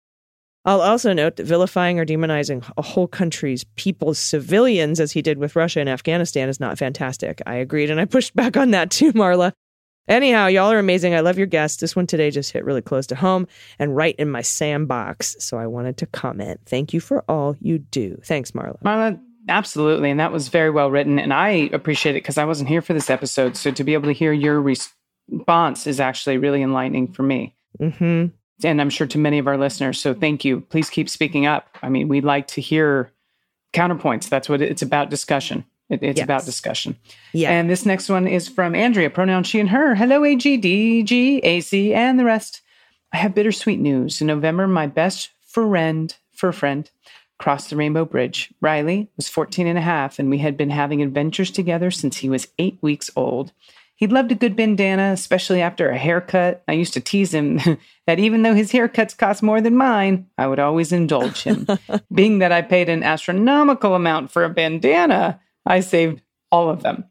I'll 0.68 0.82
also 0.82 1.14
note 1.14 1.36
that 1.36 1.46
vilifying 1.46 1.98
or 1.98 2.04
demonizing 2.04 2.62
a 2.76 2.82
whole 2.82 3.08
country's 3.08 3.64
people's 3.76 4.18
civilians, 4.18 5.00
as 5.00 5.12
he 5.12 5.22
did 5.22 5.38
with 5.38 5.56
Russia 5.56 5.80
and 5.80 5.88
Afghanistan, 5.88 6.50
is 6.50 6.60
not 6.60 6.76
fantastic. 6.76 7.40
I 7.46 7.54
agreed, 7.54 7.88
and 7.88 7.98
I 7.98 8.04
pushed 8.04 8.36
back 8.36 8.54
on 8.58 8.72
that 8.72 8.90
too, 8.90 9.14
Marla. 9.14 9.52
Anyhow, 10.08 10.48
y'all 10.48 10.70
are 10.70 10.78
amazing. 10.78 11.14
I 11.14 11.20
love 11.20 11.38
your 11.38 11.46
guests. 11.46 11.80
This 11.80 11.96
one 11.96 12.06
today 12.06 12.30
just 12.30 12.52
hit 12.52 12.66
really 12.66 12.82
close 12.82 13.06
to 13.06 13.14
home 13.14 13.48
and 13.78 13.96
right 13.96 14.14
in 14.18 14.28
my 14.28 14.42
sandbox. 14.42 15.36
So 15.38 15.56
I 15.56 15.66
wanted 15.66 15.96
to 15.98 16.06
comment. 16.06 16.60
Thank 16.66 16.92
you 16.92 17.00
for 17.00 17.24
all 17.30 17.56
you 17.60 17.78
do. 17.78 18.20
Thanks, 18.22 18.50
Marla. 18.50 18.78
Marla, 18.82 19.18
absolutely. 19.48 20.10
And 20.10 20.20
that 20.20 20.32
was 20.32 20.48
very 20.48 20.68
well 20.68 20.90
written. 20.90 21.18
And 21.18 21.32
I 21.32 21.70
appreciate 21.72 22.14
it 22.14 22.22
because 22.22 22.36
I 22.36 22.44
wasn't 22.44 22.68
here 22.68 22.82
for 22.82 22.92
this 22.92 23.08
episode. 23.08 23.56
So 23.56 23.70
to 23.70 23.84
be 23.84 23.94
able 23.94 24.08
to 24.08 24.14
hear 24.14 24.34
your 24.34 24.60
response 24.60 25.86
is 25.86 25.98
actually 25.98 26.36
really 26.36 26.60
enlightening 26.60 27.14
for 27.14 27.22
me. 27.22 27.56
hmm 27.78 28.26
And 28.64 28.80
I'm 28.80 28.90
sure 28.90 29.06
to 29.06 29.18
many 29.18 29.38
of 29.38 29.46
our 29.46 29.56
listeners. 29.56 30.00
So 30.00 30.14
thank 30.14 30.44
you. 30.44 30.60
Please 30.60 30.90
keep 30.90 31.08
speaking 31.08 31.46
up. 31.46 31.68
I 31.82 31.88
mean, 31.88 32.08
we'd 32.08 32.24
like 32.24 32.48
to 32.48 32.60
hear 32.60 33.12
counterpoints. 33.72 34.28
That's 34.28 34.48
what 34.48 34.60
it's 34.60 34.82
about 34.82 35.10
discussion. 35.10 35.64
It, 35.88 36.02
it's 36.02 36.18
Yes. 36.18 36.24
about 36.24 36.44
discussion. 36.44 36.96
Yeah. 37.32 37.50
And 37.50 37.70
this 37.70 37.86
next 37.86 38.08
one 38.08 38.26
is 38.26 38.48
from 38.48 38.74
Andrea, 38.74 39.10
pronoun 39.10 39.44
she 39.44 39.60
and 39.60 39.70
her. 39.70 39.94
Hello, 39.94 40.24
AG, 40.24 40.60
DG, 40.60 41.40
AC, 41.42 41.94
and 41.94 42.18
the 42.18 42.24
rest. 42.24 42.60
I 43.12 43.18
have 43.18 43.34
bittersweet 43.34 43.78
news. 43.80 44.20
In 44.20 44.26
November, 44.26 44.66
my 44.66 44.86
best 44.86 45.30
friend, 45.46 46.14
fur 46.32 46.52
friend, 46.52 46.90
crossed 47.38 47.70
the 47.70 47.76
Rainbow 47.76 48.04
Bridge. 48.04 48.52
Riley 48.60 49.08
was 49.16 49.28
14 49.28 49.66
and 49.66 49.78
a 49.78 49.82
half, 49.82 50.18
and 50.18 50.28
we 50.28 50.38
had 50.38 50.56
been 50.56 50.70
having 50.70 51.00
adventures 51.00 51.50
together 51.50 51.90
since 51.90 52.18
he 52.18 52.28
was 52.28 52.48
eight 52.58 52.78
weeks 52.82 53.10
old. 53.16 53.52
He 53.98 54.06
loved 54.06 54.30
a 54.30 54.36
good 54.36 54.54
bandana, 54.54 55.10
especially 55.12 55.60
after 55.60 55.90
a 55.90 55.98
haircut. 55.98 56.62
I 56.68 56.72
used 56.74 56.94
to 56.94 57.00
tease 57.00 57.34
him 57.34 57.58
that 58.06 58.20
even 58.20 58.42
though 58.42 58.54
his 58.54 58.70
haircuts 58.70 59.18
cost 59.18 59.42
more 59.42 59.60
than 59.60 59.76
mine, 59.76 60.28
I 60.38 60.46
would 60.46 60.60
always 60.60 60.92
indulge 60.92 61.42
him. 61.42 61.66
Being 62.14 62.38
that 62.38 62.52
I 62.52 62.62
paid 62.62 62.88
an 62.88 63.02
astronomical 63.02 63.96
amount 63.96 64.30
for 64.30 64.44
a 64.44 64.50
bandana, 64.50 65.40
I 65.66 65.80
saved 65.80 66.22
all 66.52 66.70
of 66.70 66.84
them. 66.84 67.06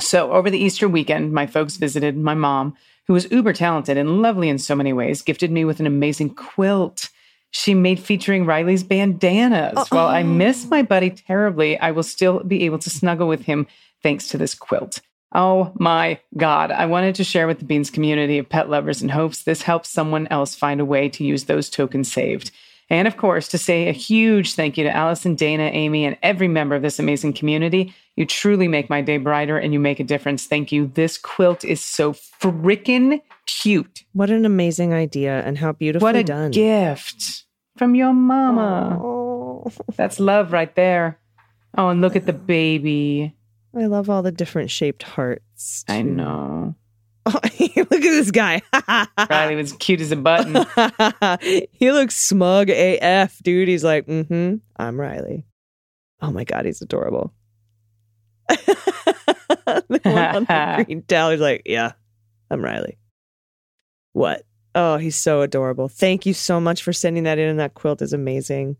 So 0.00 0.32
over 0.32 0.50
the 0.50 0.58
Easter 0.58 0.88
weekend, 0.88 1.32
my 1.32 1.46
folks 1.46 1.76
visited 1.76 2.16
my 2.16 2.34
mom, 2.34 2.74
who 3.06 3.12
was 3.12 3.30
uber 3.30 3.52
talented 3.52 3.96
and 3.96 4.20
lovely 4.20 4.48
in 4.48 4.58
so 4.58 4.74
many 4.74 4.92
ways, 4.92 5.22
gifted 5.22 5.52
me 5.52 5.64
with 5.64 5.78
an 5.78 5.86
amazing 5.86 6.34
quilt. 6.34 7.08
She 7.52 7.72
made 7.72 8.00
featuring 8.00 8.46
Riley's 8.46 8.82
bandanas. 8.82 9.86
While 9.90 10.08
I 10.08 10.24
miss 10.24 10.68
my 10.68 10.82
buddy 10.82 11.10
terribly, 11.10 11.78
I 11.78 11.92
will 11.92 12.02
still 12.02 12.42
be 12.42 12.64
able 12.64 12.80
to 12.80 12.90
snuggle 12.90 13.28
with 13.28 13.42
him 13.42 13.68
thanks 14.02 14.26
to 14.28 14.38
this 14.38 14.56
quilt. 14.56 15.00
Oh 15.34 15.72
my 15.78 16.20
God. 16.36 16.70
I 16.70 16.86
wanted 16.86 17.14
to 17.16 17.24
share 17.24 17.46
with 17.46 17.58
the 17.58 17.64
Beans 17.64 17.90
community 17.90 18.38
of 18.38 18.48
pet 18.48 18.68
lovers 18.68 19.02
in 19.02 19.08
hopes 19.08 19.44
this 19.44 19.62
helps 19.62 19.88
someone 19.88 20.26
else 20.28 20.54
find 20.54 20.80
a 20.80 20.84
way 20.84 21.08
to 21.08 21.24
use 21.24 21.44
those 21.44 21.70
tokens 21.70 22.12
saved. 22.12 22.50
And 22.90 23.08
of 23.08 23.16
course, 23.16 23.48
to 23.48 23.58
say 23.58 23.88
a 23.88 23.92
huge 23.92 24.52
thank 24.52 24.76
you 24.76 24.84
to 24.84 24.94
Allison, 24.94 25.34
Dana, 25.34 25.70
Aimee, 25.72 26.04
and 26.04 26.18
every 26.22 26.48
member 26.48 26.74
of 26.74 26.82
this 26.82 26.98
amazing 26.98 27.32
community. 27.32 27.94
You 28.16 28.26
truly 28.26 28.68
make 28.68 28.90
my 28.90 29.00
day 29.00 29.16
brighter 29.16 29.56
and 29.56 29.72
you 29.72 29.80
make 29.80 29.98
a 29.98 30.04
difference. 30.04 30.44
Thank 30.44 30.70
you. 30.72 30.88
This 30.88 31.16
quilt 31.16 31.64
is 31.64 31.80
so 31.80 32.12
freaking 32.12 33.22
cute. 33.46 34.04
What 34.12 34.28
an 34.28 34.44
amazing 34.44 34.92
idea 34.92 35.40
and 35.46 35.56
how 35.56 35.72
beautifully 35.72 36.04
What 36.06 36.16
a 36.16 36.24
done. 36.24 36.50
gift 36.50 37.44
from 37.78 37.94
your 37.94 38.12
mama. 38.12 38.98
Oh. 39.02 39.72
That's 39.96 40.20
love 40.20 40.52
right 40.52 40.74
there. 40.74 41.18
Oh, 41.78 41.88
and 41.88 42.02
look 42.02 42.16
at 42.16 42.26
the 42.26 42.34
baby. 42.34 43.34
I 43.74 43.86
love 43.86 44.10
all 44.10 44.22
the 44.22 44.32
different 44.32 44.70
shaped 44.70 45.02
hearts. 45.02 45.84
I 45.88 46.02
know. 46.02 46.74
Oh, 47.24 47.32
look 47.60 47.76
at 47.76 47.88
this 47.90 48.30
guy. 48.30 48.62
Riley 49.30 49.56
was 49.56 49.72
cute 49.74 50.00
as 50.00 50.12
a 50.12 50.16
button. 50.16 50.66
he 51.72 51.92
looks 51.92 52.16
smug 52.16 52.68
AF, 52.68 53.38
dude. 53.42 53.68
He's 53.68 53.84
like, 53.84 54.06
mm-hmm, 54.06 54.56
I'm 54.76 55.00
Riley. 55.00 55.46
Oh 56.20 56.30
my 56.30 56.44
god, 56.44 56.66
he's 56.66 56.82
adorable. 56.82 57.32
the 58.48 60.00
one 60.02 60.36
on 60.36 60.44
the 60.44 60.84
green 60.84 61.02
towel, 61.02 61.30
he's 61.30 61.40
like, 61.40 61.62
yeah, 61.64 61.92
I'm 62.50 62.62
Riley. 62.62 62.98
What? 64.12 64.44
Oh, 64.74 64.96
he's 64.96 65.16
so 65.16 65.42
adorable. 65.42 65.88
Thank 65.88 66.26
you 66.26 66.34
so 66.34 66.60
much 66.60 66.82
for 66.82 66.92
sending 66.92 67.24
that 67.24 67.38
in, 67.38 67.48
and 67.48 67.60
that 67.60 67.74
quilt 67.74 68.02
is 68.02 68.12
amazing. 68.12 68.76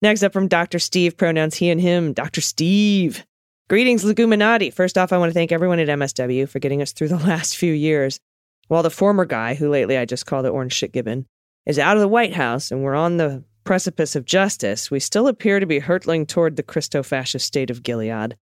Next 0.00 0.22
up 0.22 0.32
from 0.32 0.48
Dr. 0.48 0.78
Steve, 0.78 1.16
pronouns 1.16 1.54
he 1.54 1.70
and 1.70 1.80
him. 1.80 2.12
Dr. 2.12 2.40
Steve. 2.40 3.24
Greetings, 3.70 4.04
Leguminati. 4.04 4.72
First 4.72 4.98
off, 4.98 5.12
I 5.12 5.18
want 5.18 5.30
to 5.30 5.34
thank 5.34 5.50
everyone 5.50 5.78
at 5.78 5.88
MSW 5.88 6.48
for 6.48 6.58
getting 6.58 6.82
us 6.82 6.92
through 6.92 7.08
the 7.08 7.16
last 7.26 7.56
few 7.56 7.72
years. 7.72 8.20
While 8.68 8.82
the 8.82 8.90
former 8.90 9.24
guy, 9.24 9.54
who 9.54 9.70
lately 9.70 9.96
I 9.96 10.04
just 10.04 10.26
call 10.26 10.42
the 10.42 10.50
orange 10.50 10.72
shit 10.72 10.92
gibbon, 10.92 11.26
is 11.66 11.78
out 11.78 11.96
of 11.96 12.00
the 12.00 12.08
White 12.08 12.34
House 12.34 12.70
and 12.70 12.82
we're 12.82 12.94
on 12.94 13.16
the 13.16 13.44
precipice 13.64 14.16
of 14.16 14.24
justice, 14.24 14.90
we 14.90 15.00
still 15.00 15.28
appear 15.28 15.60
to 15.60 15.66
be 15.66 15.78
hurtling 15.78 16.26
toward 16.26 16.56
the 16.56 16.62
Christo 16.62 17.02
fascist 17.02 17.46
state 17.46 17.70
of 17.70 17.82
Gilead. 17.82 18.36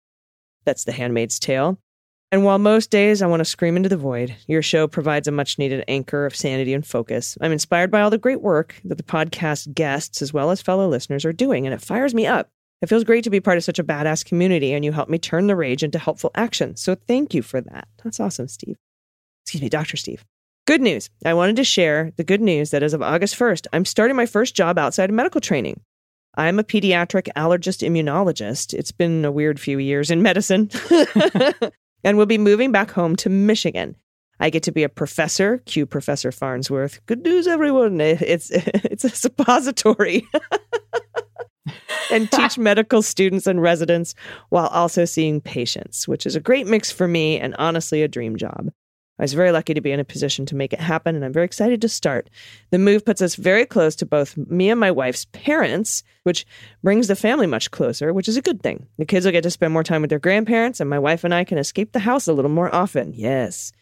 That's 0.65 0.85
the 0.85 0.93
handmaid's 0.93 1.39
tale. 1.39 1.79
And 2.33 2.45
while 2.45 2.59
most 2.59 2.91
days 2.91 3.23
I 3.23 3.27
want 3.27 3.41
to 3.41 3.45
scream 3.45 3.77
into 3.77 3.89
the 3.89 3.97
void, 3.97 4.37
your 4.47 4.63
show 4.63 4.87
provides 4.87 5.27
a 5.27 5.33
much 5.33 5.59
needed 5.59 5.85
anchor 5.89 6.27
of 6.27 6.37
sanity 6.37 6.73
and 6.75 6.87
focus. 6.87 7.37
I'm 7.41 7.53
inspired 7.53 7.91
by 7.91 8.01
all 8.01 8.11
the 8.11 8.19
great 8.19 8.41
work 8.41 8.81
that 8.85 8.97
the 8.97 9.03
podcast 9.03 9.75
guests, 9.75 10.23
as 10.23 10.33
well 10.33 10.51
as 10.51 10.63
fellow 10.63 10.89
listeners, 10.89 11.25
are 11.25 11.33
doing, 11.33 11.67
and 11.67 11.75
it 11.75 11.83
fires 11.83 12.15
me 12.15 12.27
up. 12.27 12.49
It 12.83 12.89
feels 12.89 13.05
great 13.05 13.25
to 13.25 13.31
be 13.31 13.41
part 13.41 13.59
of 13.59 13.65
such 13.65 13.79
a 13.79 13.85
badass 13.85 14.25
community, 14.25 14.73
and 14.73 14.85
you 14.85 14.93
help 14.93 15.09
me 15.09 15.19
turn 15.19 15.47
the 15.47 15.57
rage 15.57 15.83
into 15.83 15.99
helpful 15.99 16.31
action. 16.35 16.77
So 16.77 16.95
thank 16.95 17.35
you 17.35 17.43
for 17.43 17.61
that. 17.61 17.89
That's 18.03 18.21
awesome, 18.21 18.49
Steve. 18.49 18.77
Excuse 19.45 19.63
me, 19.63 19.69
Dr. 19.69 19.97
Steve. 19.97 20.25
Good 20.67 20.81
news. 20.81 21.11
I 21.25 21.35
wanted 21.35 21.57
to 21.57 21.65
share 21.65 22.13
the 22.17 22.25
good 22.25 22.41
news 22.41 22.71
that 22.71 22.83
as 22.83 22.95
of 22.95 23.03
August 23.03 23.37
1st, 23.39 23.67
I'm 23.73 23.85
starting 23.85 24.17
my 24.17 24.27
first 24.27 24.55
job 24.55 24.79
outside 24.79 25.11
of 25.11 25.17
medical 25.17 25.41
training. 25.41 25.81
I'm 26.37 26.59
a 26.59 26.65
pediatric 26.65 27.29
allergist 27.37 27.87
immunologist. 27.87 28.73
It's 28.73 28.93
been 28.93 29.25
a 29.25 29.33
weird 29.33 29.59
few 29.59 29.79
years 29.79 30.11
in 30.11 30.23
medicine. 30.23 30.71
and 32.05 32.17
we'll 32.17 32.27
be 32.27 32.39
moving 32.39 32.73
back 32.73 32.91
home 32.91 33.17
to 33.17 33.29
Michigan. 33.29 33.97
I 34.39 34.49
get 34.49 34.63
to 34.65 34.73
be 34.73 34.85
a 34.85 34.89
professor, 34.89 35.59
cue 35.67 35.85
Professor 35.87 36.33
Farnsworth. 36.33 37.05
Good 37.07 37.23
news, 37.23 37.47
everyone. 37.47 38.01
It's 38.01 38.51
it's 38.55 39.05
a 39.05 39.11
suppository. 39.11 40.27
And 42.11 42.31
teach 42.33 42.59
medical 42.59 43.03
students 43.03 43.47
and 43.47 43.63
residents 43.63 44.15
while 44.49 44.69
also 44.69 45.05
seeing 45.05 45.41
patients, 45.41 46.07
which 46.09 46.27
is 46.27 46.37
a 46.37 46.41
great 46.41 46.67
mix 46.67 46.91
for 46.91 47.09
me 47.09 47.39
and 47.39 47.55
honestly 47.59 48.03
a 48.03 48.09
dream 48.09 48.37
job. 48.37 48.71
I 49.21 49.23
was 49.23 49.35
very 49.35 49.53
lucky 49.53 49.75
to 49.75 49.83
be 49.83 49.93
in 49.93 50.01
a 50.01 50.05
position 50.05 50.47
to 50.47 50.57
make 50.57 50.73
it 50.73 50.81
happen, 50.81 51.15
and 51.15 51.23
I'm 51.23 51.33
very 51.33 51.45
excited 51.45 51.83
to 51.83 51.91
start. 51.91 52.31
The 52.71 52.79
move 52.79 53.05
puts 53.05 53.21
us 53.21 53.35
very 53.35 53.67
close 53.67 53.95
to 53.97 54.07
both 54.07 54.35
me 54.39 54.71
and 54.71 54.81
my 54.81 54.91
wife's 54.91 55.27
parents, 55.27 56.03
which 56.23 56.47
brings 56.83 57.07
the 57.07 57.15
family 57.15 57.47
much 57.47 57.71
closer, 57.71 58.15
which 58.15 58.29
is 58.29 58.39
a 58.39 58.43
good 58.43 58.63
thing. 58.63 58.87
The 58.97 59.05
kids 59.05 59.27
will 59.27 59.33
get 59.33 59.43
to 59.43 59.51
spend 59.51 59.75
more 59.75 59.85
time 59.85 60.01
with 60.01 60.09
their 60.09 60.19
grandparents, 60.19 60.81
and 60.81 60.89
my 60.89 60.99
wife 60.99 61.23
and 61.23 61.35
I 61.35 61.45
can 61.45 61.59
escape 61.59 61.93
the 61.93 61.99
house 61.99 62.29
a 62.29 62.33
little 62.33 62.51
more 62.51 62.75
often. 62.75 63.13
Yes. 63.13 63.73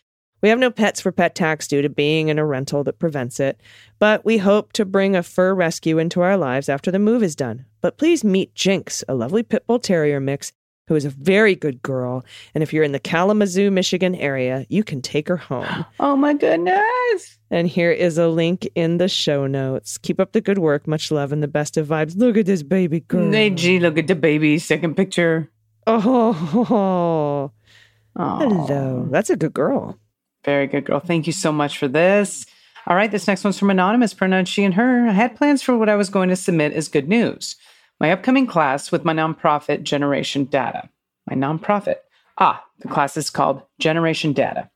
We 0.41 0.49
have 0.51 0.59
no 0.59 0.71
pets 0.71 1.01
for 1.01 1.11
pet 1.13 1.35
tax 1.35 1.67
due 1.67 1.83
to 1.83 1.89
being 1.89 2.29
in 2.29 2.39
a 2.39 2.47
rental 2.47 2.85
that 2.85 2.99
prevents 2.99 3.41
it, 3.41 3.61
but 3.99 4.25
we 4.25 4.39
hope 4.39 4.73
to 4.75 4.85
bring 4.85 5.17
a 5.17 5.23
fur 5.23 5.53
rescue 5.55 5.99
into 5.99 6.21
our 6.21 6.37
lives 6.37 6.69
after 6.69 6.91
the 6.91 6.99
move 6.99 7.23
is 7.23 7.35
done. 7.35 7.65
But 7.81 7.99
please 7.99 8.23
meet 8.25 8.55
Jinx, 8.55 9.03
a 9.09 9.15
lovely 9.15 9.43
pit 9.43 9.67
bull 9.67 9.79
terrier 9.81 10.21
mix 10.21 10.53
who 10.87 10.95
is 10.95 11.05
a 11.05 11.11
very 11.11 11.55
good 11.55 11.83
girl. 11.83 12.25
And 12.55 12.63
if 12.63 12.73
you're 12.73 12.85
in 12.85 12.93
the 12.93 12.99
Kalamazoo, 12.99 13.71
Michigan 13.71 14.15
area, 14.15 14.65
you 14.71 14.83
can 14.83 15.03
take 15.03 15.29
her 15.29 15.37
home. 15.37 15.67
Oh 16.01 16.17
my 16.17 16.33
goodness. 16.33 17.39
And 17.51 17.67
here 17.69 17.91
is 17.91 18.17
a 18.17 18.29
link 18.29 18.67
in 18.75 18.99
the 18.99 19.09
show 19.09 19.47
notes. 19.47 19.99
Keep 19.99 20.21
up 20.21 20.33
the 20.33 20.41
good 20.41 20.59
work. 20.59 20.87
Much 20.87 21.11
love 21.11 21.33
and 21.33 21.43
the 21.43 21.49
best 21.49 21.77
of 21.77 21.89
vibes. 21.89 22.17
Look 22.17 22.37
at 22.39 22.47
this 22.47 22.63
baby 22.63 23.01
girl. 23.01 23.31
Hey, 23.31 23.51
gee, 23.51 23.81
look 23.81 23.99
at 23.99 24.07
the 24.07 24.15
baby. 24.15 24.59
Second 24.59 24.97
picture. 24.97 25.51
Oh, 25.87 27.53
Oh, 28.21 28.39
hello. 28.39 29.07
That's 29.11 29.31
a 29.31 29.37
good 29.37 29.53
girl. 29.53 29.99
Very 30.45 30.67
good 30.67 30.85
girl. 30.85 31.01
Thank 31.01 31.27
you 31.27 31.33
so 31.33 31.53
much 31.53 31.79
for 31.79 31.89
this. 31.89 32.47
All 32.87 32.97
right, 32.97 33.11
this 33.11 33.27
next 33.27 33.45
one's 33.45 33.59
from 33.59 33.71
Anonymous, 33.71 34.15
pronouns 34.15 34.49
she 34.49 34.65
and 34.65 34.75
her. 34.75 35.09
I 35.09 35.13
had 35.13 35.37
plans 35.37 35.63
for 35.63 35.77
what 35.77 35.89
I 35.89 35.97
was 35.97 36.09
going 36.09 36.29
to 36.31 36.37
submit 36.37 36.73
as 36.73 36.89
good 36.89 37.09
news. 37.09 37.57
My 38.01 38.13
upcoming 38.13 38.47
class 38.47 38.93
with 38.93 39.05
my 39.05 39.13
nonprofit, 39.13 39.83
Generation 39.83 40.45
Data. 40.45 40.89
My 41.29 41.37
nonprofit. 41.37 41.97
Ah, 42.39 42.65
the 42.79 42.89
class 42.89 43.17
is 43.17 43.31
called 43.31 43.63
Generation 43.79 44.33
Data. 44.33 44.71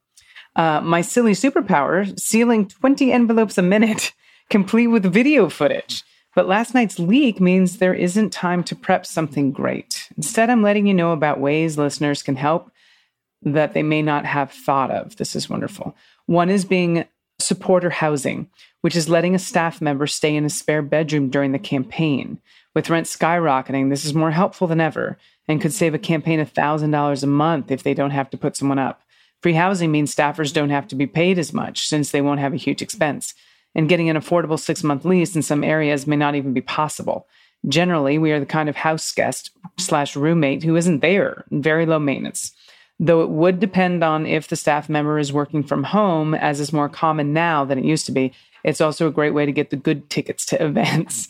Uh, 0.57 0.81
my 0.81 1.01
silly 1.01 1.33
superpower, 1.33 2.19
sealing 2.21 2.67
20 2.67 3.13
envelopes 3.13 3.57
a 3.57 3.63
minute, 3.63 4.13
complete 4.51 4.89
with 4.89 5.11
video 5.11 5.49
footage. 5.49 6.03
But 6.35 6.49
last 6.49 6.75
night's 6.75 6.99
leak 6.99 7.41
means 7.41 7.79
there 7.79 7.95
isn't 7.95 8.31
time 8.31 8.65
to 8.65 8.75
prep 8.77 9.07
something 9.07 9.53
great. 9.53 10.09
Instead, 10.17 10.51
I'm 10.51 10.63
letting 10.63 10.87
you 10.87 10.95
know 10.95 11.13
about 11.13 11.41
ways 11.41 11.79
listeners 11.79 12.23
can 12.23 12.37
help 12.37 12.72
that 13.45 13.75
they 13.75 13.83
may 13.83 14.03
not 14.03 14.25
have 14.25 14.53
thought 14.53 14.91
of. 14.91 15.17
This 15.17 15.35
is 15.35 15.51
wonderful. 15.51 15.97
One 16.27 16.51
is 16.51 16.65
being 16.65 17.05
supporter 17.39 17.91
housing, 17.91 18.49
which 18.83 18.97
is 18.97 19.09
letting 19.09 19.35
a 19.35 19.39
staff 19.39 19.81
member 19.81 20.07
stay 20.07 20.35
in 20.35 20.45
a 20.45 20.51
spare 20.51 20.83
bedroom 20.83 21.29
during 21.29 21.53
the 21.53 21.59
campaign. 21.59 22.41
With 22.75 22.91
rent 22.91 23.07
skyrocketing, 23.07 23.91
this 23.91 24.05
is 24.05 24.15
more 24.15 24.31
helpful 24.31 24.67
than 24.67 24.81
ever 24.81 25.19
and 25.49 25.61
could 25.61 25.73
save 25.73 25.95
a 25.95 25.99
campaign 25.99 26.39
$1,000 26.39 27.23
a 27.23 27.27
month 27.27 27.71
if 27.71 27.83
they 27.83 27.95
don't 27.95 28.11
have 28.11 28.31
to 28.31 28.39
put 28.39 28.57
someone 28.57 28.79
up. 28.79 29.03
Free 29.43 29.55
housing 29.55 29.91
means 29.91 30.15
staffers 30.15 30.53
don't 30.53 30.71
have 30.71 30.87
to 30.89 30.95
be 30.95 31.07
paid 31.07 31.39
as 31.39 31.53
much 31.53 31.87
since 31.89 32.11
they 32.11 32.23
won't 32.23 32.41
have 32.41 32.53
a 32.53 32.59
huge 32.59 32.81
expense. 32.81 33.35
And 33.75 33.89
getting 33.89 34.09
an 34.09 34.17
affordable 34.17 34.59
six 34.59 34.85
month 34.85 35.05
lease 35.05 35.35
in 35.35 35.43
some 35.43 35.65
areas 35.65 36.07
may 36.07 36.17
not 36.17 36.35
even 36.35 36.53
be 36.53 36.61
possible. 36.61 37.27
Generally, 37.69 38.19
we 38.19 38.33
are 38.33 38.41
the 38.41 38.47
kind 38.47 38.69
of 38.69 38.77
house 38.77 39.11
guest 39.13 39.51
slash 39.79 40.15
roommate 40.15 40.63
who 40.63 40.77
isn't 40.77 41.01
there, 41.01 41.45
very 41.51 41.87
low 41.87 41.99
maintenance. 41.99 42.53
Though 42.99 43.23
it 43.23 43.31
would 43.31 43.59
depend 43.59 44.05
on 44.05 44.27
if 44.27 44.49
the 44.49 44.57
staff 44.57 44.89
member 44.89 45.19
is 45.19 45.33
working 45.33 45.63
from 45.63 45.85
home, 45.85 46.35
as 46.35 46.61
is 46.61 46.73
more 46.73 46.89
common 46.89 47.33
now 47.33 47.65
than 47.65 47.79
it 47.79 47.85
used 47.85 48.07
to 48.07 48.13
be. 48.13 48.33
It's 48.65 48.81
also 48.81 49.09
a 49.09 49.13
great 49.13 49.35
way 49.35 49.45
to 49.45 49.53
get 49.53 49.71
the 49.71 49.77
good 49.77 50.09
tickets 50.09 50.47
to 50.47 50.65
events. 50.65 51.29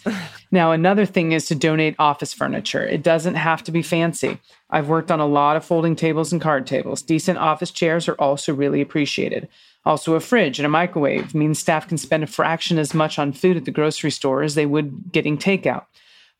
now, 0.51 0.73
another 0.73 1.07
thing 1.07 1.33
is 1.33 1.47
to 1.47 1.55
donate 1.55 1.95
office 1.99 2.35
furniture. 2.35 2.85
It 2.85 3.03
doesn't 3.03 3.37
have 3.37 3.63
to 3.65 3.73
be 3.73 3.83
fancy. 3.83 4.39
I've 4.71 4.89
worked 4.89 5.11
on 5.11 5.21
a 5.21 5.27
lot 5.27 5.57
of 5.57 5.65
folding 5.65 5.97
tables 5.97 6.33
and 6.33 6.43
card 6.43 6.67
tables. 6.67 7.03
Decent 7.03 7.39
office 7.39 7.71
chairs 7.71 8.09
are 8.09 8.15
also 8.15 8.55
really 8.55 8.81
appreciated. 8.81 9.49
Also, 9.85 10.15
a 10.15 10.21
fridge 10.21 10.59
and 10.59 10.67
a 10.67 10.71
microwave 10.71 11.35
means 11.35 11.59
staff 11.59 11.89
can 11.89 11.99
spend 11.99 12.23
a 12.23 12.27
fraction 12.27 12.79
as 12.79 12.95
much 12.95 13.19
on 13.19 13.33
food 13.33 13.57
at 13.57 13.65
the 13.65 13.71
grocery 13.71 14.11
store 14.11 14.43
as 14.43 14.55
they 14.55 14.67
would 14.67 15.11
getting 15.11 15.37
takeout. 15.37 15.87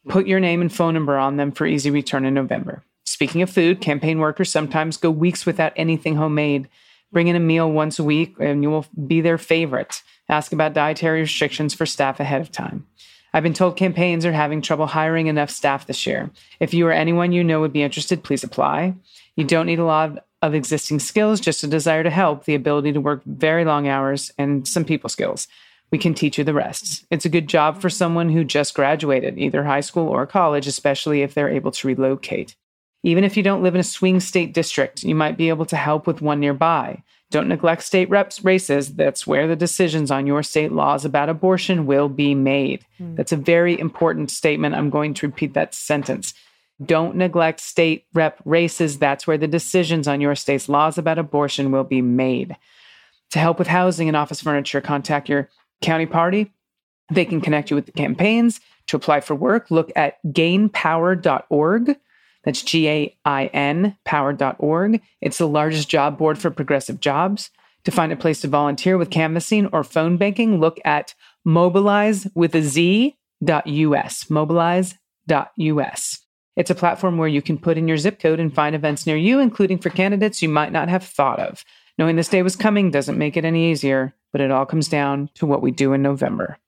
Put 0.09 0.27
your 0.27 0.41
name 0.41 0.61
and 0.61 0.73
phone 0.73 0.95
number 0.95 1.17
on 1.17 1.37
them 1.37 1.53
for 1.53 1.67
easy 1.67 1.91
return 1.91 2.25
in 2.25 2.35
November. 2.35 2.83
Speaking 3.23 3.43
of 3.43 3.51
food, 3.51 3.81
campaign 3.81 4.19
workers 4.19 4.51
sometimes 4.51 4.97
go 4.97 5.09
weeks 5.09 5.47
without 5.47 5.73
anything 5.77 6.17
homemade. 6.17 6.69
Bring 7.13 7.29
in 7.29 7.37
a 7.37 7.39
meal 7.39 7.71
once 7.71 8.01
a 8.01 8.03
week 8.03 8.35
and 8.41 8.65
you 8.65 8.69
will 8.69 8.85
be 9.07 9.21
their 9.21 9.39
favorite. 9.39 10.03
Ask 10.29 10.53
about 10.53 10.73
dietary 10.73 11.21
restrictions 11.21 11.73
for 11.73 11.87
staff 11.87 12.19
ahead 12.19 12.41
of 12.41 12.51
time. 12.51 12.85
I've 13.33 13.45
been 13.45 13.55
told 13.55 13.77
campaigns 13.77 14.27
are 14.27 14.33
having 14.33 14.61
trouble 14.61 14.89
hiring 14.89 15.29
enough 15.29 15.51
staff 15.51 15.87
this 15.87 16.05
year. 16.05 16.33
If 16.59 16.75
you 16.75 16.85
or 16.89 16.91
anyone 16.91 17.31
you 17.31 17.45
know 17.45 17.61
would 17.61 17.73
be 17.73 17.85
interested, 17.85 18.25
please 18.25 18.43
apply. 18.43 18.97
You 19.37 19.45
don't 19.45 19.67
need 19.67 19.79
a 19.79 19.85
lot 19.85 20.27
of 20.43 20.53
existing 20.53 20.99
skills, 20.99 21.39
just 21.39 21.63
a 21.63 21.69
desire 21.69 22.03
to 22.03 22.11
help, 22.11 22.45
the 22.45 22.57
ability 22.57 22.91
to 22.95 23.01
work 23.01 23.23
very 23.25 23.65
long 23.65 23.87
hours, 23.87 24.33
and 24.37 24.67
some 24.67 24.85
people 24.85 25.09
skills. 25.09 25.47
We 25.93 25.99
can 25.99 26.15
teach 26.15 26.39
you 26.39 26.45
the 26.45 26.55
rest. 26.55 27.07
It's 27.09 27.25
a 27.25 27.29
good 27.29 27.47
job 27.47 27.81
for 27.81 27.89
someone 27.89 28.31
who 28.31 28.43
just 28.43 28.75
graduated, 28.75 29.39
either 29.39 29.63
high 29.63 29.79
school 29.79 30.09
or 30.09 30.27
college, 30.27 30.67
especially 30.67 31.23
if 31.23 31.35
they're 31.35 31.49
able 31.49 31.71
to 31.71 31.87
relocate. 31.87 32.57
Even 33.03 33.25
if 33.25 33.37
you 33.37 33.43
don't 33.43 33.63
live 33.63 33.75
in 33.75 33.81
a 33.81 33.85
swing 33.85 34.21
state 34.21 34.55
district, 34.55 35.03
you 35.03 35.15
might 35.15 35.37
be 35.37 35.49
able 35.49 35.67
to 35.67 35.77
help 35.77 36.07
with 36.07 36.23
one 36.23 36.41
nearby. 36.41 37.03
Don't 37.31 37.49
neglect 37.49 37.83
state 37.83 38.11
reps 38.11 38.45
races. 38.45 38.95
That's 38.95 39.27
where 39.27 39.49
the 39.49 39.57
decisions 39.57 40.11
on 40.11 40.27
your 40.27 40.43
state 40.43 40.71
laws 40.71 41.05
about 41.05 41.31
abortion 41.31 41.87
will 41.87 42.09
be 42.09 42.35
made. 42.35 42.85
Hmm. 42.99 43.15
That's 43.15 43.33
a 43.33 43.37
very 43.37 43.79
important 43.79 44.31
statement. 44.31 44.75
I'm 44.75 44.91
going 44.91 45.15
to 45.15 45.27
repeat 45.27 45.55
that 45.55 45.75
sentence. 45.75 46.35
Don't 46.85 47.17
neglect 47.17 47.61
state 47.61 48.07
rep 48.13 48.41
races. 48.45 48.99
That's 48.99 49.27
where 49.27 49.39
the 49.39 49.49
decisions 49.49 50.07
on 50.07 50.21
your 50.21 50.35
state's 50.35 50.69
laws 50.69 50.99
about 50.99 51.19
abortion 51.19 51.71
will 51.71 51.85
be 51.85 52.03
made. 52.03 52.57
To 53.31 53.39
help 53.39 53.59
with 53.59 53.69
housing 53.69 54.09
and 54.09 54.17
office 54.17 54.43
furniture, 54.43 54.81
contact 54.81 55.29
your 55.29 55.49
county 55.81 56.07
party. 56.07 56.53
They 57.11 57.25
can 57.25 57.41
connect 57.41 57.71
you 57.71 57.77
with 57.77 57.87
the 57.87 57.93
campaigns. 57.93 58.61
To 58.89 58.97
apply 58.97 59.21
for 59.21 59.35
work, 59.35 59.71
look 59.71 59.91
at 59.97 60.23
gainpower.org. 60.25 61.97
That's 62.45 62.63
G 62.63 62.89
A 62.89 63.17
I 63.25 63.47
N 63.47 63.97
power.org. 64.05 65.01
It's 65.21 65.39
the 65.39 65.49
largest 65.49 65.89
job 65.89 66.19
board 66.19 66.39
for 66.39 66.51
progressive 66.51 67.01
jobs. 67.01 67.51
To 67.85 67.91
find 67.91 68.13
a 68.13 68.17
place 68.17 68.41
to 68.43 68.49
volunteer 68.49 68.97
with 68.97 69.11
canvassing 69.11 69.67
or 69.73 69.83
phone 69.83 70.17
banking, 70.17 70.61
look 70.61 70.79
at 70.85 71.15
mobilize 71.45 72.29
with 72.35 72.55
a 72.55 72.63
Z 72.63 73.17
dot 73.43 73.67
US. 73.67 74.31
Mobilize 74.31 74.95
dot 75.27 75.53
US. 75.57 76.21
It's 76.57 76.71
a 76.71 76.75
platform 76.75 77.17
where 77.19 77.29
you 77.29 77.43
can 77.43 77.59
put 77.59 77.79
in 77.79 77.89
your 77.89 77.97
zip 77.97 78.21
code 78.21 78.39
and 78.39 78.55
find 78.55 78.75
events 78.75 79.07
near 79.07 79.17
you, 79.17 79.41
including 79.41 79.79
for 79.79 79.91
candidates 79.91 80.43
you 80.43 80.49
might 80.49 80.73
not 80.73 80.89
have 80.89 81.05
thought 81.05 81.41
of. 81.41 81.65
Knowing 81.99 82.17
this 82.17 82.29
day 82.29 82.43
was 82.43 82.57
coming 82.57 82.91
doesn't 82.91 83.19
make 83.19 83.37
it 83.37 83.45
any 83.45 83.71
easier, 83.71 84.15
but 84.33 84.41
it 84.41 84.51
all 84.51 84.67
comes 84.67 84.89
down 84.89 85.31
to 85.35 85.47
what 85.47 85.63
we 85.63 85.71
do 85.71 85.93
in 85.93 86.03
November. 86.03 86.59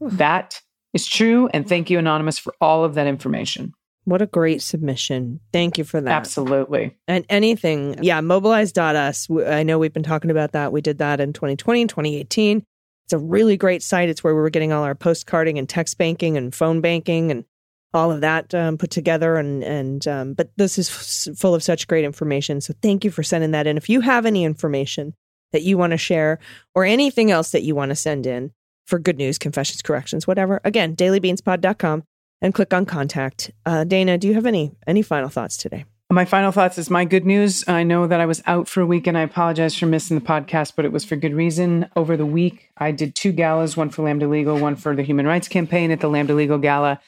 That 0.00 0.60
is 0.92 1.06
true. 1.06 1.48
And 1.52 1.68
thank 1.68 1.90
you, 1.90 1.98
Anonymous, 1.98 2.38
for 2.38 2.54
all 2.60 2.84
of 2.84 2.94
that 2.94 3.06
information. 3.06 3.74
What 4.06 4.22
a 4.22 4.26
great 4.26 4.62
submission. 4.62 5.40
Thank 5.52 5.78
you 5.78 5.84
for 5.84 6.00
that. 6.00 6.12
Absolutely. 6.12 6.96
And 7.08 7.26
anything, 7.28 8.04
yeah, 8.04 8.20
mobilize.us. 8.20 9.28
I 9.28 9.64
know 9.64 9.80
we've 9.80 9.92
been 9.92 10.04
talking 10.04 10.30
about 10.30 10.52
that. 10.52 10.70
We 10.70 10.80
did 10.80 10.98
that 10.98 11.18
in 11.18 11.32
2020 11.32 11.80
and 11.80 11.90
2018. 11.90 12.64
It's 13.06 13.12
a 13.12 13.18
really 13.18 13.56
great 13.56 13.82
site. 13.82 14.08
It's 14.08 14.22
where 14.22 14.32
we 14.32 14.40
were 14.40 14.50
getting 14.50 14.72
all 14.72 14.84
our 14.84 14.94
postcarding 14.94 15.58
and 15.58 15.68
text 15.68 15.98
banking 15.98 16.36
and 16.36 16.54
phone 16.54 16.80
banking 16.80 17.32
and 17.32 17.44
all 17.92 18.12
of 18.12 18.20
that 18.20 18.54
um, 18.54 18.78
put 18.78 18.90
together. 18.90 19.34
And 19.34 19.64
and 19.64 20.06
um, 20.06 20.34
but 20.34 20.50
this 20.56 20.78
is 20.78 20.88
f- 21.28 21.36
full 21.36 21.56
of 21.56 21.64
such 21.64 21.88
great 21.88 22.04
information. 22.04 22.60
So 22.60 22.74
thank 22.80 23.04
you 23.04 23.10
for 23.10 23.24
sending 23.24 23.50
that 23.50 23.66
in. 23.66 23.76
If 23.76 23.88
you 23.88 24.02
have 24.02 24.24
any 24.24 24.44
information 24.44 25.14
that 25.50 25.62
you 25.62 25.76
want 25.78 25.90
to 25.90 25.98
share 25.98 26.38
or 26.76 26.84
anything 26.84 27.32
else 27.32 27.50
that 27.50 27.64
you 27.64 27.74
want 27.74 27.88
to 27.88 27.96
send 27.96 28.24
in 28.24 28.52
for 28.86 29.00
good 29.00 29.18
news, 29.18 29.36
confessions, 29.36 29.82
corrections, 29.82 30.28
whatever, 30.28 30.60
again, 30.62 30.94
dailybeanspod.com 30.94 32.04
and 32.40 32.54
click 32.54 32.72
on 32.72 32.86
contact. 32.86 33.50
Uh, 33.64 33.84
Dana, 33.84 34.18
do 34.18 34.28
you 34.28 34.34
have 34.34 34.46
any 34.46 34.72
any 34.86 35.02
final 35.02 35.28
thoughts 35.28 35.56
today? 35.56 35.84
My 36.08 36.24
final 36.24 36.52
thoughts 36.52 36.78
is 36.78 36.88
my 36.88 37.04
good 37.04 37.26
news. 37.26 37.64
I 37.66 37.82
know 37.82 38.06
that 38.06 38.20
I 38.20 38.26
was 38.26 38.40
out 38.46 38.68
for 38.68 38.80
a 38.80 38.86
week 38.86 39.08
and 39.08 39.18
I 39.18 39.22
apologize 39.22 39.76
for 39.76 39.86
missing 39.86 40.16
the 40.16 40.24
podcast, 40.24 40.74
but 40.76 40.84
it 40.84 40.92
was 40.92 41.04
for 41.04 41.16
good 41.16 41.34
reason. 41.34 41.90
Over 41.96 42.16
the 42.16 42.24
week, 42.24 42.70
I 42.78 42.92
did 42.92 43.16
two 43.16 43.32
galas, 43.32 43.76
one 43.76 43.90
for 43.90 44.02
Lambda 44.02 44.28
Legal, 44.28 44.56
one 44.56 44.76
for 44.76 44.94
the 44.94 45.02
Human 45.02 45.26
Rights 45.26 45.48
Campaign 45.48 45.90
at 45.90 45.98
the 45.98 46.08
Lambda 46.08 46.32
Legal 46.32 46.58
Gala, 46.58 47.00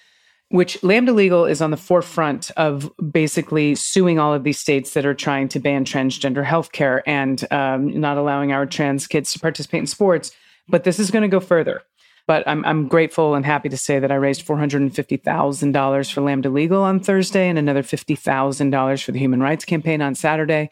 which 0.49 0.83
Lambda 0.83 1.13
Legal 1.13 1.45
is 1.45 1.63
on 1.63 1.71
the 1.71 1.77
forefront 1.77 2.51
of 2.57 2.91
basically 3.13 3.77
suing 3.77 4.19
all 4.19 4.35
of 4.35 4.43
these 4.43 4.59
states 4.59 4.95
that 4.95 5.07
are 5.07 5.15
trying 5.15 5.49
to 5.51 5.61
ban 5.61 5.85
transgender 5.85 6.45
healthcare 6.45 7.01
and 7.07 7.47
um, 7.53 8.01
not 8.01 8.19
allowing 8.19 8.51
our 8.51 8.67
trans 8.67 9.07
kids 9.07 9.33
to 9.33 9.39
participate 9.39 9.79
in 9.79 9.87
sports. 9.87 10.33
But 10.69 10.83
this 10.83 10.99
is 10.99 11.13
going 11.13 11.23
to 11.23 11.29
go 11.29 11.41
further. 11.41 11.83
But 12.29 12.47
I'm, 12.47 12.63
I'm 12.67 12.89
grateful 12.89 13.35
and 13.35 13.45
happy 13.45 13.71
to 13.71 13.77
say 13.79 13.99
that 13.99 14.13
I 14.13 14.17
raised 14.17 14.47
$450,000 14.47 16.13
for 16.13 16.21
Lambda 16.21 16.51
Legal 16.51 16.83
on 16.83 17.01
Thursday 17.01 17.49
and 17.49 17.59
another 17.59 17.83
$50,000 17.83 19.03
for 19.03 19.13
the 19.13 19.19
Human 19.19 19.41
Rights 19.41 19.65
Campaign 19.65 20.03
on 20.03 20.15
Saturday. 20.15 20.71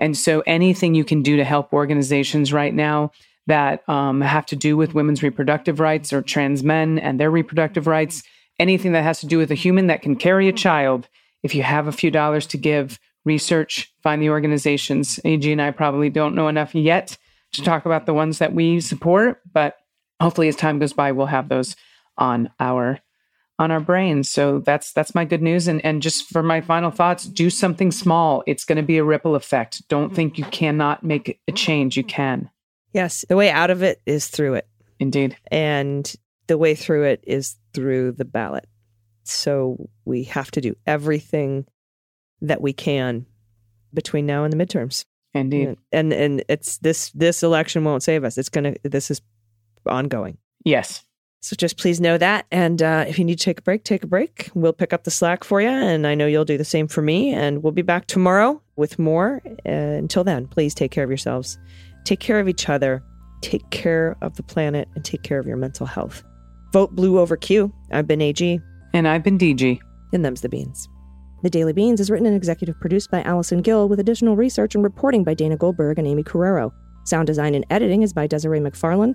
And 0.00 0.18
so 0.18 0.42
anything 0.48 0.96
you 0.96 1.04
can 1.04 1.22
do 1.22 1.36
to 1.36 1.44
help 1.44 1.72
organizations 1.72 2.52
right 2.52 2.74
now 2.74 3.12
that 3.46 3.88
um, 3.88 4.20
have 4.20 4.46
to 4.46 4.56
do 4.56 4.76
with 4.76 4.94
women's 4.94 5.22
reproductive 5.22 5.78
rights 5.78 6.12
or 6.12 6.22
trans 6.22 6.64
men 6.64 6.98
and 6.98 7.20
their 7.20 7.30
reproductive 7.30 7.86
rights, 7.86 8.24
anything 8.58 8.90
that 8.90 9.04
has 9.04 9.20
to 9.20 9.26
do 9.26 9.38
with 9.38 9.52
a 9.52 9.54
human 9.54 9.86
that 9.86 10.02
can 10.02 10.16
carry 10.16 10.48
a 10.48 10.52
child, 10.52 11.08
if 11.44 11.54
you 11.54 11.62
have 11.62 11.86
a 11.86 11.92
few 11.92 12.10
dollars 12.10 12.48
to 12.48 12.58
give, 12.58 12.98
research, 13.24 13.94
find 14.02 14.20
the 14.20 14.30
organizations. 14.30 15.20
AG 15.24 15.50
and 15.50 15.62
I 15.62 15.70
probably 15.70 16.10
don't 16.10 16.34
know 16.34 16.48
enough 16.48 16.74
yet 16.74 17.16
to 17.52 17.62
talk 17.62 17.86
about 17.86 18.06
the 18.06 18.14
ones 18.14 18.38
that 18.38 18.52
we 18.52 18.80
support, 18.80 19.40
but 19.52 19.76
hopefully 20.20 20.48
as 20.48 20.56
time 20.56 20.78
goes 20.78 20.92
by 20.92 21.12
we'll 21.12 21.26
have 21.26 21.48
those 21.48 21.76
on 22.16 22.50
our 22.58 23.00
on 23.58 23.70
our 23.70 23.80
brains 23.80 24.30
so 24.30 24.58
that's 24.58 24.92
that's 24.92 25.14
my 25.14 25.24
good 25.24 25.42
news. 25.42 25.66
And 25.66 25.82
and 25.84 26.02
just 26.02 26.28
for 26.28 26.42
my 26.42 26.60
final 26.60 26.90
thoughts 26.90 27.24
do 27.24 27.48
something 27.48 27.90
small. 27.90 28.42
It's 28.46 28.64
going 28.64 28.76
to 28.76 28.82
be 28.82 28.98
a 28.98 29.04
ripple 29.04 29.34
effect. 29.34 29.86
Don't 29.88 30.14
think 30.14 30.38
you 30.38 30.44
cannot 30.44 31.02
make 31.02 31.40
a 31.48 31.52
change. 31.52 31.96
You 31.96 32.04
can. 32.04 32.50
Yes, 32.92 33.24
the 33.28 33.36
way 33.36 33.50
out 33.50 33.70
of 33.70 33.82
it 33.82 34.00
is 34.06 34.28
through 34.28 34.54
it. 34.54 34.68
indeed. 34.98 35.36
And 35.50 36.14
the 36.46 36.58
way 36.58 36.74
through 36.74 37.04
it 37.04 37.24
is 37.26 37.56
through 37.72 38.12
the 38.12 38.24
ballot. 38.24 38.66
So 39.24 39.88
we 40.04 40.24
have 40.24 40.50
to 40.52 40.60
do 40.60 40.76
everything 40.86 41.66
that 42.42 42.60
we 42.60 42.72
can 42.72 43.26
between 43.92 44.26
now 44.26 44.44
and 44.44 44.52
the 44.52 44.56
midterms. 44.56 45.04
indeed. 45.34 45.76
And 45.92 46.12
and 46.12 46.44
it's 46.48 46.78
this 46.78 47.10
this 47.12 47.42
election 47.42 47.84
won't 47.84 48.02
save 48.02 48.22
us. 48.22 48.36
It's 48.36 48.50
gonna 48.50 48.74
this 48.82 49.10
is 49.10 49.22
ongoing. 49.88 50.38
yes 50.64 51.04
So 51.40 51.54
just 51.56 51.78
please 51.78 52.00
know 52.00 52.18
that. 52.18 52.46
And 52.50 52.82
uh, 52.82 53.04
if 53.06 53.18
you 53.18 53.24
need 53.24 53.38
to 53.38 53.44
take 53.44 53.60
a 53.60 53.62
break, 53.62 53.84
take 53.84 54.02
a 54.02 54.06
break. 54.06 54.50
We'll 54.54 54.72
pick 54.72 54.92
up 54.92 55.04
the 55.04 55.10
slack 55.10 55.44
for 55.44 55.60
you. 55.60 55.68
And 55.68 56.06
I 56.06 56.14
know 56.14 56.26
you'll 56.26 56.44
do 56.44 56.58
the 56.58 56.64
same 56.64 56.88
for 56.88 57.02
me. 57.02 57.32
And 57.32 57.62
we'll 57.62 57.72
be 57.72 57.82
back 57.82 58.06
tomorrow 58.06 58.60
with 58.74 58.98
more. 58.98 59.42
Uh, 59.64 59.70
until 59.70 60.24
then, 60.24 60.48
please 60.48 60.74
take 60.74 60.90
care 60.90 61.04
of 61.04 61.10
yourselves. 61.10 61.58
Take 62.04 62.20
care 62.20 62.40
of 62.40 62.48
each 62.48 62.68
other. 62.68 63.02
Take 63.42 63.68
care 63.70 64.16
of 64.22 64.36
the 64.36 64.42
planet 64.42 64.88
and 64.94 65.04
take 65.04 65.22
care 65.22 65.38
of 65.38 65.46
your 65.46 65.56
mental 65.56 65.86
health. 65.86 66.24
Vote 66.72 66.96
blue 66.96 67.18
over 67.20 67.36
Q. 67.36 67.72
I've 67.92 68.06
been 68.06 68.20
AG, 68.20 68.60
and 68.92 69.06
i've 69.06 69.22
been 69.22 69.38
dg 69.38 69.78
and 70.12 70.24
them's 70.24 70.40
the 70.40 70.48
beans. 70.48 70.88
The 71.42 71.50
Daily 71.50 71.72
Beans 71.72 72.00
is 72.00 72.10
written 72.10 72.26
and 72.26 72.34
executive 72.34 72.80
produced 72.80 73.10
by 73.10 73.22
Allison 73.22 73.60
Gill 73.60 73.88
with 73.88 74.00
additional 74.00 74.36
research 74.36 74.74
and 74.74 74.82
reporting 74.82 75.22
by 75.22 75.34
Dana 75.34 75.56
Goldberg 75.56 75.98
and 75.98 76.08
Aimee 76.08 76.24
Carrero. 76.24 76.72
Sound 77.04 77.26
design 77.26 77.54
and 77.54 77.66
editing 77.70 78.02
is 78.02 78.12
by 78.12 78.26
Desiree 78.26 78.58
McFarlane, 78.58 79.14